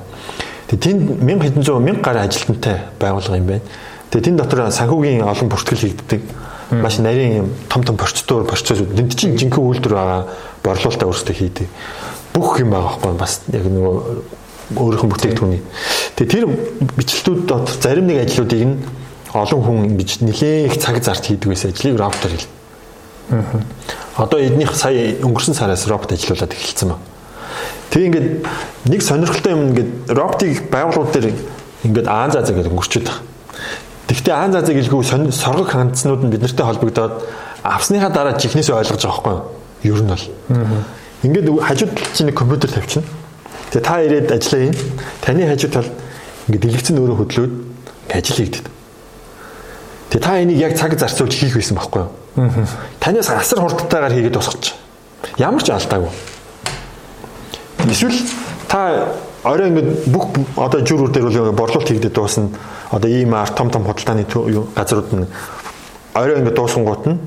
Тэгээ 0.71 0.85
тэнд 0.87 1.03
1000 1.27 1.43
хэдэн 1.43 1.63
зуун 1.67 1.85
1000 1.91 2.07
гаруй 2.07 2.23
ажилтнтай 2.23 2.77
байгууллага 3.03 3.41
юм 3.43 3.49
байна. 3.51 3.67
Тэгээ 4.15 4.27
тэн 4.31 4.37
дотор 4.39 4.71
санхүүгийн 4.71 5.27
олон 5.27 5.49
бүртгэл 5.51 5.85
хийгддэг. 5.91 6.23
Маш 6.71 7.03
нарийн 7.03 7.35
юм 7.43 7.49
том 7.67 7.83
том 7.83 7.97
процедур 7.99 8.47
процессууд 8.47 8.95
тэнд 8.95 9.11
чинь 9.19 9.35
жинхэнэ 9.35 9.59
үйлдвэр 9.59 9.95
байгаа 9.99 10.23
борлуулалтаа 10.63 11.09
өөрсдөө 11.11 11.35
хийдэг. 11.35 11.67
Бүх 12.31 12.61
юм 12.63 12.71
байгаа 12.71 12.95
байхгүй 12.95 13.19
бас 13.19 13.43
яг 13.51 13.67
нөгөө 13.67 14.38
өөрийнх 14.77 15.05
нь 15.05 15.13
бүтээгдэхүүний. 15.13 15.63
Тэгээ 16.17 16.33
тэр 16.33 16.45
бичлэлтүүд 16.99 17.41
дотор 17.49 17.77
зарим 17.81 18.07
нэг 18.09 18.29
ажлуудыг 18.29 18.63
нь 18.65 18.77
олон 19.33 19.61
хүн 19.65 19.79
ингэж 19.93 20.25
нэлээх 20.25 20.77
цаг 20.77 21.01
зарт 21.05 21.25
хийдэг 21.25 21.49
байсан 21.49 21.73
ажлыг 21.73 21.97
роботоор 21.97 22.33
хэл. 22.37 22.49
Одоо 24.17 24.39
эднийх 24.41 24.75
сая 24.77 25.17
өнгөрсөн 25.21 25.55
сараас 25.55 25.87
робот 25.89 26.13
ажиллаулаад 26.13 26.53
эхэлсэн 26.53 26.89
ба. 26.89 26.99
Тэгээ 27.91 28.09
ингээд 28.09 28.29
нэг 28.89 29.01
сонирхолтой 29.01 29.53
юм 29.53 29.73
ингээд 29.73 29.91
роботыг 30.13 30.69
байгууллагууд 30.73 31.13
дээр 31.13 31.33
ингээд 31.85 32.09
аан 32.09 32.33
заа 32.33 32.45
заа 32.45 32.57
гэдэг 32.57 32.73
өнгөрчөөд 32.73 33.09
байгаа. 33.09 33.25
Тэгвэл 34.09 34.33
аан 34.33 34.53
заа 34.53 34.65
заа 34.65 34.75
гэлгүй 34.77 35.33
соргог 35.33 35.69
хандснууд 35.69 36.25
нь 36.25 36.33
биднэртэй 36.33 36.65
холбогдоод 36.65 37.15
авсныхаа 37.65 38.13
дараа 38.13 38.37
чихнээс 38.37 38.73
ойлгож 38.73 39.05
байгаа 39.05 39.21
байхгүй 39.21 39.35
юу? 39.85 39.97
Ер 39.97 40.03
нь 40.05 40.13
бол. 40.13 40.25
Ингээд 41.25 41.49
хажууд 41.61 41.93
чинь 42.17 42.29
нэг 42.33 42.37
компьютер 42.37 42.73
тавьчихна. 42.73 43.05
Тэгээ 43.71 43.85
та 43.85 44.01
ирээд 44.01 44.33
ажиллаа 44.33 44.63
юм. 44.65 44.77
Таны 45.21 45.45
хажууд 45.45 45.73
тал 45.73 45.91
ингээд 46.49 46.63
дэлгэцэн 46.65 46.97
өөрөө 46.97 47.17
хөдлөөд 47.21 47.53
ажил 48.09 48.37
хийгдэв. 48.41 48.65
Тэгээ 50.09 50.25
та 50.25 50.41
энийг 50.41 50.59
яг 50.59 50.73
цаг 50.77 50.97
зарцуулж 50.97 51.33
хийх 51.37 51.55
байсан 51.61 51.77
байхгүй 51.77 52.03
юу? 52.09 52.13
Танаас 53.01 53.29
асар 53.29 53.61
хурдтайгаар 53.61 54.17
хийгээд 54.17 54.33
дуусгач. 54.33 54.73
Ямар 55.37 55.61
ч 55.61 55.69
алдаагүй. 55.69 56.09
Эсвэл 57.85 58.17
та 58.69 59.13
орой 59.45 59.69
ингээд 59.69 60.09
бүх 60.09 60.33
одоо 60.57 60.81
жүүрүүд 60.81 61.13
дээр 61.13 61.29
бол 61.29 61.69
борлуулалт 61.69 61.93
хийгдээд 61.93 62.17
дуусна. 62.17 62.49
Одоо 62.91 63.11
ийм 63.11 63.35
арт 63.35 63.55
том 63.55 63.71
том 63.71 63.85
худалдааны 63.85 64.25
газрууд 64.25 65.13
нь 65.13 65.27
орой 66.15 66.41
ингээд 66.41 66.57
дуусангууд 66.57 67.05
нь 67.05 67.19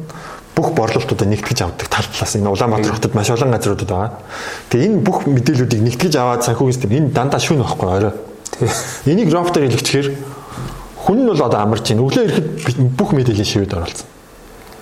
бүх 0.61 0.77
борлуулалтуудаа 0.77 1.27
нэгтгэж 1.27 1.59
авдаг 1.65 1.87
тал 1.89 2.05
талаас 2.05 2.35
энэ 2.37 2.53
Улаанбаатар 2.53 2.93
хотод 2.93 3.17
маш 3.17 3.29
олон 3.33 3.49
газруудад 3.49 3.89
байгаа. 3.89 4.11
Тэгээ 4.69 4.85
энэ 4.85 5.01
бүх 5.01 5.25
мэдээллүүдийг 5.25 5.81
нэгтгэж 5.81 6.13
аваад 6.21 6.45
санхүүгийн 6.45 6.77
систем 6.77 6.93
энэ 6.93 7.09
дандаа 7.09 7.41
шүүн 7.41 7.65
байхгүй 7.65 7.89
орой. 7.89 8.13
Энийг 9.09 9.33
роботоор 9.33 9.65
хэлэгчээр 9.65 10.07
хүн 11.01 11.17
нь 11.17 11.27
бол 11.27 11.41
одоо 11.41 11.59
амарч 11.65 11.89
байна. 11.89 12.05
Өглөө 12.05 12.25
ирэхэд 12.29 12.77
бүх 12.93 13.09
мэдээллийн 13.17 13.49
шивэд 13.49 13.73
оролцсон. 13.73 14.07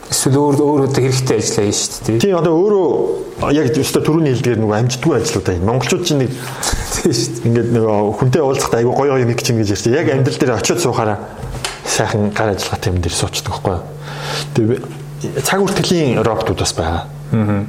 Эсвэл 0.09 0.41
өөр 0.41 0.55
өөр 0.59 0.81
одоо 0.89 1.01
хэрэгтэй 1.05 1.37
ажиллаа 1.37 1.65
юм 1.69 1.77
шүү 1.77 2.03
дээ. 2.03 2.19
Тийм 2.19 2.37
одоо 2.41 2.53
өөрөө 2.59 2.87
яг 3.53 3.67
өстой 3.77 4.01
түрүүний 4.03 4.33
хэлдгээр 4.35 4.59
нөгөө 4.59 4.77
амждгүй 4.83 5.15
ажлуудаа 5.21 5.53
юм. 5.53 5.67
Монголчууд 5.69 6.03
чинь 6.03 6.25
нэг 6.25 6.31
тийм 6.33 7.13
шүү 7.13 7.29
дээ. 7.29 7.45
Ингээд 7.45 7.69
нөгөө 7.77 8.17
хүнтэй 8.17 8.41
уулзахдаа 8.41 8.79
айгу 8.81 8.97
гоё 8.97 9.13
гоё 9.15 9.21
юм 9.21 9.37
чинь 9.37 9.61
гэж 9.61 9.69
ярьчих. 9.77 9.93
Яг 9.93 10.09
амьдрал 10.09 10.39
дээр 10.41 10.57
очиод 10.57 10.81
суухаараа 10.81 11.17
сайхан 11.85 12.33
гар 12.33 12.57
ажиллагаатай 12.57 12.89
юм 12.89 12.99
дээр 13.05 13.15
суучдаг 13.15 13.53
байхгүй 13.53 13.73
юу. 13.77 13.85
Тэгээ 14.57 14.79
цаг 15.43 15.60
бүртгэлийн 15.62 16.23
роботууд 16.23 16.60
бас 16.60 16.73
байгаа. 16.73 17.03
Аа. 17.32 17.65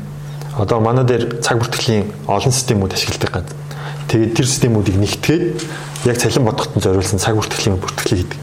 Одоо 0.58 0.80
манай 0.80 1.04
дээр 1.04 1.40
цаг 1.42 1.58
бүртгэлийн 1.58 2.06
олон 2.26 2.52
системүүд 2.52 2.94
ашигладаг 2.94 3.30
гад. 3.30 3.48
Тэгээд 4.08 4.34
тэр 4.34 4.46
системүүдийг 4.46 4.96
нэгтгээд 4.98 5.44
яг 6.06 6.16
цалин 6.18 6.46
бодготон 6.46 6.82
зориулсан 6.82 7.18
цаг 7.18 7.36
бүртгэлийн 7.38 7.78
бүртгэлийг 7.78 8.30
хийдэг. 8.30 8.40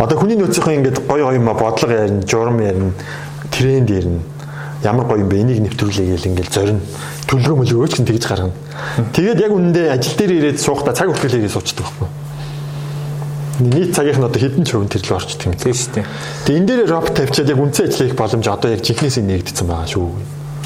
Одоо 0.00 0.16
хүний 0.18 0.36
нөөцийнхөө 0.36 0.76
ингээд 0.76 0.98
гоё 1.08 1.28
гоё 1.28 1.36
юм 1.36 1.48
бодлого 1.52 1.92
ярина, 1.92 2.26
журам 2.26 2.60
ярина, 2.60 2.92
тренд 3.52 3.90
ярина. 3.90 4.20
Ямар 4.84 5.06
гоё 5.06 5.20
юм 5.24 5.28
бэ? 5.28 5.40
Энийг 5.40 5.60
нэвтрүүлээ 5.64 6.16
гэл 6.16 6.28
ингээд 6.32 6.52
зорино. 6.52 6.80
Төлгөө 7.28 7.56
мөлгөө 7.60 7.88
ч 7.88 8.04
тэгж 8.04 8.24
гаргана. 8.24 8.56
Тэгээд 9.12 9.40
яг 9.44 9.52
үнэндээ 9.52 9.92
ажил 9.92 10.16
дээр 10.16 10.32
ирээд 10.40 10.60
суухта 10.60 10.96
цаг 10.96 11.12
бүртгэл 11.12 11.36
хийгээд 11.36 11.52
суучдаг 11.52 11.84
байхгүй 11.84 12.19
нийт 13.60 13.94
цагийнх 13.94 14.20
нь 14.20 14.28
одоо 14.28 14.40
хэдэн 14.40 14.64
ч 14.64 14.70
хувь 14.72 14.88
тэр 14.88 15.04
л 15.04 15.16
орчдөг 15.16 15.46
юм. 15.46 15.54
Тийм 15.54 15.74
шүү 15.76 15.92
дээ. 15.94 16.06
Тэгээ 16.44 16.58
энэ 16.60 16.68
дээр 16.68 16.82
робот 16.88 17.14
тавьчаад 17.14 17.52
яг 17.52 17.60
үнцэн 17.60 17.84
ажил 17.86 18.04
хийх 18.08 18.16
боломж 18.16 18.46
одоо 18.48 18.70
яг 18.72 18.80
жинхнээсээ 18.80 19.24
нэгдсэн 19.24 19.66
байгаа 19.68 19.88
шүү. 19.88 20.08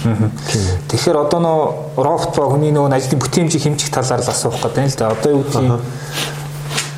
Тэгэхээр 0.05 1.17
одоо 1.17 1.41
нөө 1.41 1.61
робот 1.97 2.33
ба 2.37 2.49
хүний 2.53 2.73
нөө 2.73 2.93
ажлын 2.93 3.21
бүтээмжийг 3.25 3.63
хэмжих 3.65 3.91
талаар 3.91 4.21
л 4.21 4.29
асуух 4.29 4.61
гэдэг 4.61 4.85
юм 4.85 4.91
л 4.93 4.99
да. 5.01 5.13
Одоо 5.17 5.31
юу 5.33 5.43
гэдгийг 5.49 5.81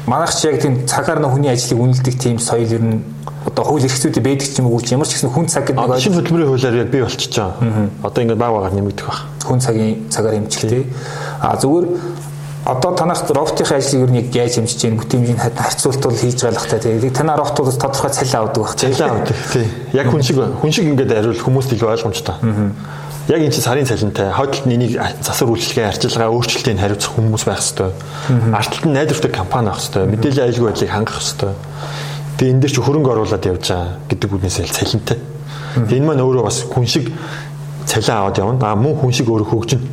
манайх 0.07 0.35
ч 0.35 0.51
яг 0.51 0.59
тийм 0.63 0.87
цагаар 0.87 1.23
нөө 1.23 1.35
хүний 1.39 1.51
ажлыг 1.51 1.79
үнэлдэг 1.79 2.15
тийм 2.19 2.39
соёл 2.39 2.67
ер 2.67 2.83
нь 2.83 3.03
одоо 3.47 3.63
хууль 3.63 3.87
эрхцүүдээ 3.87 4.23
байдаг 4.23 4.47
ч 4.51 4.59
юм 4.59 4.71
уу 4.71 4.83
ямар 4.83 5.07
ч 5.07 5.19
гэсэн 5.19 5.31
хүн 5.31 5.47
цаг 5.47 5.71
гэдэг 5.71 5.87
нэг 5.87 6.03
шинэ 6.03 6.19
хөтөлбөрийн 6.19 6.51
хуулиар 6.51 6.77
яг 6.83 6.91
бий 6.91 7.03
болчихж 7.03 7.35
байгаа. 7.39 7.91
Одоо 8.03 8.21
ингээд 8.23 8.43
баг 8.43 8.53
багаар 8.55 8.75
нэмэгдэх 8.75 9.07
баг. 9.07 9.21
Хүн 9.47 9.61
цагийн 9.63 10.11
цагаар 10.11 10.35
хэмжих 10.35 10.63
тий. 10.67 10.85
А 11.39 11.55
зүгээр 11.55 11.87
одоо 12.67 12.93
танах 12.95 13.23
роботын 13.31 13.67
ажлыг 13.77 14.03
ер 14.03 14.11
нь 14.11 14.27
яаж 14.35 14.59
хэмжиж 14.59 14.83
гэн 14.83 14.99
бүтээмжийн 14.99 15.39
харьцуулт 15.39 16.03
бол 16.03 16.19
хийж 16.19 16.43
та 16.43 16.51
тийм. 16.51 17.11
Танаа 17.15 17.37
роботуудаас 17.39 17.79
тодорхой 17.79 18.11
цалин 18.11 18.43
авдаг 18.43 18.63
баг 18.65 18.75
цалин 18.75 19.11
авдаг 19.11 19.37
тий 19.53 19.67
яг 19.93 20.11
хүн 20.11 20.23
шиг 20.23 20.37
хүн 20.37 20.73
шиг 20.75 20.87
ингээд 20.91 21.15
ариул 21.15 21.39
хүмүүст 21.39 21.73
илүү 21.79 21.91
ойлгомжтой. 21.95 22.35
Яг 23.31 23.39
энэ 23.39 23.55
чинь 23.55 23.63
сарын 23.63 23.87
цалинтай. 23.87 24.33
Хойдолд 24.35 24.67
энийг 24.67 24.99
засвар 25.23 25.55
үйлчлэгээ 25.55 25.87
арчилгаа 25.95 26.31
өөрчлөлтийг 26.35 26.79
хариуцах 26.79 27.15
хүмүүс 27.15 27.45
байх 27.47 27.63
ёстой. 27.63 27.91
Арталт 28.51 28.87
нь 28.87 28.95
найдвартай 28.95 29.31
компани 29.31 29.71
байх 29.71 29.79
ёстой. 29.79 30.07
Мэдээллийн 30.11 30.47
аюулгүй 30.51 30.67
байдлыг 30.71 30.91
хангах 30.91 31.23
ёстой. 31.23 31.55
Тэгээ 32.39 32.51
энэ 32.55 32.63
дэр 32.67 32.71
чи 32.75 32.81
хөрөнгө 32.83 33.11
оруулаад 33.15 33.47
явж 33.47 33.63
байгаа 33.67 33.99
гэдэг 34.11 34.31
үгнээс 34.31 34.59
л 34.63 34.75
цалинтай. 34.75 35.19
Тэгээ 35.75 35.99
энэ 36.03 36.07
маань 36.07 36.23
өөрөө 36.23 36.45
бас 36.47 36.63
хүн 36.71 36.87
шиг 36.87 37.11
цалин 37.87 38.15
аваад 38.15 38.39
явна. 38.39 38.63
А 38.63 38.79
мөн 38.79 38.95
хүн 38.95 39.11
шиг 39.11 39.27
өөрөө 39.27 39.51
хөгжинэ 39.51 39.87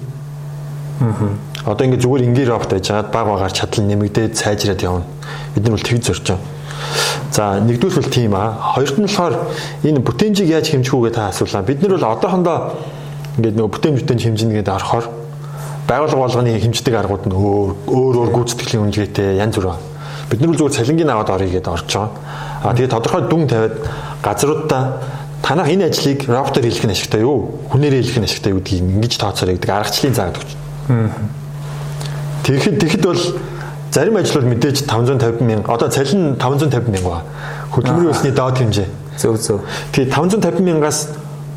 Одоо 1.63 1.87
ингээд 1.87 2.03
зүгээр 2.03 2.27
ингийн 2.27 2.49
робот 2.51 2.75
байж 2.75 2.91
байгаад 2.91 3.11
баг 3.11 3.25
багаар 3.27 3.53
чадал 3.55 3.87
нэмэгдээд 3.87 4.35
сайжраад 4.35 4.81
явна. 4.83 5.07
Бид 5.55 5.63
нар 5.63 5.79
бол 5.79 5.87
тэгж 5.87 6.03
зорж 6.11 6.23
байгаа. 6.27 6.43
За 7.31 7.43
нэгдүгээр 7.63 7.99
бол 8.03 8.11
тийм 8.11 8.35
аа. 8.35 8.75
Хоёрт 8.75 8.99
нь 8.99 9.07
болохоор 9.07 9.35
энэ 9.87 10.03
бүтээмжийг 10.03 10.49
яаж 10.51 10.67
хэмжих 10.75 10.91
үгээ 10.91 11.15
та 11.15 11.31
асуулаа. 11.31 11.63
Бид 11.63 11.79
нар 11.79 11.95
бол 11.95 12.11
одоохондоо 12.19 12.57
ингээд 13.39 13.55
нөгөө 13.55 13.71
бүтээмж 13.79 14.03
хэмжинэ 14.11 14.59
гэдээ 14.59 14.75
орохоор 14.75 15.05
байгууллага 15.87 16.23
болгоны 16.27 16.59
хэмждэг 16.59 16.93
аргууд 16.99 17.23
нь 17.27 17.35
өөр 17.35 17.69
өөр 17.87 18.15
өөр 18.27 18.29
гүйцэтгэлийн 18.35 18.83
үнэлгээтэй 18.83 19.39
янз 19.39 19.55
бүр 19.55 19.71
байна. 19.71 19.87
Бид 20.27 20.39
нар 20.43 20.55
зүгээр 20.59 20.77
цалингийн 20.83 21.11
аваад 21.15 21.31
орё 21.31 21.47
гэдээ 21.47 21.73
орж 21.73 21.87
байгаа. 21.87 22.11
Аа 22.67 22.75
тэгээд 22.75 22.91
тодорхой 22.91 23.23
дүн 23.31 23.47
тавиад 23.47 23.75
газруудаа 24.19 24.83
танах 25.39 25.67
энэ 25.71 25.87
ажлыг 25.87 26.27
роботоор 26.27 26.67
хийх 26.67 26.83
нь 26.83 26.91
ашигтай 26.91 27.23
юу? 27.23 27.55
Хүнээр 27.71 28.03
хийх 28.03 28.19
нь 28.19 28.27
ашигтай 28.27 28.51
юу 28.51 28.59
гэдгийг 28.59 28.83
ингэж 28.99 29.13
тооцоорой 29.15 29.55
гэдэг 29.55 29.71
аргачлалын 29.71 30.15
заагаад 30.15 30.39
өгч. 30.39 30.51
Аа 30.91 31.42
Тэгэхэд 32.43 32.75
тэгэхэд 32.79 33.03
бол 33.07 33.23
зарим 33.91 34.17
ажлууд 34.17 34.47
мэдээж 34.51 34.83
550 34.83 35.41
мянга 35.41 35.73
одоо 35.73 35.87
цалин 35.87 36.35
550 36.35 36.91
мянга. 36.91 37.23
Хөдөлмөрийн 37.71 38.11
өсний 38.11 38.33
доод 38.35 38.57
хэмжээ. 38.59 38.89
Зөв 39.17 39.37
зөв. 39.39 39.61
Тэгээ 39.95 40.11
550 40.11 40.59
мянгаас 40.59 41.07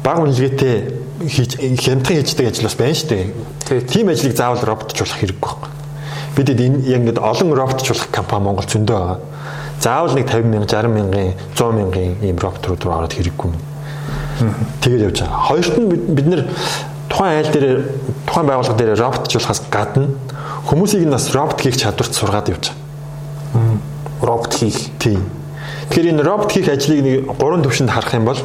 бага 0.04 0.22
үнэлгээтэй 0.22 0.76
хийж 1.26 1.56
хямдхан 1.82 2.22
хийждэг 2.22 2.46
ажил 2.52 2.68
бас 2.68 2.76
байна 2.78 2.94
шүү 2.94 3.08
дээ. 3.08 3.80
Тийм 3.90 4.12
ажлыг 4.12 4.36
заавал 4.36 4.62
роботчлуулах 4.62 5.18
хэрэггүй 5.18 5.42
байхгүй. 5.42 5.70
Бид 6.36 6.48
энэ 6.52 6.84
яг 6.86 7.00
ингээд 7.02 7.18
олон 7.18 7.50
роботчлуулах 7.56 8.08
компани 8.12 8.44
Монгол 8.44 8.68
зөндөө 8.68 8.96
байгаа. 9.00 9.18
Заавал 9.80 10.14
нэг 10.14 10.28
50 10.28 10.52
мянга, 10.52 10.68
60 10.68 10.92
мянган, 10.92 11.32
100 11.56 11.72
мянган 11.72 12.08
ийм 12.22 12.38
роботрууд 12.38 12.84
руу 12.84 12.94
ороод 12.94 13.16
хэрэггүй. 13.16 13.50
Тэгээд 14.84 15.04
явж 15.08 15.18
байгаа. 15.24 15.40
Хоёрт 15.48 15.74
нь 15.80 15.88
бид 15.88 16.26
нэр 16.28 16.42
тухайн 17.16 17.40
айл 17.40 17.48
дээр 17.48 17.68
тухайн 18.28 18.46
байгууллага 18.46 18.76
дээр 18.76 19.00
роботчлуулахаас 19.00 19.62
гадна 19.72 20.12
Хүмүүсийг 20.66 21.06
нь 21.06 21.14
бас 21.14 21.30
робот 21.30 21.62
хийх 21.62 21.78
чадварт 21.78 22.10
сургаад 22.10 22.50
явж 22.50 22.74
байгаа. 23.54 23.78
Робот 24.18 24.54
хийх. 24.54 24.90
Тийм. 24.98 25.22
Тэгэхээр 25.90 26.10
энэ 26.10 26.22
робот 26.26 26.50
хийх 26.50 26.66
ажлыг 26.66 27.02
нэг 27.06 27.38
гурван 27.38 27.62
төвшөнд 27.62 27.90
харах 27.90 28.14
юм 28.18 28.26
бол 28.26 28.40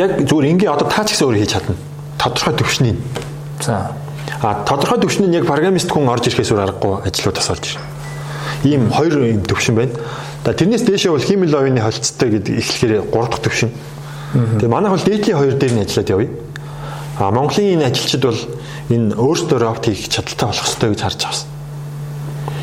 яг 0.00 0.24
зүгээр 0.24 0.48
ингийн 0.48 0.72
одоо 0.72 0.88
таа 0.88 1.04
ч 1.04 1.12
гэсэн 1.12 1.28
өөр 1.28 1.36
хийж 1.44 1.52
чадна. 1.52 1.76
Тодорхой 2.16 2.56
төвшний. 2.56 2.96
За. 3.60 3.92
А 4.40 4.64
тодорхой 4.64 4.96
төвшин 4.96 5.28
нь 5.28 5.36
яг 5.36 5.44
программист 5.44 5.92
хүн 5.92 6.08
орж 6.08 6.32
ирэхээс 6.32 6.56
өөр 6.56 6.64
аргагүй 6.72 7.04
ажлууд 7.04 7.36
тасалж 7.36 7.76
байна. 7.76 7.92
Ийм 8.64 8.88
хоёр 8.88 9.28
юм 9.28 9.44
төвшин 9.44 9.76
байна. 9.76 9.92
За 10.40 10.56
тэрнээс 10.56 10.88
дээшээ 10.88 11.12
бол 11.12 11.20
химэл 11.20 11.52
овны 11.52 11.84
холцтой 11.84 12.32
гэдэг 12.32 12.64
эхлэхээр 12.64 13.12
3 13.12 13.28
дахь 13.28 13.44
төвшин. 13.44 13.70
Тэгээ 14.32 14.72
манайх 14.72 14.96
бол 14.96 15.04
дээдлийн 15.04 15.36
хоёр 15.36 15.54
дээр 15.60 15.72
нь 15.76 15.84
ажиллаад 15.84 16.08
явъя. 16.16 16.30
А 17.18 17.30
Монголын 17.30 17.76
энэ 17.76 17.86
ажилчид 17.92 18.22
бол 18.24 18.40
энэ 18.88 19.14
өөртөө 19.16 19.58
робот 19.60 19.84
хийх 19.86 20.08
чадaltaй 20.08 20.48
болох 20.48 20.64
хэрэгтэй 20.64 20.88
гэж 20.90 21.00
харж 21.02 21.20
авсан. 21.28 21.48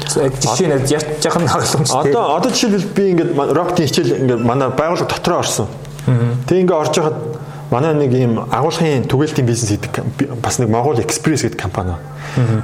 Жишээ 0.09 0.67
нь 0.73 0.89
яаж 0.89 1.05
яхан 1.21 1.45
ойлгомжтой. 1.45 2.09
Одоо 2.09 2.23
одоо 2.33 2.49
жишээлбэл 2.49 2.93
би 2.97 3.03
ингээд 3.13 3.31
роботын 3.37 3.85
хичээл 3.85 4.17
ингээд 4.25 4.41
манай 4.41 4.69
байгууллага 4.73 5.13
дотроо 5.13 5.39
орсон. 5.45 5.67
Тэг 6.49 6.65
ингээд 6.65 6.81
орж 6.81 6.93
байхад 6.97 7.17
манай 7.69 7.93
нэг 7.93 8.11
ийм 8.13 8.33
агуулгын 8.49 9.05
түгээлтийн 9.05 9.45
бизнес 9.45 9.77
гэдэг 9.77 10.41
бас 10.41 10.57
нэг 10.57 10.69
Могул 10.73 10.97
Экспресс 10.97 11.45
гэдэг 11.45 11.61
компани. 11.61 11.93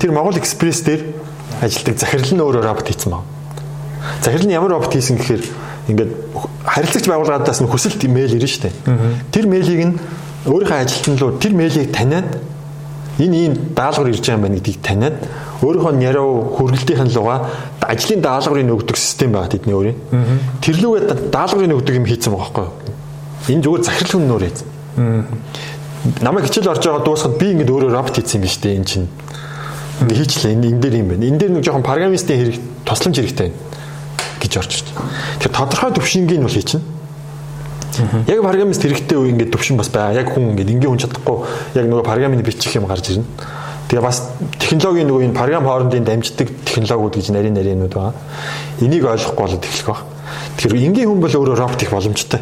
Тэр 0.01 0.11
Могул 0.11 0.37
Экспресс 0.37 0.81
дээр 0.81 1.13
ажилладаг 1.61 1.99
захирал 2.01 2.33
нь 2.33 2.41
өөрөө 2.41 2.63
робот 2.65 2.89
хийсэн 2.89 3.13
баг. 3.13 3.21
Захирал 4.25 4.49
нь 4.49 4.57
ямар 4.57 4.73
робот 4.73 4.89
хийсэн 4.89 5.21
гэхээр 5.21 5.43
ингээд 5.93 6.11
харилцагч 6.65 7.05
байгууллагаас 7.05 7.61
нь 7.61 7.69
хүсэлт 7.69 8.01
мэйл 8.09 8.33
ирнэ 8.33 8.49
штэ. 8.49 8.73
Тэр 9.29 9.45
мэйлийг 9.45 9.81
нь 9.85 9.93
өөрийнхөө 10.45 10.77
ажилтан 10.81 11.17
руу 11.17 11.37
тэр 11.41 11.53
мэйлийг 11.57 11.91
таниад 11.91 12.37
энэ 13.17 13.35
ийм 13.35 13.53
даалгавар 13.75 14.11
ирж 14.11 14.21
байгаа 14.21 14.35
юм 14.37 14.43
байна 14.45 14.57
гэдгийг 14.59 14.81
таниад 14.83 15.15
өөрийнхөө 15.63 15.93
няруу 15.95 16.31
хөргөлтийн 16.59 17.09
лугаа 17.15 17.49
ажлын 17.81 18.21
даалгаврыг 18.21 18.69
өгдөг 18.69 18.97
систем 18.97 19.31
байгаа 19.31 19.49
тэдний 19.49 19.75
өөрийн. 19.75 19.97
Тэр 20.61 20.75
лүүгээ 20.83 21.31
даалгаврыг 21.31 21.79
өгдөг 21.79 21.95
юм 21.95 22.05
хийцэн 22.05 22.33
байгаа 22.35 22.45
байхгүй 22.45 22.63
юу? 22.65 22.95
Энэ 23.55 23.63
зүгээр 23.63 23.83
захирал 23.87 24.11
хүн 24.11 24.27
нөр 24.27 24.43
хийсэн. 24.43 24.67
Намайг 26.21 26.45
хичээл 26.45 26.69
орж 26.75 26.83
байгаа 26.85 27.05
дуусахад 27.05 27.39
би 27.39 27.47
ингэж 27.55 27.69
өөрөө 27.71 27.91
робот 27.95 28.15
хийсэн 28.19 28.37
юм 28.37 28.43
биш 28.43 28.57
үү 28.61 28.75
энэ 28.75 28.85
чинь. 28.85 29.07
Хийчлээ 30.05 30.53
энэ 30.53 30.67
энэ 30.75 30.81
дээр 30.83 30.95
юм 30.99 31.07
байна. 31.09 31.25
Энэ 31.25 31.39
дээр 31.39 31.51
нэг 31.55 31.63
жоохон 31.63 31.87
программистийн 31.87 32.39
хэрэг 32.41 32.57
тусламж 32.83 33.15
хэрэгтэй 33.15 33.49
гэж 34.43 34.51
орж 34.59 34.71
ирж. 34.75 34.87
Тэгэхээр 35.39 35.55
тодорхой 35.55 35.91
төвшингийн 35.95 36.41
нь 36.43 36.45
бол 36.45 36.53
хийчихнэ. 36.53 36.83
Яг 38.27 38.41
программист 38.41 38.81
хэрэгтэй 38.81 39.17
үе 39.17 39.29
ингээд 39.31 39.51
төвшин 39.53 39.77
бас 39.77 39.89
байгаа. 39.89 40.21
Яг 40.21 40.33
хүн 40.33 40.51
ингээд 40.55 40.73
ингийн 40.75 40.91
хүн 40.95 41.01
чадахгүй 41.01 41.37
яг 41.75 41.85
нөгөө 41.87 42.05
программыг 42.05 42.45
бичих 42.45 42.75
юм 42.75 42.87
гарч 42.89 43.11
ирнэ. 43.13 43.25
Тэгээ 43.87 44.01
бас 44.01 44.21
технологийн 44.57 45.07
нөгөө 45.07 45.23
энэ 45.29 45.37
програм 45.37 45.63
хоорондын 45.63 46.05
дамждаг 46.05 46.49
технологиуд 46.65 47.15
гэж 47.21 47.29
нарийн 47.29 47.53
нарийнууд 47.53 47.93
байгаа. 47.93 48.13
Энийг 48.81 49.05
ойлгохгүй 49.05 49.45
болоод 49.45 49.65
эхлэх 49.65 49.87
баг. 49.87 50.01
Тэгэхээр 50.57 50.85
энгийн 50.89 51.09
хүн 51.09 51.21
бол 51.21 51.35
өөрөө 51.37 51.55
робот 51.55 51.81
их 51.85 51.93
боломжтой. 51.93 52.41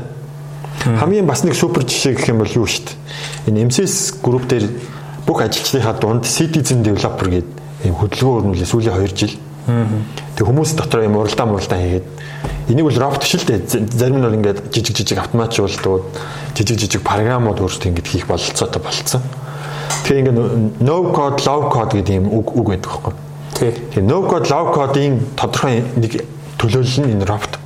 Хамгийн 0.84 1.28
бас 1.28 1.44
нэг 1.44 1.56
супер 1.56 1.84
жишээ 1.84 2.16
гэх 2.16 2.32
юм 2.32 2.40
бол 2.40 2.52
юу 2.52 2.68
шүү 2.68 2.88
дээ. 2.88 3.52
Энэ 3.52 3.68
MCS 3.68 4.24
групп 4.24 4.48
дээр 4.48 4.72
бүх 5.28 5.44
ажилчдынхаа 5.44 6.00
дунд 6.00 6.28
Citizen 6.28 6.84
Developer 6.84 7.28
гэдэг 7.28 7.88
юм 7.88 7.96
хөдөлгөөн 8.00 8.56
өрнүүлээ 8.56 8.68
сүүлийн 8.68 8.96
2 8.96 9.16
жил. 9.16 9.36
Тэг 9.64 10.44
хүмүүс 10.48 10.76
дотор 10.76 11.04
юм 11.06 11.18
уралдаан 11.18 11.56
уралдаан 11.56 11.82
хийгээд 11.82 12.08
Энийг 12.68 12.86
бол 12.86 12.96
робот 12.98 13.20
биш 13.20 13.36
л 13.36 13.44
дээ. 13.44 13.68
Зарим 13.92 14.20
нь 14.20 14.24
бол 14.24 14.36
ингээд 14.40 14.72
жижиг 14.72 14.96
жижиг 14.96 15.20
автоматжуулалтууд, 15.20 16.04
жижиг 16.56 16.80
жижиг 16.80 17.02
програмууд 17.04 17.60
өөрсдөө 17.60 17.92
ингээд 17.92 18.08
хийх 18.08 18.28
бололцоотой 18.28 18.82
болцсон. 18.82 19.22
Тэгэхээр 20.08 20.20
ингээд 20.24 20.40
no 20.80 21.12
code, 21.12 21.44
low 21.44 21.68
code 21.68 22.00
гэдэг 22.00 22.24
юм 22.24 22.32
үг 22.32 22.56
үг 22.56 22.68
байдаг 22.72 22.88
байхгүй. 22.88 23.14
Тий. 23.60 23.72
Тэгээ 24.00 24.08
no 24.08 24.24
code, 24.24 24.48
low 24.48 24.72
code-ийн 24.72 25.20
тодорхой 25.36 25.84
нэг 26.00 26.24
төлөөлөл 26.56 27.04
нь 27.04 27.12
энэ 27.20 27.28
робот. 27.28 27.60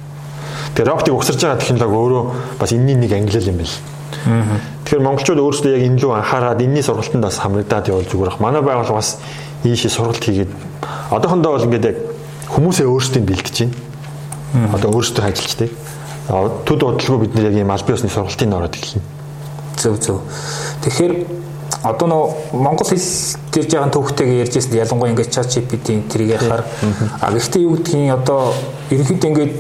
Тэгээ 0.74 0.90
роботыг 0.90 1.14
угсарж 1.14 1.46
байгаа 1.46 1.62
технологи 1.62 1.94
өөрөө 1.94 2.24
бас 2.58 2.74
энэний 2.74 2.98
нэг 2.98 3.14
ангилал 3.14 3.50
юм 3.54 3.62
байна. 3.62 4.58
Тэгэхээр 4.82 5.06
монголчууд 5.06 5.42
өөрсдөө 5.46 5.78
яг 5.78 5.84
энэ 5.94 6.02
лүү 6.02 6.14
анхаарад 6.18 6.62
энэний 6.62 6.82
сургалтанд 6.82 7.22
бас 7.22 7.38
хамрагдаад 7.38 7.86
явал 7.94 8.10
зүгээр 8.10 8.34
ах. 8.34 8.42
Манай 8.42 8.66
байгууллага 8.66 8.98
бас 8.98 9.22
ийшээ 9.62 9.94
сургалт 9.94 10.26
хийгээд 10.26 10.52
одоохондоо 11.12 11.52
бол 11.56 11.68
ингээд 11.68 11.86
яг 11.86 11.98
хүмүүсээ 12.52 12.88
өөрсдөө 12.88 13.24
бэлдэж 13.28 13.58
байна 13.64 13.88
Одоо 14.54 14.96
өөрсдөө 14.96 15.28
ажилчдаг. 15.28 15.72
Төд 16.68 16.84
удалгүй 16.84 17.20
бид 17.26 17.36
нэр 17.36 17.52
яг 17.52 17.58
ийм 17.60 17.72
аль 17.72 17.84
биесны 17.84 18.10
сургалтын 18.10 18.56
ороод 18.56 18.76
эхэлнэ. 18.76 19.04
Зөв 19.76 20.00
зөв. 20.00 20.22
Тэгэхээр 20.84 21.14
одоо 21.84 22.08
нөө 22.08 22.24
монгол 22.56 22.88
хэл 22.88 23.04
гэрж 23.52 23.72
байгаа 23.76 23.92
төвхтэйгээ 23.92 24.44
ярьжсэн 24.48 24.80
ялангуяа 24.80 25.12
ингээд 25.12 25.32
чат 25.36 25.52
GPT 25.52 26.08
тэрийг 26.08 26.40
яхаар 26.40 26.64
а 27.22 27.32
гэхдээ 27.32 27.64
юу 27.68 27.76
гэдгийг 27.76 28.12
одоо 28.16 28.56
ерөнхийдөө 28.90 29.30
ингээд 29.30 29.54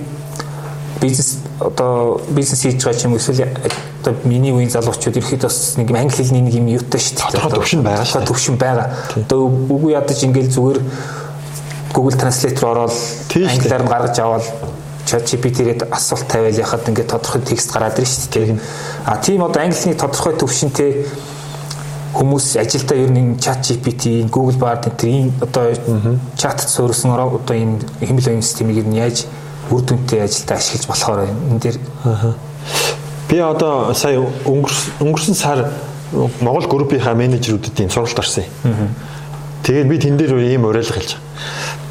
бизнес 1.03 1.37
одоо 1.59 2.21
бизнес 2.31 2.63
хийж 2.63 2.83
байгаа 2.83 2.99
ч 2.99 3.05
юм 3.05 3.15
эсвэл 3.19 3.43
одоо 3.43 4.13
миний 4.23 4.51
үеийн 4.55 4.71
залуучууд 4.71 5.19
ерөөхдөө 5.19 5.51
бас 5.51 5.77
нэг 5.77 5.91
англи 5.91 6.15
хэлний 6.15 6.41
нэг 6.47 6.55
юм 6.55 6.67
юутай 6.71 6.99
шүү 6.99 7.15
дээ. 7.21 7.43
Одоо 7.43 7.59
төвшин 7.59 7.83
байгаа 7.83 8.07
шүү. 8.07 8.25
Төвшин 8.27 8.55
байгаа. 8.57 8.87
Одоо 9.19 9.39
үгүй 9.45 9.93
ядаж 9.93 10.19
ингээл 10.23 10.51
зүгээр 10.51 10.79
Google 11.97 12.17
Translate 12.17 12.61
руу 12.61 12.71
ороод 12.77 12.93
англиар 13.33 13.81
нь 13.81 13.89
гаргаж 13.89 14.19
аваад 14.21 14.45
chat 15.07 15.25
GPT-гээд 15.25 15.89
асуулт 15.89 16.27
тавиал 16.29 16.53
яхад 16.53 16.85
ингээд 16.85 17.09
тодорхой 17.09 17.41
текст 17.41 17.73
гараад 17.73 17.97
ирж 17.97 18.11
шүү 18.11 18.29
дээ. 18.33 18.59
А 19.05 19.17
тийм 19.17 19.41
одоо 19.41 19.63
англи 19.63 19.73
хэлний 19.73 19.97
тодорхой 19.97 20.37
төвшинтэй 20.37 21.07
хүмүүс 22.13 22.57
ажилдаа 22.61 22.97
ер 23.01 23.09
нь 23.09 23.39
chat 23.41 23.65
GPT, 23.65 24.29
Google 24.29 24.59
Bard 24.61 24.85
энэ 24.85 25.09
ийм 25.09 25.33
одоо 25.41 25.73
чат 26.37 26.61
суурсан 26.61 27.17
одоо 27.17 27.55
энэ 27.55 27.81
хэмэл 28.03 28.29
оюун 28.29 28.45
системийг 28.45 28.85
нь 28.85 28.99
яаж 28.99 29.25
үр 29.71 29.81
дүнтэй 29.81 30.21
ажилдаа 30.21 30.57
ашиглаж 30.57 30.85
болохоор 30.85 31.19
энэ 31.25 31.59
дээр 31.59 31.77
би 33.29 33.37
одоо 33.37 33.93
сая 33.93 34.21
өнгөрсөн 34.45 35.35
сар 35.35 35.71
Монгол 36.41 36.67
группийнхаа 36.67 37.13
менежерүүдэд 37.13 37.91
сургалт 37.91 38.19
орсон 38.19 38.43
юм. 38.63 38.95
Тэгээд 39.63 39.87
би 39.87 39.97
тэн 39.99 40.17
дээр 40.17 40.39
ийм 40.39 40.63
уриалга 40.63 40.95
хэлж 40.95 41.15
байгаа. 41.15 41.26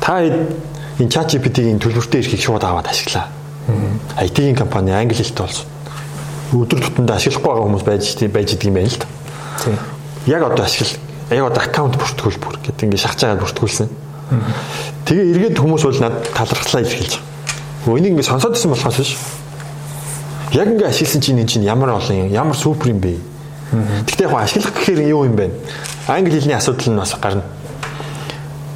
Та 0.07 0.23
энэ 0.23 1.11
chat 1.11 1.35
GPT-ийн 1.35 1.83
төлбөртэй 1.83 2.23
эрхийг 2.23 2.39
шууд 2.39 2.63
аваад 2.63 2.87
ашиглаа. 2.87 3.27
IT-ийн 4.23 4.55
компани 4.55 4.95
англи 4.95 5.19
хэлтэй 5.19 5.43
болсон. 5.43 5.67
Өдөр 6.55 6.79
тутамдаа 6.79 7.19
ашиглахгүй 7.19 7.43
байгаа 7.43 7.67
хүмүүс 7.67 7.83
байж 7.83 8.15
байж 8.31 8.55
идэг 8.55 8.71
юм 8.71 8.79
байна 8.79 8.87
л 8.87 9.03
да. 9.03 9.07
Тийм. 9.67 9.79
Яг 10.31 10.47
одоо 10.47 10.63
ашигла 10.63 10.95
яг 11.35 11.51
одоо 11.51 11.59
аккаунт 11.59 11.99
бүртгүүл 11.99 12.39
бүр 12.39 12.55
гэдэг 12.63 12.87
ингээд 12.87 13.03
шахаж 13.03 13.19
байгаа 13.27 13.43
бүртгүүлсэн. 13.43 13.89
Тэгээ 15.11 15.27
эргээд 15.35 15.59
хүмүүс 15.59 15.83
бол 15.83 15.99
над 15.99 16.15
талархлаа 16.31 16.87
илэрхийлж 16.87 17.19
байгаа. 17.19 17.99
Энийг 17.99 18.15
ингээд 18.15 18.31
сонсоод 18.31 18.55
исэн 18.55 18.71
болохоос 18.71 18.99
биш. 19.03 19.19
Яг 20.55 20.71
ингээд 20.71 20.87
ашигласан 20.87 21.19
чинь 21.21 21.43
энэ 21.43 21.51
чинь 21.51 21.67
ямар 21.67 21.99
олон 21.99 22.31
ямар 22.31 22.55
супер 22.55 22.95
юм 22.95 23.03
бэ? 23.03 23.19
Гэхдээ 24.07 24.31
яг 24.31 24.39
ашиглах 24.39 24.71
гэхээр 24.71 25.11
юу 25.11 25.27
юм 25.27 25.35
бэ? 25.35 25.51
Англи 26.07 26.39
хэлний 26.39 26.55
асуудал 26.55 26.95
нь 26.95 26.99
бас 27.03 27.19
гарна. 27.19 27.43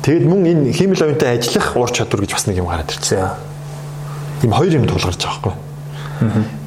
Тэгэд 0.01 0.25
мөн 0.25 0.41
энэ 0.49 0.73
хиймэл 0.73 1.13
оюунтай 1.13 1.37
ажиллах 1.37 1.77
ур 1.77 1.91
чадвар 1.93 2.25
гэж 2.25 2.33
бас 2.33 2.47
нэг 2.49 2.57
юм 2.57 2.73
гараад 2.73 2.89
ирчихсэн. 2.89 3.37
Ийм 4.41 4.53
хоёр 4.57 4.73
юм 4.73 4.89
тулгарч 4.89 5.21
байгаа 5.21 5.53
байхгүй. 5.53 5.55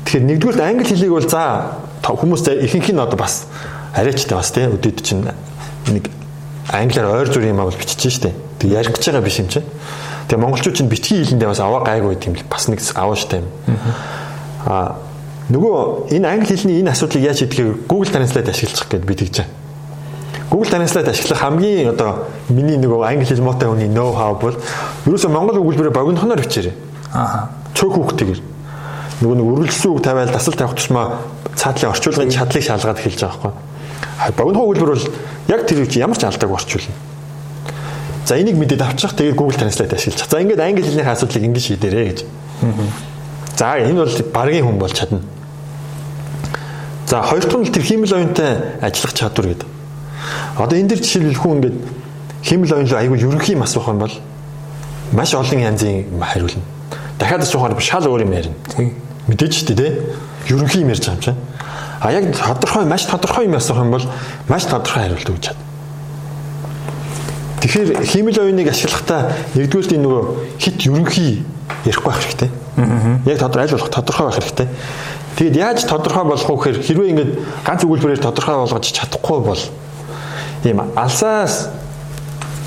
Тэгэхээр 0.06 0.28
нэгдүгээр 0.30 0.62
англи 0.62 0.86
хэлийг 0.86 1.14
бол 1.18 1.26
за 1.26 1.82
хүмүүс 2.06 2.46
ихэнх 2.62 2.94
нь 2.94 3.02
одоо 3.02 3.18
бас 3.18 3.50
арайчтай 3.98 4.38
бас 4.38 4.54
тийм 4.54 4.78
өдөд 4.78 5.02
чинь 5.02 5.26
нэг 5.26 6.14
англиар 6.70 7.10
ойр 7.10 7.34
зүр 7.34 7.50
юм 7.50 7.58
аа 7.58 7.74
бичиж 7.74 8.22
штэ. 8.22 8.38
Тэг 8.62 8.70
ярих 8.70 8.94
гэж 8.94 9.10
байгаа 9.10 9.26
биш 9.26 9.42
юм 9.42 9.50
чинь. 9.50 9.66
Тэгээ 10.30 10.38
монголчууд 10.38 10.78
чинь 10.78 10.94
битгий 10.94 11.26
хэлэндээ 11.26 11.50
бас 11.50 11.58
аваа 11.58 11.82
гайгүй 11.82 12.14
юм 12.22 12.38
бас 12.46 12.70
нэг 12.70 12.86
аваа 12.94 13.18
штэ 13.18 13.42
юм. 13.42 13.50
Аа 14.70 15.02
нөгөө 15.50 16.14
энэ 16.14 16.30
англи 16.30 16.54
хэлний 16.54 16.86
энэ 16.86 16.94
асуудлыг 16.94 17.26
яаж 17.26 17.42
шийдэхээ 17.42 17.90
Google 17.90 18.14
Translate 18.14 18.54
ашиглах 18.54 18.88
гэдээ 18.88 19.10
би 19.10 19.16
тэгж 19.18 19.42
байна 19.42 19.63
Google 20.50 20.70
Translate 20.70 21.10
ашиглах 21.10 21.40
хамгийн 21.40 21.94
одоо 21.94 22.28
миний 22.50 22.78
нөгөө 22.78 23.06
англи 23.08 23.26
хэл 23.26 23.44
муутай 23.44 23.70
хүний 23.70 23.88
know 23.88 24.12
how 24.16 24.36
бол 24.36 24.56
ерөөсөө 25.08 25.32
монгол 25.32 25.62
өгүүлбэрээр 25.62 25.94
богинохноор 25.94 26.42
бичээрэй. 26.42 26.74
Аа. 27.14 27.50
Цөөх 27.74 27.94
хүүхдтэйгэр. 27.94 28.42
Нөгөө 29.22 29.36
нэг 29.40 29.48
үргэлжлсэн 29.48 29.92
үг 29.92 30.04
тавиал 30.04 30.34
дасал 30.34 30.54
тавих 30.54 30.76
тусмаа 30.76 31.24
цаатлын 31.56 31.92
орчуулгын 31.94 32.34
чадлыг 32.34 32.64
шалгаад 32.64 33.00
эхэлж 33.00 33.22
байгаа 33.24 33.54
байхгүй. 33.54 34.34
Богинохоо 34.38 34.66
өгүүлбэр 34.68 34.94
бол 34.94 35.08
яг 35.48 35.62
тэр 35.68 35.84
үчи 35.86 36.02
ямар 36.02 36.18
ч 36.18 36.26
алдаагүй 36.28 36.58
орчуулна. 36.58 36.96
За 38.26 38.40
энийг 38.40 38.56
мэдээд 38.56 38.82
авчих 38.82 39.14
тэгээд 39.16 39.36
Google 39.36 39.58
Translate 39.58 39.96
ашиглаж. 39.96 40.28
За 40.30 40.40
ингээд 40.40 40.60
англи 40.60 40.84
хэлний 40.84 41.04
асуудлыг 41.04 41.44
ингэж 41.44 41.64
шийдээрэй 41.68 42.06
гэж. 42.08 42.20
За 43.58 43.78
энэ 43.78 44.00
бол 44.00 44.16
багийн 44.34 44.66
хүн 44.66 44.80
бол 44.80 44.92
чадна. 44.92 45.22
За 47.08 47.22
хоёр 47.22 47.44
дахь 47.44 47.60
нь 47.60 47.72
тэр 47.72 47.84
хиймэл 47.84 48.16
оюунтай 48.16 48.80
ажиллах 48.82 49.14
чадвар 49.14 49.48
гэдэг. 49.52 49.73
Одоо 50.58 50.78
энэ 50.78 50.90
дэр 50.90 51.02
жишээлбэл 51.02 51.42
хүн 51.42 51.56
ингээд 51.58 51.78
химэл 52.44 52.74
оюун 52.74 52.94
айгүй 52.94 53.18
ерөнхий 53.20 53.56
юм 53.56 53.64
асуух 53.64 53.88
юм 53.88 54.00
бол 54.00 54.14
маш 55.12 55.34
олон 55.34 55.60
янзын 55.60 56.06
хариулна. 56.22 56.64
Дахиад 57.20 57.42
асуухаар 57.42 57.80
шал 57.80 58.08
өөр 58.08 58.26
юм 58.26 58.34
ярина. 58.34 58.56
Мэдээж 59.28 59.54
шүү 59.54 59.76
дээ, 59.76 59.78
тий. 59.80 60.56
Ерөнхий 60.56 60.82
юм 60.82 60.90
ярьж 60.90 61.08
байгаа 61.08 61.16
юм 61.16 61.24
чинь. 61.24 61.40
А 62.02 62.12
яг 62.12 62.36
тодорхой 62.36 62.86
маш 62.86 63.06
тодорхой 63.06 63.46
юм 63.46 63.56
асуух 63.56 63.80
юм 63.80 63.92
бол 63.92 64.06
маш 64.48 64.66
тодорхой 64.66 65.04
хариулт 65.04 65.30
өгч 65.30 65.44
чадна. 65.48 65.64
Тэгэхээр 67.64 68.04
химэл 68.04 68.40
оюуныг 68.44 68.68
ашиглахдаа 68.68 69.32
нэгдүгээр 69.56 69.96
энэ 69.96 70.04
нөгөө 70.04 70.24
хит 70.60 70.84
ерөнхий 70.84 71.46
ярихгүй 71.88 72.12
байх 72.12 72.20
хэрэгтэй. 72.20 72.52
Яг 73.24 73.40
тодорхой 73.40 73.64
аль 73.64 73.72
болох 73.72 73.90
тодорхой 73.90 74.26
байх 74.28 74.36
хэрэгтэй. 74.36 74.68
Тэгэд 75.40 75.56
яаж 75.56 75.80
тодорхой 75.88 76.28
болох 76.28 76.44
вэ 76.44 76.56
гэхээр 76.60 76.78
хэрвээ 76.84 77.10
ингээд 77.16 77.32
ганц 77.64 77.82
өгүүлбэрээр 77.88 78.20
тодорхой 78.20 78.56
болгож 78.60 78.84
чадахгүй 78.84 79.40
бол 79.40 79.62
ийм 80.66 80.82
алсаас 80.96 81.70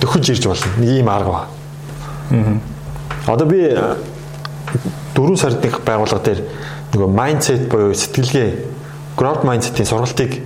төхөж 0.00 0.30
ирж 0.34 0.46
болно. 0.46 0.72
Нэг 0.78 0.90
ийм 1.00 1.08
арга 1.08 1.30
ба. 1.30 1.44
Аа. 2.30 2.58
Одоо 3.26 3.46
би 3.46 3.62
4 5.16 5.36
сардын 5.40 5.78
байгууллага 5.86 6.24
дээр 6.24 6.42
нөгөө 6.92 7.10
mindset 7.18 7.68
буюу 7.72 7.94
сэтгэлгээ 7.94 8.50
growth 9.16 9.44
mindset-ийн 9.48 9.88
сургалтыг 9.88 10.42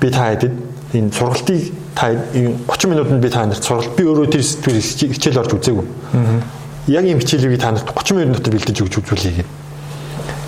би 0.00 0.10
та 0.10 0.30
хэдэд 0.30 0.54
энэ 0.94 1.12
сургалтыг 1.14 1.72
та 1.94 2.10
30 2.34 2.90
минутанд 2.90 3.22
би 3.22 3.30
та 3.30 3.46
нарт 3.46 3.64
сургалт 3.64 3.96
би 3.96 4.04
өөрөө 4.04 4.30
тэр 4.32 4.42
сэтгэл 4.42 5.14
хичээл 5.14 5.40
орж 5.40 5.54
үзээгүй. 5.54 5.86
Аа. 6.14 6.40
Яг 6.88 7.04
ийм 7.06 7.20
хичээлийг 7.20 7.60
та 7.60 7.72
нарт 7.72 7.86
30 7.94 8.18
минут 8.18 8.36
дотор 8.38 8.54
бэлдэж 8.54 8.82
өгч 8.82 8.94
үзүүлье 8.98 9.32
гэх. 9.40 9.48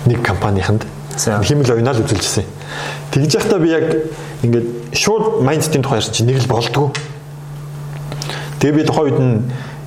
Нэг 0.05 0.19
компанийханд 0.25 0.83
химэл 1.17 1.71
оюунаа 1.77 1.93
л 1.93 2.03
үзүүлжсэн. 2.03 2.45
Тэгж 3.11 3.31
яхтаа 3.37 3.59
би 3.59 3.69
яг 3.69 3.85
ингээд 4.41 4.97
шууд 4.97 5.43
майндсетийн 5.45 5.83
тухай 5.83 6.01
ярьсан 6.01 6.13
чинь 6.13 6.27
нэг 6.27 6.41
л 6.41 6.49
болдгоо. 6.49 6.91
Тэгээ 8.59 8.75
би 8.75 8.83
тухайн 8.83 9.05
үед 9.05 9.19
нь 9.21 9.35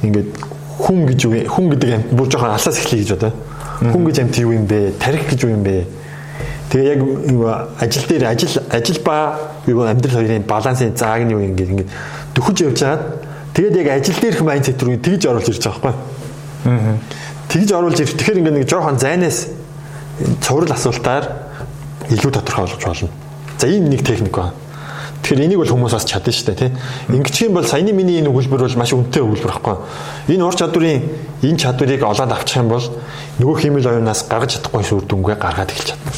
ингээд 0.07 0.31
хүн 0.79 1.07
гэж 1.09 1.18
юу 1.27 1.35
хүн 1.51 1.66
гэдэг 1.74 1.91
амт 1.95 2.09
бүр 2.14 2.29
жоохон 2.31 2.55
алсаас 2.55 2.79
эхлэе 2.79 3.03
гэж 3.03 3.11
бодоо. 3.16 3.33
Хүн 3.81 4.05
гэж 4.07 4.16
амт 4.22 4.39
юу 4.39 4.53
юм 4.55 4.66
бэ? 4.70 4.95
Тарих 5.01 5.27
гэж 5.27 5.41
юу 5.43 5.53
юм 5.57 5.62
бэ? 5.64 5.87
Тэгээ 6.70 6.89
яг 6.95 7.01
ажил 7.81 8.05
дээр 8.07 8.24
ажил 8.31 8.62
ажил 8.70 9.01
ба 9.03 9.39
юу 9.66 9.83
амьдрал 9.83 10.20
хоёрын 10.20 10.47
балансын 10.47 10.97
зааг 10.97 11.24
нь 11.24 11.33
юу 11.33 11.41
ингээд 11.41 11.70
ингээд 11.70 11.91
дөхөж 12.35 12.57
явж 12.62 12.79
хагаад 12.83 13.03
тэгээд 13.55 13.77
яг 13.81 13.89
ажил 13.97 14.18
дээрх 14.20 14.41
майндсет 14.43 14.83
рүү 14.83 14.99
тэгж 15.01 15.22
оруулж 15.31 15.49
ирж 15.49 15.62
байгаа 15.64 15.83
байхгүй. 15.83 15.95
Аа. 16.66 16.99
Тэгж 17.49 17.70
оруулж 17.72 17.99
ирэх. 18.03 18.14
Тэгэхээр 18.18 18.39
ингээд 18.43 18.57
нэг 18.59 18.66
жоохон 18.68 18.99
зайнаас 18.99 19.47
цуврал 20.40 20.72
асуултаар 20.72 21.24
илүү 22.10 22.32
тодорхой 22.32 22.64
болгож 22.64 22.84
болно. 22.84 23.08
За 23.58 23.66
ийм 23.68 23.88
нэг 23.90 24.04
техник 24.06 24.36
байна. 24.36 24.52
Тэгэхээр 25.22 25.44
энийг 25.44 25.58
бол 25.58 25.72
хүмүүс 25.74 25.94
бас 25.96 26.04
чадна 26.06 26.32
шүү 26.32 26.46
дээ 26.46 26.60
тий. 26.60 26.70
Ингэчих 27.10 27.48
юм 27.48 27.54
бол 27.58 27.66
саяны 27.66 27.92
миний 27.92 28.20
энэ 28.20 28.30
өгүүлбэр 28.30 28.62
бол 28.62 28.78
маш 28.78 28.92
үнэтэй 28.94 29.22
өгүүлбэр 29.26 29.52
байхгүй. 29.58 29.76
Энэ 30.30 30.44
ур 30.46 30.54
чадварын 30.54 31.02
энэ 31.42 31.58
чадварыг 31.58 32.02
олоод 32.06 32.30
авчих 32.30 32.62
юм 32.62 32.68
бол 32.70 32.86
нөгөө 33.40 33.56
химэл 33.58 33.90
оюунаас 33.90 34.22
гаргаж 34.30 34.54
чадахгүй 34.54 34.84
сүр 34.86 35.02
дүнгээ 35.08 35.36
гаргаад 35.40 35.72
эхэлж 35.74 35.98
чадна. 35.98 36.12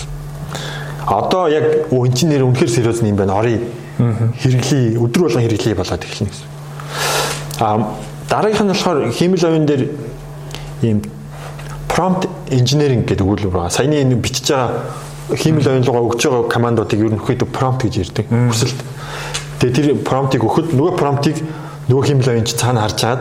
Одоо 1.09 1.49
яг 1.49 1.88
инженер 1.88 2.44
үнэхээр 2.44 2.68
сериус 2.68 3.01
юм 3.01 3.16
байна. 3.16 3.38
Орыг 3.40 3.64
хэрэглээ 3.96 5.01
өдөр 5.01 5.22
болгон 5.24 5.42
хэрэглээ 5.46 5.74
болоод 5.78 6.05
эхэлнэ 6.05 6.28
гэсэн. 6.28 6.46
А 7.64 7.96
дараагийнх 8.28 8.62
нь 8.62 8.72
болохоор 8.76 8.99
химэл 9.09 9.46
оюун 9.49 9.64
дээр 9.64 9.82
ийм 10.82 11.01
prompt 11.99 12.30
engineering 12.55 13.03
гэдэг 13.03 13.26
өгүүлбэр 13.26 13.51
байгаа. 13.51 13.74
Саяны 13.74 13.99
энэ 13.99 14.14
бичиж 14.22 14.55
байгаа 14.55 14.86
хиймэл 15.34 15.66
оюунлага 15.66 16.07
өгж 16.07 16.22
байгаа 16.30 16.46
командуудыг 16.46 17.03
ерөнхийдөө 17.03 17.49
prompt 17.51 17.82
гэж 17.82 17.94
ярьдаг. 18.07 18.30
Хүсэлт. 18.30 18.78
Тэгээ 19.59 19.74
тэр 19.74 19.88
prompt-ыг 20.07 20.46
өгөхөд 20.46 20.78
нөгөө 20.78 20.94
prompt-ыг 20.94 21.42
нөгөө 21.90 22.05
хиймэл 22.07 22.30
оюунч 22.38 22.55
цаана 22.55 22.86
харж 22.86 22.96
чаад 23.03 23.20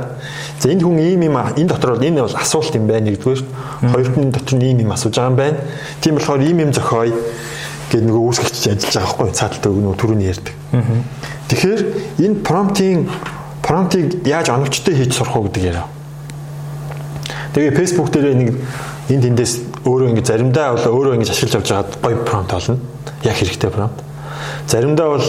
за 0.62 0.70
энэ 0.70 0.86
хүн 0.86 1.02
ийм 1.02 1.26
юм 1.26 1.42
энэ 1.42 1.74
дотор 1.74 1.98
бол 1.98 2.06
энэ 2.06 2.22
бол 2.22 2.38
асуулт 2.38 2.78
юм 2.78 2.86
байна 2.86 3.10
нэгдүгээр. 3.10 3.42
Хоёрт 3.90 4.14
нь 4.14 4.30
дотор 4.30 4.56
нь 4.62 4.66
ийм 4.70 4.80
юм 4.86 4.94
асууж 4.94 5.16
байгаа 5.18 5.32
юм 5.34 5.38
байна. 5.42 5.58
Тийм 5.98 6.14
болохоор 6.22 6.42
ийм 6.46 6.58
юм 6.62 6.72
зохиоё 6.72 7.18
гэд 7.90 8.04
нөгөө 8.06 8.24
үүсгэгч 8.30 8.64
ажиллаж 8.78 8.94
байгаа 8.94 9.10
байхгүй 9.18 9.34
цааталтай 9.34 9.72
нөгөө 9.74 9.98
түрүүний 9.98 10.28
ярьдаг. 10.30 10.56
Тэгэхээр 11.50 11.82
энэ 12.22 12.36
prompt-ийн 12.46 13.10
prompt-ыг 13.66 14.22
яаж 14.28 14.54
оновчтой 14.54 14.94
хийж 14.94 15.18
сурах 15.18 15.34
уу 15.34 15.50
гэдэг 15.50 15.64
яриа. 15.66 15.97
Тэгээ 17.58 17.74
Facebook 17.74 18.14
дээр 18.14 18.38
нэг 18.38 18.54
энд 19.10 19.24
тэндээс 19.26 19.82
өөрөө 19.82 20.14
ингэ 20.14 20.30
заримдаа 20.30 20.78
бол 20.78 21.02
өөрөө 21.02 21.18
ингэж 21.18 21.34
ашиглаж 21.34 21.58
авч 21.58 21.70
байгаад 21.74 21.92
гоё 22.06 22.18
промпт 22.22 22.54
олно. 22.54 22.78
Яг 23.26 23.34
хэрэгтэй 23.34 23.74
промпт. 23.74 23.98
Заримдаа 24.70 25.18
бол 25.18 25.26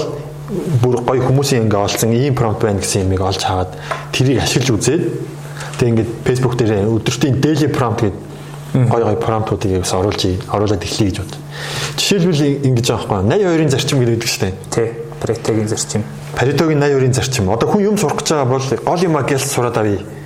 бүр 0.84 0.96
гоё 1.08 1.24
хүмүүсийн 1.24 1.64
ингэ 1.64 1.80
олсон 1.80 2.12
ийм 2.12 2.36
промпт 2.36 2.68
байна 2.68 2.84
гэсэн 2.84 3.08
юмыг 3.08 3.24
олж 3.24 3.40
хаваад 3.40 3.72
тэрийг 4.12 4.44
ашиглаж 4.44 4.76
үзээд 4.76 5.02
тэгээ 5.80 5.88
ингэ 5.88 6.04
Facebook 6.28 6.60
дээр 6.60 6.84
өдөртийн 6.92 7.40
daily 7.40 7.72
prompt 7.72 8.04
гэдэг 8.04 8.92
гой 8.92 9.02
гой 9.08 9.16
промптуудыг 9.16 9.80
бас 9.80 9.92
оруулж 9.96 10.20
оруулаад 10.52 10.84
эхлэе 10.84 11.08
гэж 11.08 11.24
бод. 11.24 11.32
Жишээлбэл 11.96 12.68
ингэж 12.68 12.86
байхгүй 12.92 13.24
82-ын 13.24 13.72
зарчим 13.72 14.04
гэдэг 14.04 14.28
шүү 14.28 14.42
дээ. 14.44 14.52
Тий. 14.68 14.88
Паретогийн 15.16 15.68
зарчим. 15.68 16.04
Паретогийн 16.36 16.76
82-ын 16.76 17.16
зарчим. 17.16 17.48
Одоо 17.48 17.72
хүн 17.72 17.88
юм 17.88 17.96
сурах 17.96 18.20
гэж 18.20 18.36
байгаа 18.36 18.52
бол 18.52 18.68
гол 18.84 19.00
юм 19.00 19.16
гэлс 19.16 19.48
сураад 19.48 19.80
авъя. 19.80 20.17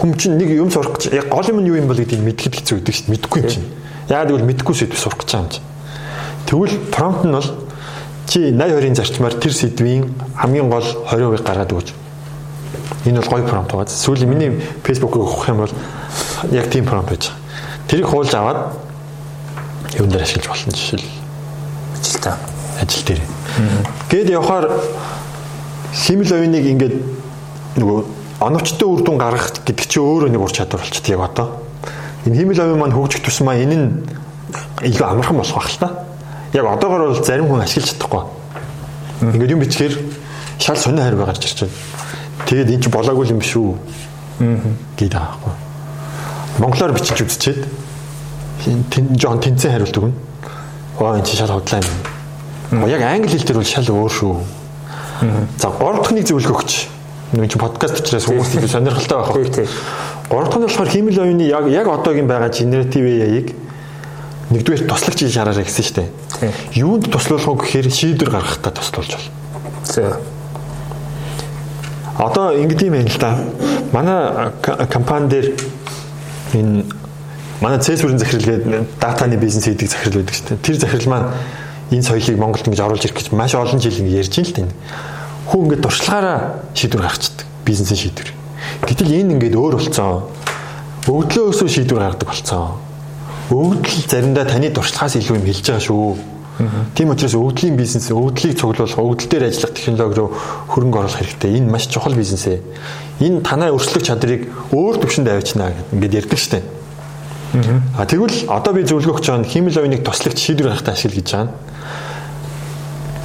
Хүн 0.00 0.16
чинь 0.16 0.40
нэг 0.40 0.48
юм 0.56 0.72
сурах 0.72 0.96
гэж 0.96 1.12
яг 1.12 1.28
гол 1.28 1.44
юм 1.44 1.60
нь 1.60 1.68
юу 1.68 1.76
юм 1.76 1.88
бол 1.92 2.00
гэдгийг 2.00 2.24
мэдгэд 2.24 2.56
хэцүү 2.56 2.76
гэдэг 2.80 2.94
шүү 2.96 3.04
дээ. 3.04 3.12
Мэдэхгүй 3.20 3.40
юм 3.44 3.48
чинь. 3.52 3.68
Яагаад 4.08 4.30
гэвэл 4.32 4.48
мэдэхгүй 4.48 4.74
сэдв 4.80 4.96
сурах 4.96 5.20
гэж 5.20 5.28
байгаа 5.28 5.44
юм 5.44 5.52
чинь. 5.52 5.68
Тэгвэл 6.48 6.76
промпт 6.88 7.24
нь 7.28 7.36
бол 7.36 7.48
чи 8.24 8.38
82-ын 8.48 8.96
зарчмаар 8.96 9.34
тэр 9.36 9.52
сэдвийн 9.52 10.08
хамгийн 10.40 10.72
гол 10.72 10.88
20% 11.04 11.44
гаргаад 11.44 11.72
өгч. 11.76 11.92
Энэ 13.04 13.20
бол 13.20 13.28
гоё 13.28 13.44
промпт 13.44 13.76
байгаа. 13.76 13.92
Сүүлийн 13.92 14.32
миний 14.32 14.50
Facebook-ыг 14.88 15.20
өгөх 15.20 15.52
юм 15.52 15.68
бол 15.68 15.74
яг 16.48 16.72
тийм 16.72 16.88
промпт 16.88 17.12
байж 17.12 17.28
байгаа. 17.28 17.36
Тэрийг 17.92 18.08
хуулж 18.08 18.32
аваад 18.32 18.72
юун 20.00 20.08
дээр 20.08 20.24
ашиглаж 20.24 20.48
болно 20.48 20.72
жишээл. 20.72 21.04
Ажилтаа. 22.00 22.36
Ажил 22.80 23.04
дээр. 23.04 23.20
Гээд 24.08 24.30
явхаар 24.30 24.70
химэл 25.92 26.32
оюуныг 26.32 26.64
ингээд 26.64 26.96
нөгөө 27.76 28.19
оновчтой 28.40 28.88
үр 28.88 29.04
дүн 29.04 29.18
гаргах 29.20 29.52
гэдэг 29.64 29.86
чинь 29.86 30.02
өөрөө 30.02 30.30
нэг 30.32 30.40
ур 30.40 30.52
чадвар 30.52 30.82
болчихд 30.82 31.08
яг 31.12 31.20
одоо. 31.20 31.62
Энэ 32.24 32.36
химэл 32.36 32.60
оюун 32.60 32.80
маань 32.80 32.96
хөгжих 32.96 33.22
тусмаа 33.24 33.56
энэ 33.60 33.76
нь 33.76 33.86
илүү 34.80 35.06
амархан 35.06 35.36
болох 35.36 35.54
байх 35.54 35.70
л 35.70 35.80
та. 35.80 35.88
Яг 36.52 36.64
одоогор 36.66 37.12
бол 37.12 37.24
зарим 37.24 37.48
хүн 37.52 37.62
ашиглаж 37.62 37.92
чадахгүй. 37.92 38.24
Ингээд 39.20 39.52
юм 39.52 39.60
бичгээр 39.60 39.94
шал 40.58 40.76
сонио 40.76 41.04
хайр 41.04 41.16
гарч 41.20 41.44
ирж 41.44 41.68
байна. 41.68 41.76
Тэгээд 42.48 42.70
эн 42.72 42.80
чинь 42.80 42.92
болоогүй 42.92 43.28
юм 43.28 43.38
биш 43.44 43.56
үү? 43.56 43.76
гэдэг 44.40 45.20
аахгүй. 45.20 45.52
Монголоор 46.58 46.92
бичиж 46.96 47.20
үзчихэд 47.20 47.68
тэн 48.88 49.16
Жон 49.20 49.40
тэнцэн 49.40 49.72
хариулт 49.72 49.96
өгнө. 49.96 50.16
Оо 50.98 51.16
эн 51.16 51.24
чинь 51.24 51.36
шал 51.36 51.52
хотлаа 51.52 51.84
юм. 51.84 52.88
Яг 52.88 53.02
англи 53.04 53.28
хэл 53.28 53.44
дээр 53.44 53.60
бол 53.60 53.68
шал 53.68 53.84
өөр 53.84 54.12
шүү. 54.12 54.34
За 55.60 55.68
3 55.68 56.00
дахь 56.00 56.12
нэг 56.16 56.24
зөвлөгөө 56.24 56.56
өгч. 56.56 56.72
Нэг 57.32 57.46
чи 57.46 57.58
подкаст 57.62 58.00
учраас 58.02 58.26
хүмүүс 58.26 58.48
тийм 58.50 58.66
сонирхолтой 58.66 59.22
байх. 59.22 59.54
Тий. 59.54 59.68
3 60.30 60.50
дахь 60.50 60.58
нь 60.58 60.66
болохоор 60.66 60.90
химэл 60.90 61.20
оюуны 61.22 61.46
яг 61.46 61.70
яг 61.70 61.86
одоогийн 61.86 62.26
байгаа 62.26 62.50
генератив 62.50 63.06
AI-ыг 63.06 63.54
нэгдүгээр 64.50 64.90
туслагч 64.90 65.22
хийж 65.22 65.38
хараарай 65.38 65.62
гэсэн 65.62 65.84
шүү 65.86 65.96
дээ. 66.02 66.10
Юунд 66.74 67.06
туслуулах 67.06 67.46
вэ 67.46 67.54
гэхээр 67.62 67.86
шийдвэр 67.86 68.30
гаргахтаа 68.34 68.74
туслуулж 68.74 69.14
байна. 69.14 69.30
За. 69.86 70.18
Одоо 72.18 72.50
ингэдэм 72.58 72.98
юм 72.98 73.06
л 73.06 73.18
да. 73.22 73.38
Манай 73.94 74.50
компани 74.90 75.30
дээр 75.30 75.46
энэ 76.58 76.82
манай 77.62 77.78
цэсвэрийн 77.78 78.18
захирлгээд 78.18 78.98
датаны 78.98 79.38
бизнес 79.38 79.70
хийдэг 79.70 79.86
захирал 79.86 80.18
байдаг 80.18 80.34
шүү 80.34 80.46
дээ. 80.50 80.66
Тэр 80.66 80.76
захирал 80.82 81.06
маань 81.14 81.30
энэ 81.94 82.02
соёлыг 82.02 82.38
Монголд 82.42 82.66
ингэж 82.66 82.80
оруулж 82.82 83.06
ирэх 83.06 83.22
гэж 83.22 83.30
маш 83.30 83.54
олон 83.54 83.78
жил 83.78 83.94
ингэ 83.94 84.18
ярьж 84.18 84.34
ин 84.34 84.46
л 84.50 84.56
тийм. 84.58 84.68
Хүн 85.50 85.66
ингэ 85.66 85.82
туршлагаараа 85.82 86.62
шийдвэр 86.78 87.02
гаргацдаг. 87.02 87.46
Бизнесийн 87.66 87.98
шийдвэр. 87.98 88.30
Гэтэл 88.86 89.18
энэ 89.18 89.34
ингэ 89.34 89.58
өөр 89.58 89.82
болцсон. 89.82 90.30
Өвдлөөсөө 91.10 91.66
шийдвэр 91.66 92.06
гаргадаг 92.06 92.30
болцсон. 92.30 92.78
Өвдөл 93.50 94.06
заримдаа 94.06 94.46
таны 94.46 94.70
туршлагаас 94.70 95.18
илүү 95.18 95.42
юм 95.42 95.46
хэлж 95.50 95.66
байгаа 95.66 95.82
шүү. 95.82 96.14
Тийм 96.94 97.10
учраас 97.10 97.34
өвдлийн 97.34 97.74
бизнес, 97.74 98.12
өвдлийг 98.14 98.54
цуглуулах, 98.60 98.94
өвдөл 98.94 99.26
дээр 99.26 99.48
ажиллах 99.48 99.74
технологи 99.74 100.14
руу 100.22 100.30
хөрөнгө 100.70 100.98
оруулах 101.02 101.18
хэрэгтэй. 101.18 101.58
Энэ 101.58 101.66
маш 101.66 101.88
чухал 101.90 102.14
бизнес 102.14 102.46
ээ. 102.46 102.60
Энэ 103.18 103.42
танай 103.42 103.74
өрсөлдөх 103.74 104.06
чадрыг 104.06 104.46
өөр 104.70 105.02
төвшөнд 105.02 105.34
авчнаа 105.34 105.72
гэдэг 105.90 106.30
ярьдаг 106.30 106.38
штеп. 106.38 106.62
А 107.96 108.06
тэгвэл 108.06 108.46
одоо 108.46 108.72
би 108.76 108.84
зөвлөгөө 108.86 109.18
өгч 109.18 109.26
байгаа 109.26 109.50
химэл 109.50 109.80
оюуныг 109.82 110.04
туслагч 110.06 110.38
шийдвэр 110.38 110.70
гаргахтаа 110.70 110.94
ашигла 110.94 111.18
гэж 111.18 111.28
байгаа 111.34 111.48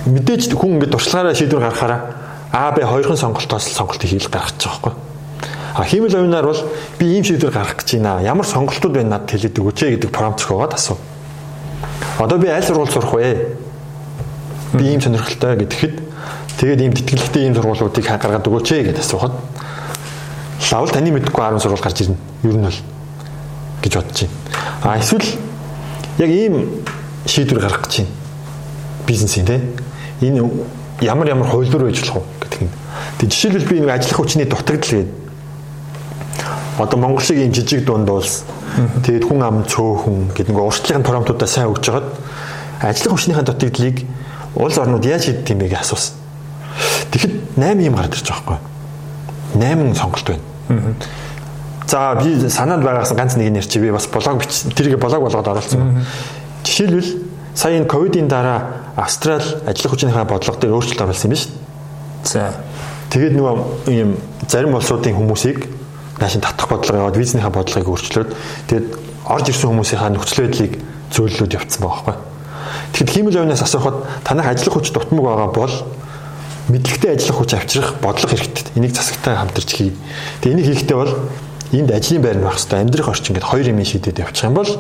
мэдээж 0.05 0.53
хүн 0.53 0.77
ингээд 0.77 0.93
туршлагаараа 0.93 1.35
шийдвэр 1.35 1.61
гаргахаараа 1.65 2.01
А 2.55 2.71
Б 2.71 2.85
хоёрхан 2.85 3.17
сонголтоос 3.17 3.67
сонголтыг 3.67 4.09
хийх 4.09 4.29
гаргаж 4.31 4.55
байгаа 4.55 4.79
байхгүй. 4.79 4.93
А 5.75 5.83
химэл 5.83 6.15
оюунаар 6.15 6.45
бол 6.45 6.61
би 6.97 7.05
ийм 7.05 7.23
шийдвэр 7.25 7.51
гаргах 7.51 7.83
гэж 7.83 7.99
байна. 7.99 8.23
Ямар 8.23 8.45
сонголтууд 8.45 8.93
байна 8.95 9.19
надад 9.19 9.31
хэлээд 9.31 9.59
өгөөч 9.59 9.79
гэдэг 9.83 10.09
промпт 10.09 10.39
зохиогоод 10.39 10.73
асуу. 10.73 10.95
Одоо 12.17 12.37
би 12.37 12.47
аль 12.47 12.63
сургууль 12.63 12.87
сурах 12.87 13.11
вэ? 13.11 13.57
Би 14.71 14.85
ийм 14.87 15.01
сонирхолтой 15.01 15.57
гэдэгэд 15.67 15.99
тэгээд 16.63 16.79
ийм 16.79 16.93
тэтгэлэгтэй 16.95 17.43
ийм 17.43 17.55
сургуулиудыг 17.59 18.07
гаргаад 18.07 18.47
өгөөч 18.47 18.71
гэдээ 18.71 19.03
асуухад 19.03 19.35
лавл 20.71 20.95
таны 20.95 21.11
мэдхгүй 21.11 21.43
10 21.43 21.59
сургууль 21.59 21.83
гарч 21.83 22.07
ирнэ. 22.07 22.15
Ер 22.47 22.55
нь 22.55 22.63
бол 22.63 22.79
гэж 23.83 23.93
бодож 23.99 24.19
байна. 24.23 24.31
А 24.79 24.95
эсвэл 24.95 25.27
яг 26.23 26.29
ийм 26.31 26.87
шийдвэр 27.27 27.59
гаргах 27.59 27.83
гэж 27.83 28.07
байна. 28.07 28.15
Бизнесийн 29.03 29.45
тийм 29.45 29.75
энэ 30.22 30.49
ямар 31.01 31.28
ямар 31.28 31.47
хувилбар 31.47 31.89
байж 31.89 31.99
болох 31.99 32.24
вэ 32.24 32.47
гэдэг 32.47 32.61
юм. 32.61 32.72
Тэг 33.20 33.30
жишээлбэл 33.32 33.70
би 33.70 33.80
нэг 33.82 33.89
ажиллах 33.89 34.20
хүчний 34.20 34.45
дутагдал 34.45 34.91
гэдэг. 34.91 35.07
Одоо 36.80 36.99
Монгол 36.99 37.24
шиг 37.24 37.38
ийм 37.38 37.53
жижиг 37.53 37.86
дунд 37.86 38.09
улс 38.09 38.43
тэгээд 38.76 39.28
хүн 39.28 39.41
ам 39.43 39.63
цөөхөн 39.63 40.36
гэдэг 40.36 40.51
нэг 40.51 40.59
уртлын 40.59 41.03
промптуудаа 41.03 41.47
сайн 41.47 41.72
өгч 41.72 41.84
жагаад 41.88 42.07
ажиллах 42.84 43.13
хүчнийхээ 43.16 43.47
дутагдлыг 43.47 43.97
улс 44.55 44.78
орнууд 44.78 45.05
яаж 45.05 45.32
хийдэг 45.32 45.55
юм 45.55 45.59
бэ 45.59 45.72
гэж 45.72 45.80
асуусан. 45.80 46.16
Тэгэхэд 47.11 47.34
8 47.55 47.80
юм 47.88 47.95
гарч 47.95 48.20
ирж 48.20 48.28
байгаа 48.28 48.59
байхгүй. 48.59 48.76
8 49.55 49.95
сонголт 49.95 50.28
байна. 50.28 50.95
За 51.88 52.16
би 52.20 52.49
санаанд 52.49 52.84
байгаас 52.84 53.13
ганц 53.16 53.36
нэг 53.36 53.51
нэр 53.51 53.68
чи 53.68 53.80
би 53.80 53.91
бас 53.91 54.07
блог 54.07 54.43
бич 54.43 54.51
тэрийг 54.76 54.99
блог 54.99 55.22
болгоод 55.22 55.47
оруулсан. 55.47 56.03
Жишээлбэл 56.63 57.24
сая 57.53 57.80
энэ 57.80 57.88
ковидын 57.88 58.28
дараа 58.28 58.84
Австрал 58.95 59.43
ажиллах 59.67 59.91
хүчнийхээ 59.91 60.23
бодлого 60.23 60.59
дээр 60.59 60.75
өөрчлөлт 60.75 61.03
оруулсан 61.03 61.27
юм 61.27 61.35
биш. 61.35 61.47
За. 62.23 62.55
Тэгээд 63.11 63.35
нөгөө 63.35 63.55
ийм 63.91 64.15
зарим 64.47 64.75
улсуудын 64.75 65.15
хүмүүсийг 65.15 65.67
наашин 66.19 66.41
татах 66.41 66.69
бодлого 66.69 67.03
яваад 67.03 67.19
визнийхээ 67.19 67.51
бодлогыг 67.51 67.91
өөрчлөөд 67.91 68.29
тэгээд 68.71 68.87
орж 69.27 69.45
ирсэн 69.51 69.69
хүмүүсийнхаа 69.69 70.09
нөхцөл 70.15 70.47
байдлыг 70.47 70.73
зөөллөд 71.11 71.55
явцсан 71.59 71.81
байгаа 71.83 72.03
байхгүй. 72.05 72.15
Тэгэхэд 72.95 73.13
химэл 73.13 73.37
оюунаас 73.43 73.63
асуухад 73.67 73.97
танах 74.23 74.47
ажиллах 74.47 74.73
хүч 74.79 74.95
дутмаг 74.95 75.25
байгаа 75.25 75.49
бол 75.51 75.75
мэдлэгтэй 76.71 77.11
ажиллах 77.13 77.37
хүч 77.43 77.51
авчрах 77.53 77.93
бодлого 78.01 78.31
хэрэгтэй. 78.31 78.63
Энийг 78.79 78.95
засагтай 78.95 79.35
хамтарч 79.35 79.69
хий. 79.75 79.91
Тэгээ 80.41 80.55
энийг 80.55 80.67
хийхдээ 80.71 80.97
бол 80.97 81.13
энд 81.75 81.91
ажлын 81.91 82.21
байр 82.21 82.37
нь 82.39 82.45
байх 82.47 82.57
хэрэгтэй. 82.57 82.79
Амьдрах 82.79 83.09
орчин 83.11 83.35
гэдэг 83.35 83.49
хоёр 83.51 83.67
юм 83.69 83.83
шийдээд 83.83 84.23
явчих 84.23 84.45
юм 84.47 84.55
бол 84.55 84.71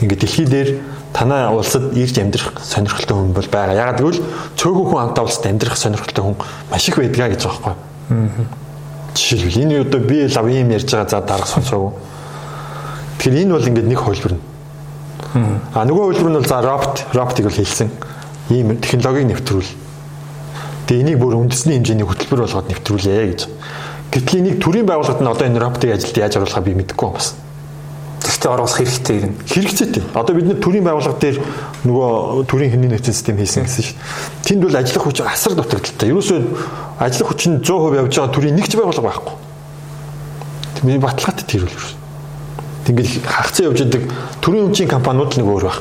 ингээд 0.00 0.20
дэлхий 0.20 0.46
дээр 0.46 0.68
танай 1.14 1.46
улсад 1.54 1.94
ирж 1.94 2.18
амьдрах 2.18 2.58
сонирхолтой 2.58 3.14
хүн 3.14 3.32
бол 3.32 3.46
байгаа. 3.46 3.78
Ягаад 3.78 4.00
гэвэл 4.02 4.20
цөөхөн 4.58 4.86
хүн 4.90 5.00
амтаа 5.00 5.24
улсад 5.24 5.46
амьдрах 5.46 5.78
сонирхолтой 5.78 6.24
хүн 6.26 6.36
маш 6.70 6.88
их 6.90 6.98
байдгаа 6.98 7.30
гэж 7.30 7.46
байгаа 7.46 7.78
байхгүй. 8.10 8.46
Жишээлбэл 9.14 9.62
энэ 9.62 9.80
одоо 9.86 10.00
би 10.02 10.26
лав 10.26 10.46
юм 10.50 10.74
ярьж 10.74 10.90
байгаа 10.90 11.06
за 11.08 11.20
дарга 11.22 11.46
сонсоогүй. 11.46 11.92
Тэгэхээр 13.22 13.42
энэ 13.46 13.54
бол 13.54 13.68
ингээд 13.70 13.88
нэг 13.94 14.00
хувилбар 14.02 14.34
нь. 14.34 14.42
А 15.70 15.86
нөгөө 15.86 16.02
хувилбар 16.18 16.30
нь 16.34 16.38
бол 16.42 16.50
за 16.50 16.58
робот, 16.66 17.06
роботыг 17.14 17.46
бол 17.46 17.58
хэлсэн. 17.62 17.90
Ийм 18.50 18.74
технологиг 18.82 19.30
нэвтрүүл. 19.30 19.70
Тэгээ 20.90 21.02
энийг 21.14 21.18
бүр 21.22 21.38
үндэсний 21.38 21.78
хэмжээний 21.78 22.04
хөтөлбөр 22.10 22.42
болгоод 22.42 22.68
нэвтрүүлээ 22.74 23.26
гэж. 23.30 23.40
Гэтэл 24.10 24.38
энийг 24.42 24.58
төрийн 24.58 24.84
байгууллагад 24.90 25.22
нь 25.22 25.30
одоо 25.30 25.46
энэ 25.46 25.62
роботыг 25.62 25.94
ажилд 25.94 26.18
яаж 26.18 26.42
оруулахаа 26.42 26.66
би 26.66 26.74
мэдэхгүй 26.74 27.08
байна 27.08 27.43
Тэгтээ 28.24 28.50
оруулах 28.50 28.78
хэрэгтэй 28.80 29.16
юм. 29.20 29.36
Хэрэгцээтэй. 29.44 30.02
Одоо 30.16 30.32
бид 30.32 30.48
нар 30.48 30.58
төрийн 30.64 30.84
байгууллага 30.84 31.20
дээр 31.20 31.36
нөгөө 31.84 32.48
төрийн 32.48 32.72
хэмнэн 32.72 32.96
нөхцөл 32.96 33.12
систем 33.12 33.36
хийсэн 33.36 33.68
гэсэн 33.68 33.84
шүү. 33.84 33.96
Тэнд 34.48 34.64
бол 34.64 34.80
ажиллах 34.80 35.04
хүч 35.04 35.18
асар 35.20 35.52
дутагдaltaй. 35.52 36.08
Ерөөсөө 36.08 36.40
ажиллах 37.04 37.28
хүч 37.28 37.42
нь 37.52 37.60
100% 37.60 38.00
явж 38.00 38.12
байгаа 38.16 38.32
төрийн 38.32 38.56
нэгч 38.56 38.72
байгууллага 38.80 39.08
байхгүй. 39.12 39.34
Тэний 40.80 40.98
баталгаатай 41.04 41.44
тэр 41.44 41.68
үл 41.68 41.76
ерөөс. 41.76 41.92
Ингээд 42.88 43.28
хагцаа 43.28 43.68
явж 43.68 43.78
байгаа 43.84 44.08
төрийн 44.40 44.66
өмчийн 44.72 44.88
компаниуд 44.88 45.36
нэг 45.36 45.44
өөр 45.44 45.64
байх. 45.68 45.80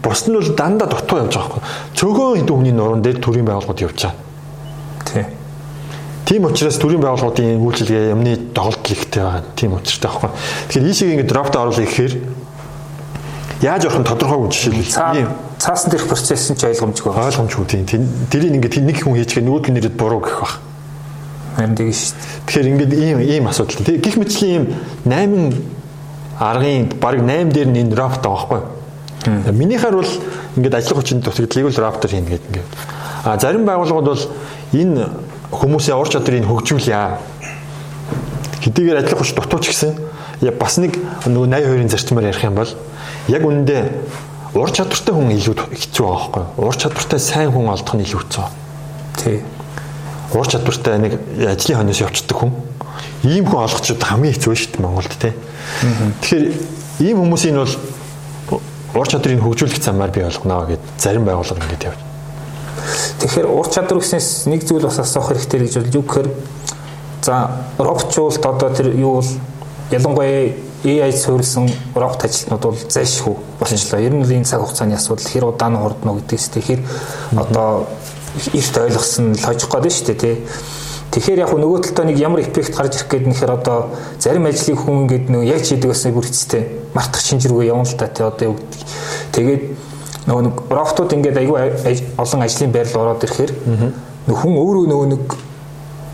Бус 0.00 0.24
нь 0.24 0.32
бол 0.32 0.48
дандаа 0.56 0.88
дутуу 0.88 1.28
явж 1.28 1.36
байгаа 1.36 1.60
байхгүй. 1.60 1.62
Цөөхөн 1.92 2.36
хэдэн 2.40 2.56
хүний 2.56 2.72
нуруунд 2.72 3.04
дээр 3.04 3.20
төрийн 3.20 3.44
байгууллагууд 3.44 3.84
явж 3.84 3.98
байгаа. 4.08 4.16
Тий. 5.04 5.24
Тийм 6.30 6.44
учраас 6.46 6.78
төрийн 6.78 7.02
байгууллагуудын 7.02 7.58
үйлчилгээ 7.58 8.12
юмны 8.14 8.36
доголдол 8.54 8.94
ихтэй 8.94 9.18
байгаа. 9.18 9.42
Тийм 9.58 9.74
учиртай 9.74 10.06
байхгүй. 10.14 10.30
Тэгэхээр 10.70 10.90
ийшээ 10.94 11.14
ингэ 11.18 11.26
дропт 11.26 11.58
оруулах 11.58 11.82
гэхээр 11.82 12.14
яаж 13.66 13.90
явах 13.90 13.98
нь 13.98 14.06
тодорхойгүй 14.06 14.50
жишээлбэл 14.54 14.94
цаасан 15.58 15.90
дээрх 15.90 16.06
процесс 16.06 16.46
нь 16.46 16.54
ч 16.54 16.70
ойлгомжгүй 16.70 17.10
байна. 17.10 17.34
Ойлгомжгүй 17.34 17.66
тийм. 17.66 18.06
Тэрийг 18.30 18.62
ингэ 18.62 18.78
нэг 18.78 19.02
хүн 19.02 19.18
хийчихээ 19.18 19.42
нь 19.42 19.74
нэрэд 19.74 19.98
буруу 19.98 20.22
гэх 20.22 20.38
баг. 20.38 20.54
Харин 21.58 21.74
тийм 21.74 21.90
шүү 21.90 22.14
дээ. 22.14 22.46
Тэгэхээр 22.46 22.68
ингэ 22.78 22.86
ийм 22.94 23.18
ийм 23.26 23.44
асуудал. 23.50 23.82
Тэг 23.90 23.98
гих 23.98 24.14
мэтлийн 24.14 24.70
ийм 25.02 25.50
8 25.50 25.50
аргын 26.38 26.94
баг 26.94 27.26
8 27.26 27.50
дээр 27.50 27.74
нь 27.74 27.80
энэ 27.82 27.90
дропт 27.90 28.22
байгаа 28.22 28.62
байхгүй. 29.26 29.50
Минийхаар 29.50 29.98
бол 29.98 30.12
ингээд 30.54 30.78
ажиллах 30.78 31.02
хүчин 31.02 31.26
дутагдлыг 31.26 31.74
л 31.74 31.82
роптор 31.82 32.06
хийнэ 32.06 32.38
гэдэг 32.38 32.46
ингээд. 32.54 32.70
А 33.26 33.34
зарим 33.34 33.66
байгууллагууд 33.66 34.08
бол 34.14 34.24
энэ 34.78 35.10
хүмүүсийн 35.50 35.98
ур 35.98 36.08
чадрыг 36.08 36.46
хөгжүүлье. 36.46 37.18
Хэдийгээр 38.60 39.00
ажиллах 39.02 39.20
хүч 39.20 39.34
дутууч 39.34 39.66
гэсэн 39.70 39.96
бас 40.56 40.78
нэг 40.78 40.96
нөгөө 41.26 41.48
82-ын 41.52 41.90
зарчмаар 41.90 42.30
ярих 42.30 42.44
юм 42.44 42.56
бол 42.56 42.72
яг 43.28 43.42
үүндээ 43.44 43.82
ур 44.56 44.70
чадвартай 44.70 45.14
хүн 45.14 45.32
илүү 45.36 45.54
хэцүү 45.74 46.04
байгаа 46.06 46.28
байхгүй 46.30 46.42
юу? 46.44 46.66
Ур 46.66 46.76
чадвартай 46.76 47.20
сайн 47.20 47.52
хүн 47.52 47.70
олдох 47.72 47.94
нь 47.96 48.04
илүү 48.04 48.20
хэцүү. 48.24 48.46
Тий. 49.20 49.38
Ур 50.34 50.46
чадвартай 50.48 50.98
нэг 50.98 51.12
ажлын 51.44 51.78
хоньоос 51.80 52.02
явцдаг 52.04 52.36
хүн 52.40 52.52
ийм 53.24 53.44
хүн 53.46 53.64
олгох 53.64 53.84
ч 53.84 53.94
хамгийн 53.94 54.34
хэцүү 54.34 54.54
шүү 54.56 54.72
дээ 54.76 54.84
Монголд 54.84 55.14
тий. 55.20 55.32
Тэгэхээр 56.24 56.44
ийм 57.04 57.16
хүмүүсийн 57.20 57.56
бол 57.60 57.74
ур 58.96 59.06
чадрыг 59.08 59.40
хөгжүүлэх 59.40 59.82
замаар 59.82 60.10
би 60.10 60.24
болгоно 60.24 60.66
гэд 60.66 60.84
зарим 60.98 61.24
байгууллага 61.28 61.62
ингэж 61.62 61.84
явж. 61.84 62.09
Тэгэхээр 63.20 63.46
ур 63.52 63.68
чадвар 63.68 64.00
гэснээс 64.00 64.48
нэг 64.48 64.64
зүйл 64.64 64.88
бас 64.88 64.98
асуух 64.98 65.28
хэрэгтэй 65.28 65.60
гэж 65.60 65.74
бол 65.76 65.94
юу 66.00 66.04
гэхээр 66.08 66.28
за 67.20 67.36
роботчуулт 67.76 68.40
одоо 68.40 68.72
тэр 68.72 68.96
юу 68.96 69.20
бол 69.20 69.30
ялангуяа 69.92 70.56
AI 70.84 71.12
суурилсан 71.12 71.68
робот 71.94 72.24
ажилтнууд 72.24 72.64
бол 72.64 72.78
зайшгүй 72.88 73.36
болчихлоо. 73.60 74.00
Ер 74.00 74.14
нь 74.16 74.24
л 74.24 74.32
энэ 74.32 74.48
цаг 74.48 74.64
хугацааны 74.64 74.96
асуудал 74.96 75.28
хэр 75.28 75.44
удаан 75.52 75.76
хурдно 75.76 76.16
гэдгээс 76.16 76.48
тэгэхээр 76.48 76.80
одоо 77.36 77.84
эрт 78.56 78.74
ойлгосон 78.80 79.36
логик 79.36 79.68
гэдэг 79.68 79.92
шүү 79.92 80.06
дээ 80.08 80.16
тий. 80.16 80.36
Тэгэхээр 81.10 81.42
яг 81.44 81.52
нөгөө 81.52 81.92
талдаа 81.92 82.06
нэг 82.08 82.16
ямар 82.16 82.40
эффект 82.40 82.72
гарч 82.72 82.96
ирэх 82.96 83.10
гээд 83.12 83.26
нэхэр 83.28 83.52
одоо 83.52 83.92
зарим 84.16 84.46
ажлыг 84.48 84.78
хүн 84.80 85.04
ингээд 85.04 85.26
нөгөө 85.28 85.50
яаж 85.52 85.64
хийдэг 85.68 85.90
гэсэн 85.92 86.14
бүр 86.16 86.26
хэцтэй 86.30 86.62
мартах 86.94 87.20
шинжиргүй 87.20 87.66
явна 87.68 87.84
л 87.84 87.98
та 87.98 88.06
тий 88.08 88.24
одоо 88.24 88.46
юу 88.48 88.56
гэдэг. 88.56 88.80
Тэгээд 89.34 89.62
нөгөө 90.30 90.42
нэг 90.46 90.56
роботууд 90.70 91.14
ингээд 91.18 91.40
айгүй 91.42 91.58
олон 92.14 92.42
ажлын 92.46 92.70
байрлал 92.70 93.02
ороод 93.02 93.26
ирэхээр 93.26 93.52
хүн 94.30 94.54
өөрөө 94.54 94.86
нөгөө 94.86 95.08
нэг 95.10 95.24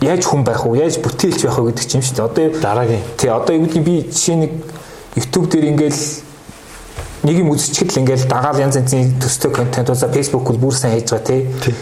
яаж 0.01 0.25
хүн 0.25 0.45
байх 0.45 0.65
вэ? 0.65 0.81
Яаж 0.81 0.97
бүтээлч 1.05 1.45
байх 1.45 1.59
вэ 1.61 1.73
гэдэг 1.73 1.85
чинь 1.85 2.05
шүү 2.05 2.17
дээ. 2.17 2.49
Одоо 2.49 2.61
дараагийн. 2.61 3.05
Тий, 3.21 3.29
одоо 3.29 3.53
юу 3.57 3.65
гэдгийг 3.69 3.85
би 3.85 3.97
жишээ 4.09 4.37
нэг 4.41 4.53
YouTube 5.17 5.49
дээр 5.53 5.69
ингээл 5.73 6.01
нэг 7.27 7.37
юм 7.43 7.51
үзчихэд 7.51 7.91
л 7.93 8.01
ингээл 8.05 8.29
дагаал 8.31 8.61
янз 8.61 8.77
янзын 8.77 9.17
төстэй 9.19 9.51
контент 9.51 9.91
уусаа 9.91 10.13
Facebook 10.13 10.47
бол 10.47 10.61
бүр 10.69 10.77
сайн 10.77 10.95
хийж 10.95 11.11
байгаа 11.11 11.27
тий. 11.27 11.41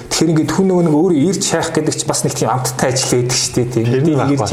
Тэгэхээр 0.09 0.31
ингээд 0.35 0.53
хүн 0.55 0.67
нөгөө 0.71 0.85
нэг 0.89 0.95
өөрөө 0.95 1.21
ирж 1.29 1.43
шаах 1.45 1.71
гэдэг 1.75 1.95
чинь 1.95 2.09
бас 2.09 2.23
нэг 2.25 2.35
тийм 2.39 2.51
амттай 2.55 2.95
ажил 2.95 3.13
байдаг 3.19 3.39
шүү 3.39 3.55
дээ 3.55 3.69
тий. 3.75 3.85
Нэг 3.85 4.33
ирж 4.39 4.51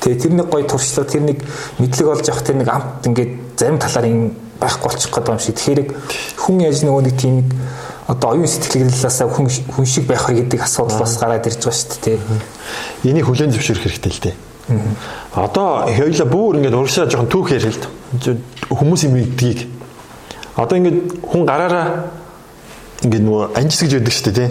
тий 0.00 0.14
тэр 0.14 0.32
нэг 0.36 0.46
гоё 0.52 0.64
туршлага 0.68 1.08
тэр 1.10 1.24
нэг 1.24 1.38
мэдлэг 1.80 2.08
олж 2.14 2.26
авах 2.30 2.44
тэр 2.46 2.56
нэг 2.62 2.68
амт 2.68 3.08
ингээд 3.10 3.32
зарим 3.58 3.80
талаар 3.80 4.06
ин 4.06 4.20
байхгүй 4.60 4.86
болчих 4.92 5.10
гээд 5.10 5.28
юм 5.32 5.40
шиг. 5.40 5.56
Тэгэхээр 5.56 5.80
хүн 6.36 6.56
яаж 6.60 6.78
нөгөө 6.84 7.02
нэг 7.08 7.16
тийм 7.16 7.36
одоо 8.06 8.28
оюун 8.36 8.46
сэтгэлгэлээс 8.46 9.18
хүн 9.24 9.46
хүн 9.48 9.86
шиг 9.86 10.04
байх 10.06 10.28
вэ 10.28 10.44
гэдэг 10.44 10.60
асуудал 10.62 11.00
бас 11.00 11.16
гараад 11.16 11.46
ирж 11.46 11.64
байгаа 11.64 11.80
шүү 11.80 12.00
дээ. 12.04 12.18
Энийг 13.08 13.26
хүлэн 13.26 13.54
зөвшөөрөх 13.56 13.84
хэрэгтэй 13.88 14.12
л 14.12 14.22
дээ. 14.28 14.36
Одоо 15.34 15.86
хоёулаа 15.86 16.28
бүр 16.28 16.58
ингээд 16.58 16.74
урагшаа 16.74 17.06
жоохон 17.06 17.30
түүх 17.30 17.50
ярил 17.54 17.74
л 17.74 18.38
хүмүүсийн 18.70 19.14
мэддгийг. 19.14 19.66
Одоо 20.56 20.76
ингээд 20.78 20.98
хүн 21.22 21.42
гараараа 21.46 21.86
ингээд 23.02 23.24
нөгөө 23.24 23.44
анжис 23.56 23.80
гэж 23.82 23.92
яддаг 23.98 24.14
шүү 24.14 24.26
дээ 24.26 24.36
тий. 24.36 24.50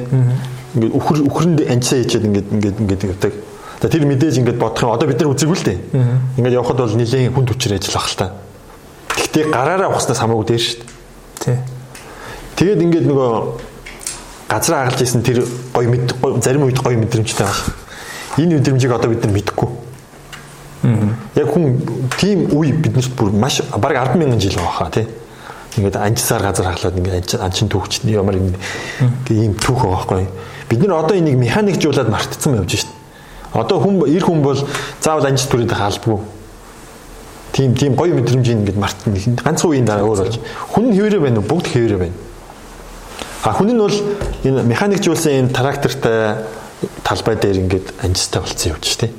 Ингээд 0.75 0.93
үхэр 0.95 1.19
үхэрэнд 1.27 1.59
анжисаа 1.67 1.99
хийчихэд 1.99 2.25
ингээд 2.25 2.47
ингээд 2.79 3.03
явдаг. 3.11 3.33
За 3.79 3.87
тэр 3.87 4.03
мэдээж 4.07 4.39
ингээд 4.39 4.59
бодох 4.59 4.83
юм. 4.83 4.91
Одоо 4.91 5.07
бид 5.07 5.19
нар 5.19 5.31
үзэггүй 5.31 5.57
л 5.59 5.67
дээ. 5.67 5.79
Ингээд 6.39 6.57
явхад 6.59 6.79
бол 6.79 6.95
нэлээд 6.99 7.31
хүн 7.31 7.47
түвчээр 7.47 7.79
ажиллах 7.79 8.07
л 8.11 8.19
та. 8.19 8.27
Гэхдээ 9.19 9.51
гараараа 9.51 9.91
ухснаас 9.91 10.19
хамаагүй 10.23 10.45
дээр 10.47 10.63
шүү 10.63 10.79
дээ. 10.79 10.87
Тий. 11.43 11.57
Тэгээд 12.55 12.83
ингээд 12.87 13.05
нөгөө 13.11 13.31
газар 14.49 14.87
агалж 14.87 15.03
исэн 15.03 15.21
тэр 15.23 15.45
гой 15.75 15.87
мэд 15.87 16.15
зарим 16.43 16.65
үед 16.65 16.79
гой 16.81 16.95
мэдрэмжтэй 16.97 17.45
байна. 17.45 17.75
Энэ 18.39 18.59
мэдрэмжийг 18.59 18.91
одоо 18.91 19.11
бид 19.11 19.23
нар 19.23 19.35
мэдэхгүй. 19.35 19.69
Яг 21.35 21.47
хүн 21.51 21.83
тийм 22.17 22.47
үе 22.55 22.71
биднэрт 22.71 23.13
бүр 23.15 23.31
маш 23.31 23.61
баг 23.61 23.93
100000 23.93 24.39
жил 24.39 24.55
байгаа 24.57 24.75
хаа 24.79 24.91
тий. 24.91 25.07
Ингээд 25.77 25.99
анчсаар 25.99 26.43
газар 26.43 26.71
хаглаад 26.71 26.97
ингээд 26.97 27.35
анчин 27.39 27.69
түүхч 27.69 28.01
ямар 28.09 28.39
ийм 28.39 29.53
түүх 29.59 29.83
байгаа 29.83 30.07
байхгүй. 30.07 30.27
Бид 30.69 30.79
нар 30.87 31.03
одоо 31.03 31.17
энийг 31.17 31.37
механикжуулаад 31.37 32.09
мартцсан 32.09 32.55
явж 32.55 32.71
шít. 32.79 32.87
Одоо 33.53 33.79
хүн 33.79 34.01
эр 34.07 34.23
хүн 34.23 34.41
бол 34.41 34.59
заавал 35.01 35.27
анчс 35.27 35.47
түрээд 35.51 35.73
хаалбгүй. 35.73 36.19
Тийм 37.59 37.75
тийм 37.75 37.93
гоё 37.99 38.15
мэдрэмжийг 38.15 38.55
ингээд 38.63 38.79
мартна. 38.79 39.19
Ганцхан 39.43 39.67
үеийн 39.67 39.83
дараа 39.83 40.07
өөр 40.07 40.23
болж. 40.23 40.39
Хүн 40.71 40.95
хэвээрээ 40.95 41.19
байна 41.19 41.43
уу? 41.43 41.49
Бүгд 41.51 41.67
хэвээрээ 41.67 41.99
байна. 41.99 42.15
А 43.43 43.51
хүн 43.51 43.75
нь 43.75 43.83
бол 43.83 43.91
энэ 44.47 44.63
механикжуулсан 44.63 45.43
энэ 45.43 45.51
трактортай 45.51 46.39
талбай 47.03 47.35
дээр 47.35 47.59
ингээд 47.59 47.99
анжистай 47.99 48.39
болцсон 48.39 48.71
явж 48.71 48.85
штэ. 48.87 49.11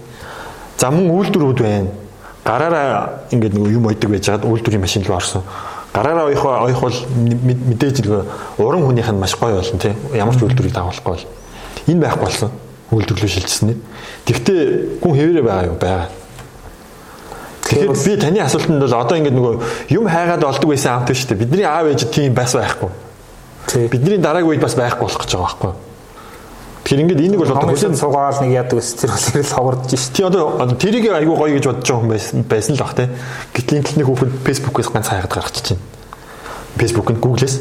За 0.80 0.88
мөн 0.88 1.12
үйлдвэрүүд 1.12 1.60
байна. 1.60 1.92
Гараараа 2.40 3.28
ингээд 3.28 3.60
нэг 3.60 3.76
юм 3.76 3.84
ойдаг 3.92 4.08
байж 4.08 4.24
хаад 4.24 4.48
үйлдвэрийн 4.48 4.80
машин 4.88 5.04
руу 5.04 5.20
орсон. 5.20 5.44
Гараараа 5.92 6.32
оих 6.32 6.40
оих 6.40 6.80
бол 6.80 6.96
мэдээж 7.12 8.08
нэг 8.08 8.24
уран 8.56 8.88
хүнийх 8.88 9.12
нь 9.12 9.20
маш 9.20 9.36
гоё 9.36 9.60
болно 9.60 9.76
тий. 9.76 9.92
Ямар 10.16 10.32
ч 10.32 10.40
үйлдвэрийг 10.48 10.72
дагуулахгүй 10.72 11.12
бол. 11.12 11.28
Энэ 11.92 12.08
байхгүй 12.08 12.24
болсон. 12.24 12.50
Үйлдвэрлэл 12.88 13.36
шилжсэн 13.36 13.68
нь. 13.68 13.82
Тэгвэл 14.24 14.96
хүн 15.04 15.12
хэвээрээ 15.12 15.44
байгаа 15.44 15.68
юу? 15.68 15.76
Байгаа. 15.76 16.19
Тэгэхээр 17.70 17.94
би 17.94 18.16
таны 18.18 18.40
асуултанд 18.42 18.82
бол 18.82 18.98
одоо 18.98 19.16
ингээд 19.16 19.36
нөгөө 19.38 19.54
юм 19.94 20.10
хайгаад 20.10 20.42
олдог 20.42 20.74
байсан 20.74 20.98
амт 20.98 21.14
шүү 21.14 21.32
дээ. 21.32 21.42
Бидний 21.46 21.64
аав 21.64 21.86
ээж 21.86 22.10
тийм 22.10 22.34
бас 22.34 22.58
байхгүй 22.58 22.90
Бидний 23.74 24.18
дараагийн 24.18 24.50
үед 24.50 24.62
бас 24.62 24.74
байхгүй 24.74 25.06
болох 25.06 25.20
гэж 25.20 25.34
байгаа 25.36 25.46
байхгүй. 25.46 25.72
Тэгэхээр 26.82 27.02
ингээд 27.04 27.20
энийг 27.22 27.38
бол 27.38 27.52
одоо 27.54 27.70
хүлэн 27.70 27.94
суугаал 27.94 28.40
нэг 28.42 28.50
яадаг 28.50 28.78
ус 28.80 28.88
тэр 28.98 29.10
бол 29.14 29.26
ирэл 29.30 29.54
ховордож 29.54 29.90
шít. 29.94 30.12
Тий 30.16 30.24
одоо 30.26 30.74
тэрийг 30.74 31.06
айгүй 31.06 31.36
гоё 31.38 31.54
гэж 31.54 31.64
бодож 31.70 31.86
байгаа 31.86 32.00
хүн 32.02 32.10
байсан 32.10 32.42
байсан 32.50 32.74
л 32.74 32.82
бах 32.82 32.94
те. 32.98 33.06
Гэтэл 33.54 33.78
интернет 33.78 34.06
хүүхэд 34.10 34.30
Facebook-ээс 34.42 34.90
ганц 34.90 35.06
хайгаад 35.06 35.30
гаргачих 35.30 35.62
чинь. 35.62 35.82
Facebook-нд 36.80 37.20
Google-ээс. 37.22 37.56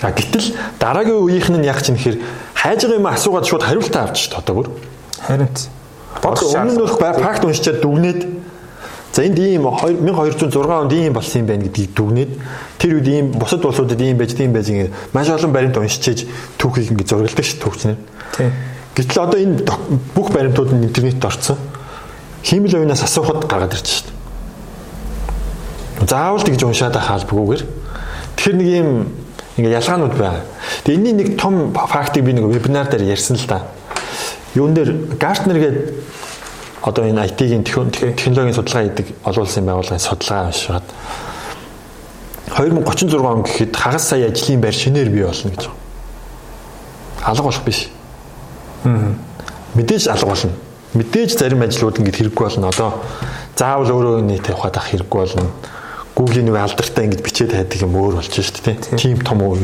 А 0.00 0.16
гэтэл 0.16 0.56
дараагийн 0.80 1.20
үеийнх 1.20 1.50
нь 1.52 1.66
яг 1.66 1.82
чинь 1.84 2.00
хэр 2.00 2.16
хайж 2.56 2.88
байгаа 2.88 2.96
юм 2.96 3.10
асуугаад 3.12 3.44
шууд 3.44 3.66
хариултаа 3.68 4.08
авч 4.08 4.16
шít 4.30 4.38
одоо 4.38 4.54
бүр. 4.54 4.68
Харин 5.20 5.50
бодох 6.22 6.48
өмнө 6.56 6.72
нь 6.72 6.80
бол 6.80 6.96
факт 6.96 7.44
уншичаад 7.44 7.84
дүгнээд 7.84 8.20
За 9.12 9.22
энд 9.22 9.38
ийм 9.38 9.68
1206 9.68 10.56
онд 10.56 10.92
ийм 10.92 11.12
болсон 11.12 11.42
юм 11.42 11.46
байна 11.46 11.64
гэдгийг 11.68 11.92
дүгнээд 11.92 12.30
тэр 12.80 12.96
үед 12.96 13.08
ийм 13.08 13.26
бусад 13.36 13.64
улсуудад 13.64 14.00
ийм 14.00 14.16
байж 14.16 14.32
тийм 14.32 14.56
байж 14.56 14.72
ингэ 14.72 14.88
маш 15.12 15.28
олон 15.28 15.52
баримт 15.52 15.76
уншичээж 15.76 16.24
түүхийг 16.56 16.96
ингэ 16.96 17.04
зургалдаг 17.04 17.44
ш 17.44 17.60
түүхчнэр. 17.60 17.96
Тийм. 18.36 18.52
Гэтэл 18.96 19.20
одоо 19.20 19.36
энэ 19.36 19.68
бүх 20.16 20.32
баримтууд 20.32 20.72
нь 20.72 20.88
интернетд 20.88 21.24
орсон. 21.24 21.60
Хиймэл 22.40 22.80
оюунаас 22.80 23.04
асуухад 23.04 23.44
гаргаад 23.44 23.76
ирж 23.76 24.00
шít. 24.00 24.08
Заавал 26.08 26.40
тэгж 26.40 26.64
уншаад 26.64 26.96
хаалбгүйгээр 26.96 27.62
тэгэхээр 28.36 28.56
нэг 28.56 28.68
ийм 28.68 28.88
ингээ 29.60 29.76
ялгаанууд 29.76 30.16
байна. 30.16 30.40
Тэгээ 30.88 30.96
энэний 30.96 31.12
нэг 31.20 31.28
том 31.36 31.76
фактыг 31.76 32.24
би 32.24 32.32
нэг 32.32 32.48
вебинар 32.48 32.88
дээр 32.88 33.12
ярьсан 33.12 33.36
л 33.36 33.44
да. 33.44 33.68
Юун 34.56 34.72
дээр 34.72 35.16
Гартнер 35.20 35.60
гэдэг 35.60 35.84
одоо 36.82 37.04
энэ 37.06 37.26
IT-ийн 37.30 37.62
технологийн 37.64 38.54
судалгаа 38.54 38.82
хийдэг 38.82 39.06
олон 39.24 39.42
улсын 39.46 39.66
байгууллагын 39.66 40.02
судалгаа 40.02 40.50
уншаад 40.50 40.86
2036 42.52 43.16
он 43.22 43.42
гэхэд 43.42 43.76
хагас 43.76 44.08
сая 44.08 44.28
ажлын 44.28 44.60
байр 44.60 44.74
шинээр 44.74 45.08
бий 45.08 45.24
болно 45.24 45.50
гэж 45.50 45.62
байна. 45.62 45.78
Алга 47.24 47.42
болох 47.42 47.64
биш. 47.64 47.88
Аа. 48.84 49.14
Мэдээж 49.74 50.08
алга 50.08 50.26
болно. 50.26 50.52
Мэдээж 50.94 51.38
зарим 51.38 51.62
ажлууд 51.62 51.98
ингэж 51.98 52.16
хэрэггүй 52.18 52.44
болно. 52.44 52.68
Одоо 52.68 53.00
заавал 53.56 53.90
өөрөө 53.90 54.20
нийт 54.26 54.48
явахад 54.50 54.76
ах 54.76 54.90
хэрэггүй 54.90 55.18
болно. 55.22 55.46
Google-ийн 56.14 56.44
нэг 56.50 56.60
алдартай 56.60 57.06
ингэж 57.06 57.22
бичээд 57.22 57.52
хайдаг 57.56 57.80
юм 57.80 57.96
өөр 57.96 58.20
болж 58.20 58.34
шүү 58.36 58.60
дээ. 58.64 58.98
Тийм 59.00 59.16
том 59.24 59.40
уу. 59.40 59.56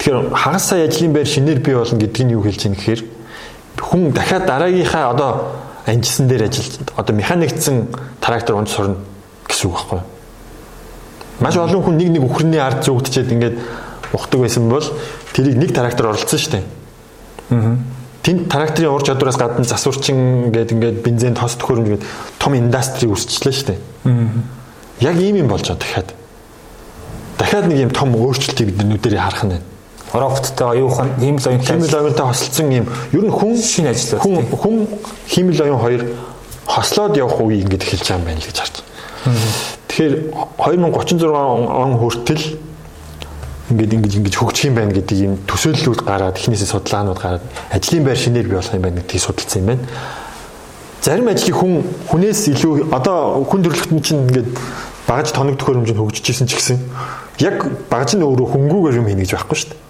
Тэгэхээр 0.00 0.34
хагас 0.34 0.64
сая 0.64 0.88
ажлын 0.88 1.12
байр 1.12 1.26
шинээр 1.28 1.60
бий 1.62 1.76
болно 1.76 2.00
гэдэг 2.00 2.24
нь 2.26 2.34
юу 2.34 2.42
хэлж 2.42 2.66
ийм 2.66 2.74
гэхээр 2.74 3.15
хүн 3.80 4.10
дахиад 4.12 4.46
дараагийнхаа 4.46 5.10
одоо 5.10 5.30
анжисан 5.86 6.28
дээр 6.28 6.48
ажиллаж 6.48 6.80
одоо 6.96 7.14
механикцсан 7.16 7.88
трактор 8.20 8.56
унж 8.56 8.70
сурна 8.70 8.96
гэсэн 9.46 9.70
үг 9.70 9.76
байхгүй 9.76 9.98
юу? 9.98 10.06
Маш 11.40 11.56
олон 11.56 11.82
хүн 11.82 11.96
нэг 11.96 12.08
нэг 12.16 12.24
үхрний 12.24 12.60
ард 12.60 12.84
зүгдчихэд 12.84 13.32
ингээд 13.32 13.56
ухдаг 14.12 14.40
байсан 14.40 14.68
бол 14.68 14.84
тэрийг 15.32 15.56
нэг 15.56 15.74
трактор 15.74 16.10
оролцсон 16.10 16.38
шүү 16.38 16.52
дээ. 16.56 16.64
Аа. 17.50 17.76
Тэнд 18.22 18.48
тракторын 18.50 18.90
ур 18.90 19.04
чадвараас 19.04 19.38
гадна 19.38 19.64
засварчин 19.64 20.50
гэдэг 20.50 20.76
ингээд 20.76 21.02
бензин 21.04 21.36
тос 21.36 21.54
төхөөрөмж 21.60 21.88
гэдэг 21.94 22.08
том 22.42 22.56
индастри 22.58 23.06
үүсчихлээ 23.06 23.54
шүү 23.54 23.68
дээ. 23.70 23.78
Аа. 24.08 25.12
Яг 25.12 25.20
ийм 25.20 25.44
юм 25.44 25.48
болж 25.52 25.68
байгаа 25.68 25.78
дахиад. 25.78 26.10
Дахиад 27.38 27.68
нэг 27.68 27.78
юм 27.86 27.92
том 27.92 28.16
өөрчлөлтийг 28.16 28.74
бид 28.74 28.88
нүдэрээ 28.88 29.20
харах 29.20 29.44
нь 29.44 29.54
байна 29.54 29.75
роботтой 30.12 30.66
оюухан 30.78 31.10
хиймэл 31.18 31.46
оюунтай 31.46 31.66
хиймэл 31.66 31.94
оюунтай 31.94 32.26
хослцсон 32.26 32.70
юм 32.70 32.86
ер 33.12 33.24
нь 33.26 33.30
хүн 33.30 33.56
шинэ 33.56 33.90
ажил 33.90 34.18
хүн 34.18 34.46
хүн 34.50 34.86
хиймэл 35.26 35.62
оюун 35.62 35.80
хоёр 35.80 36.02
хослоод 36.66 37.16
явах 37.16 37.40
үе 37.40 37.62
ингэж 37.62 37.82
эхэлж 37.82 38.06
байгаа 38.06 38.18
юм 38.18 38.24
байна 38.26 38.40
л 38.40 38.46
гэж 38.46 38.58
харж 38.58 38.74
байна. 38.76 39.42
Тэгэхээр 39.88 40.14
2036 40.58 41.26
он 41.26 41.92
хүртэл 41.98 42.44
ингээд 43.70 43.92
ингэж 43.94 44.12
ингэж 44.22 44.34
хөгжих 44.38 44.70
юм 44.70 44.74
байна 44.78 44.94
гэдэг 44.94 45.18
юм 45.18 45.34
төсөөллүүд 45.46 46.00
гараад 46.06 46.38
эхнээсээ 46.38 46.70
судалгаанууд 46.70 47.18
гараад 47.18 47.44
ажлын 47.74 48.04
байр 48.06 48.18
шинээр 48.18 48.46
бий 48.46 48.58
болох 48.58 48.74
юм 48.74 48.82
байна 48.82 49.02
гэдгийг 49.02 49.22
судалсан 49.22 49.60
юм 49.62 49.66
байна. 49.66 49.84
зарим 51.02 51.28
ажлыг 51.28 51.54
хүн 51.54 51.82
хүнээс 52.10 52.40
илүү 52.50 52.90
одоо 52.94 53.46
хүн 53.46 53.62
төрөлхтөн 53.62 54.02
чинь 54.02 54.22
ингээд 54.26 54.50
багаж 55.06 55.30
тоног 55.30 55.54
төхөөрөмжөнд 55.58 56.02
хөгжижсэн 56.02 56.50
ч 56.50 56.58
гэсэн 56.58 56.78
яг 57.46 57.62
багаж 57.90 58.18
нь 58.18 58.26
өөрөө 58.26 58.46
хөнгүүгээр 58.54 58.98
юм 58.98 59.06
хийнэ 59.06 59.22
гэж 59.22 59.32
байхгүй 59.38 59.54
шүү 59.54 59.70
дээ. 59.70 59.85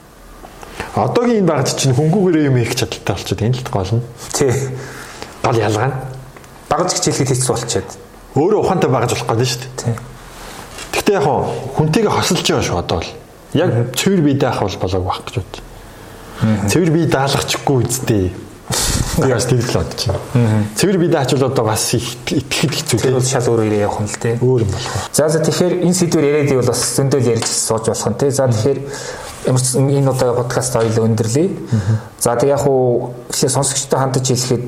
Одоогийн 0.96 1.44
энэ 1.44 1.50
багаж 1.52 1.76
чинь 1.76 1.92
хөнгүүгээр 1.92 2.48
юм 2.48 2.56
хийх 2.56 2.72
чадaltaй 2.72 3.14
болчиход 3.14 3.44
энэ 3.44 3.60
л 3.60 3.68
гол 3.68 3.92
нь. 4.00 4.04
Тий. 4.32 4.52
Гол 5.44 5.60
ялгаа 5.60 5.88
нь 5.92 5.96
Багаж 6.72 6.98
хичээлэхэд 6.98 7.30
хэцүү 7.30 7.52
болчиход. 7.54 7.90
өөрөө 8.34 8.60
ухаантай 8.64 8.90
багаж 8.90 9.10
болох 9.14 9.28
гэдэг 9.28 9.46
шүү 9.46 9.60
дээ. 9.60 9.76
Тий. 9.76 9.94
Гэхдээ 10.92 11.16
яг 11.20 11.26
хүнтэйгээ 11.78 12.12
хосолж 12.12 12.42
байгаа 12.42 12.66
шүү 12.66 12.80
одоо 12.82 13.00
л. 13.04 13.10
Яг 13.54 13.70
цэвэр 13.94 14.20
бие 14.26 14.34
даах 14.34 14.60
бол 14.60 14.76
болоог 14.82 15.04
байх 15.06 15.20
гэж 15.24 15.34
бод. 15.38 15.52
Цэвэр 16.68 16.90
бие 16.90 17.06
даалгачихгүй 17.06 17.76
үсттэй. 17.86 18.24
Би 19.16 19.32
бас 19.32 19.46
тийм 19.46 19.60
л 19.60 19.72
бодож 19.72 20.06
байна. 20.06 20.64
Цэвэр 20.76 21.08
даач 21.08 21.32
бол 21.32 21.46
одоо 21.48 21.64
бас 21.64 21.94
их 21.94 22.16
итгэхэд 22.26 22.72
хэцүү 22.76 23.00
Тэр 23.00 23.16
бол 23.16 23.24
шал 23.24 23.48
өөр 23.48 23.64
ирээ 23.64 23.86
явах 23.88 24.00
нь 24.04 24.10
л 24.12 24.18
тий. 24.20 24.34
Өөр 24.36 24.62
юм 24.64 24.70
болох. 24.70 25.08
За 25.12 25.28
за 25.28 25.40
тэгэхээр 25.40 25.84
энэ 25.84 25.96
сэдвэр 25.96 26.24
яриад 26.24 26.52
ивэл 26.52 26.68
бас 26.68 26.80
зөндөл 26.96 27.30
ярьж 27.32 27.48
сууж 27.48 27.88
болох 27.88 28.08
нь 28.12 28.18
тий. 28.20 28.30
За 28.30 28.44
тэгэхээр 28.44 28.78
ямар 29.48 29.62
ч 29.62 29.66
энэ 29.80 30.10
удаа 30.10 30.34
подкаст 30.36 30.76
хоёул 30.76 31.08
өндөрлөе. 31.08 31.48
За 32.20 32.36
тэг 32.36 32.52
яг 32.52 32.66
уу 32.68 33.14
ихээ 33.32 33.48
сонсогчтой 33.48 33.98
хандаж 33.98 34.26
хэлэхэд 34.28 34.64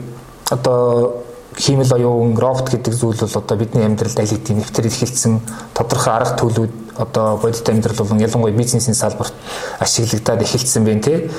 одоо 0.51 1.24
хиймэл 1.59 1.92
оюун 1.92 2.36
робот 2.38 2.70
гэдэг 2.70 2.94
зүйл 2.94 3.18
бол 3.18 3.34
одоо 3.34 3.57
бидний 3.59 3.84
амьдралд 3.84 4.18
аль 4.20 4.30
хэдийн 4.30 4.62
нэвтэр 4.62 4.86
илэрхийлсэн 4.86 5.40
тодорхой 5.74 6.14
арга 6.14 6.38
төлөвүүд 6.38 6.74
одоо 7.03 7.36
бодит 7.36 7.68
амьдрал 7.68 7.99
болон 7.99 8.22
ялангуяа 8.22 8.55
бизнесийн 8.55 8.94
салбарт 8.94 9.34
ашиглагдаад 9.82 10.42
эхэлсэн 10.42 10.84
байна 10.84 11.03
тий. 11.03 11.30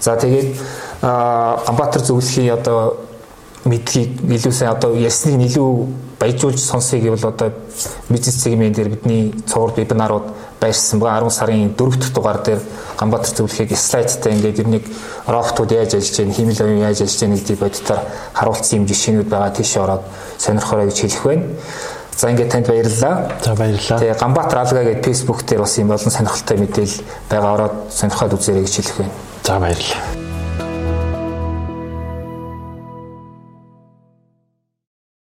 За 0.00 0.16
тэгээд 0.16 0.58
аа, 1.02 1.62
Ганбаатар 1.66 2.02
зөвлөхийн 2.02 2.54
одоо 2.54 2.96
мэдгийг 3.64 4.20
илүү 4.24 4.52
сайн 4.52 4.72
одоо 4.72 4.96
ясныг 4.96 5.40
илүү 5.44 5.70
баяжуулж 6.20 6.60
сонсъё 6.60 7.00
гэвэл 7.00 7.28
одоо 7.28 7.52
бизнес 8.08 8.42
сегмент 8.42 8.76
дээр 8.76 8.88
бидний 8.88 9.34
цуврал 9.46 9.76
вебинарууд 9.76 10.32
байрсан 10.60 11.00
байгаа 11.00 11.28
10 11.28 11.30
сарын 11.30 11.74
4 11.76 11.96
дахь 12.00 12.12
дугаар 12.14 12.42
дээр 12.42 12.60
Ганбаатар 12.98 13.34
зөвлөхийг 13.36 13.76
слайдтай 13.76 14.32
ингээд 14.32 14.58
ер 14.60 14.68
нь 14.68 14.82
роботууд 15.26 15.72
яаж 15.72 15.94
ажиллаж 15.94 16.18
байна, 16.20 16.34
химэл 16.34 16.60
оюун 16.60 16.84
яаж 16.84 17.00
ажиллаж 17.00 17.20
байна 17.20 17.36
гэдгийг 17.36 17.60
бодитоор 17.60 18.00
харуулсан 18.32 18.78
юм 18.78 18.86
жишээнүүд 18.86 19.28
байгаа 19.28 19.50
тийшээ 19.56 19.82
ороод 19.82 20.04
сонирхорой 20.38 20.86
гэж 20.88 20.98
хэлэх 21.00 21.24
байна. 21.24 21.44
За 22.16 22.30
ингээд 22.30 22.50
танд 22.52 22.66
баярлалаа. 22.68 23.14
За 23.44 23.54
баярлалаа. 23.54 23.98
Тэгээ 24.00 24.20
Ганбаатар 24.20 24.58
алгаа 24.58 24.84
гэдэг 24.84 25.04
фэйсбુક 25.04 25.40
дээр 25.44 25.60
бас 25.64 25.78
юм 25.78 25.88
болон 25.88 26.12
сонирхолтой 26.12 26.56
мэдээлэл 26.60 27.00
байгаа 27.28 27.52
ороод 27.56 27.74
сонирхоод 27.88 28.36
үзээрэй 28.36 28.64
гэж 28.64 28.74
хэлэх 28.76 28.96
байна. 29.00 29.12
За 29.44 29.56
баярлалаа. 29.56 30.19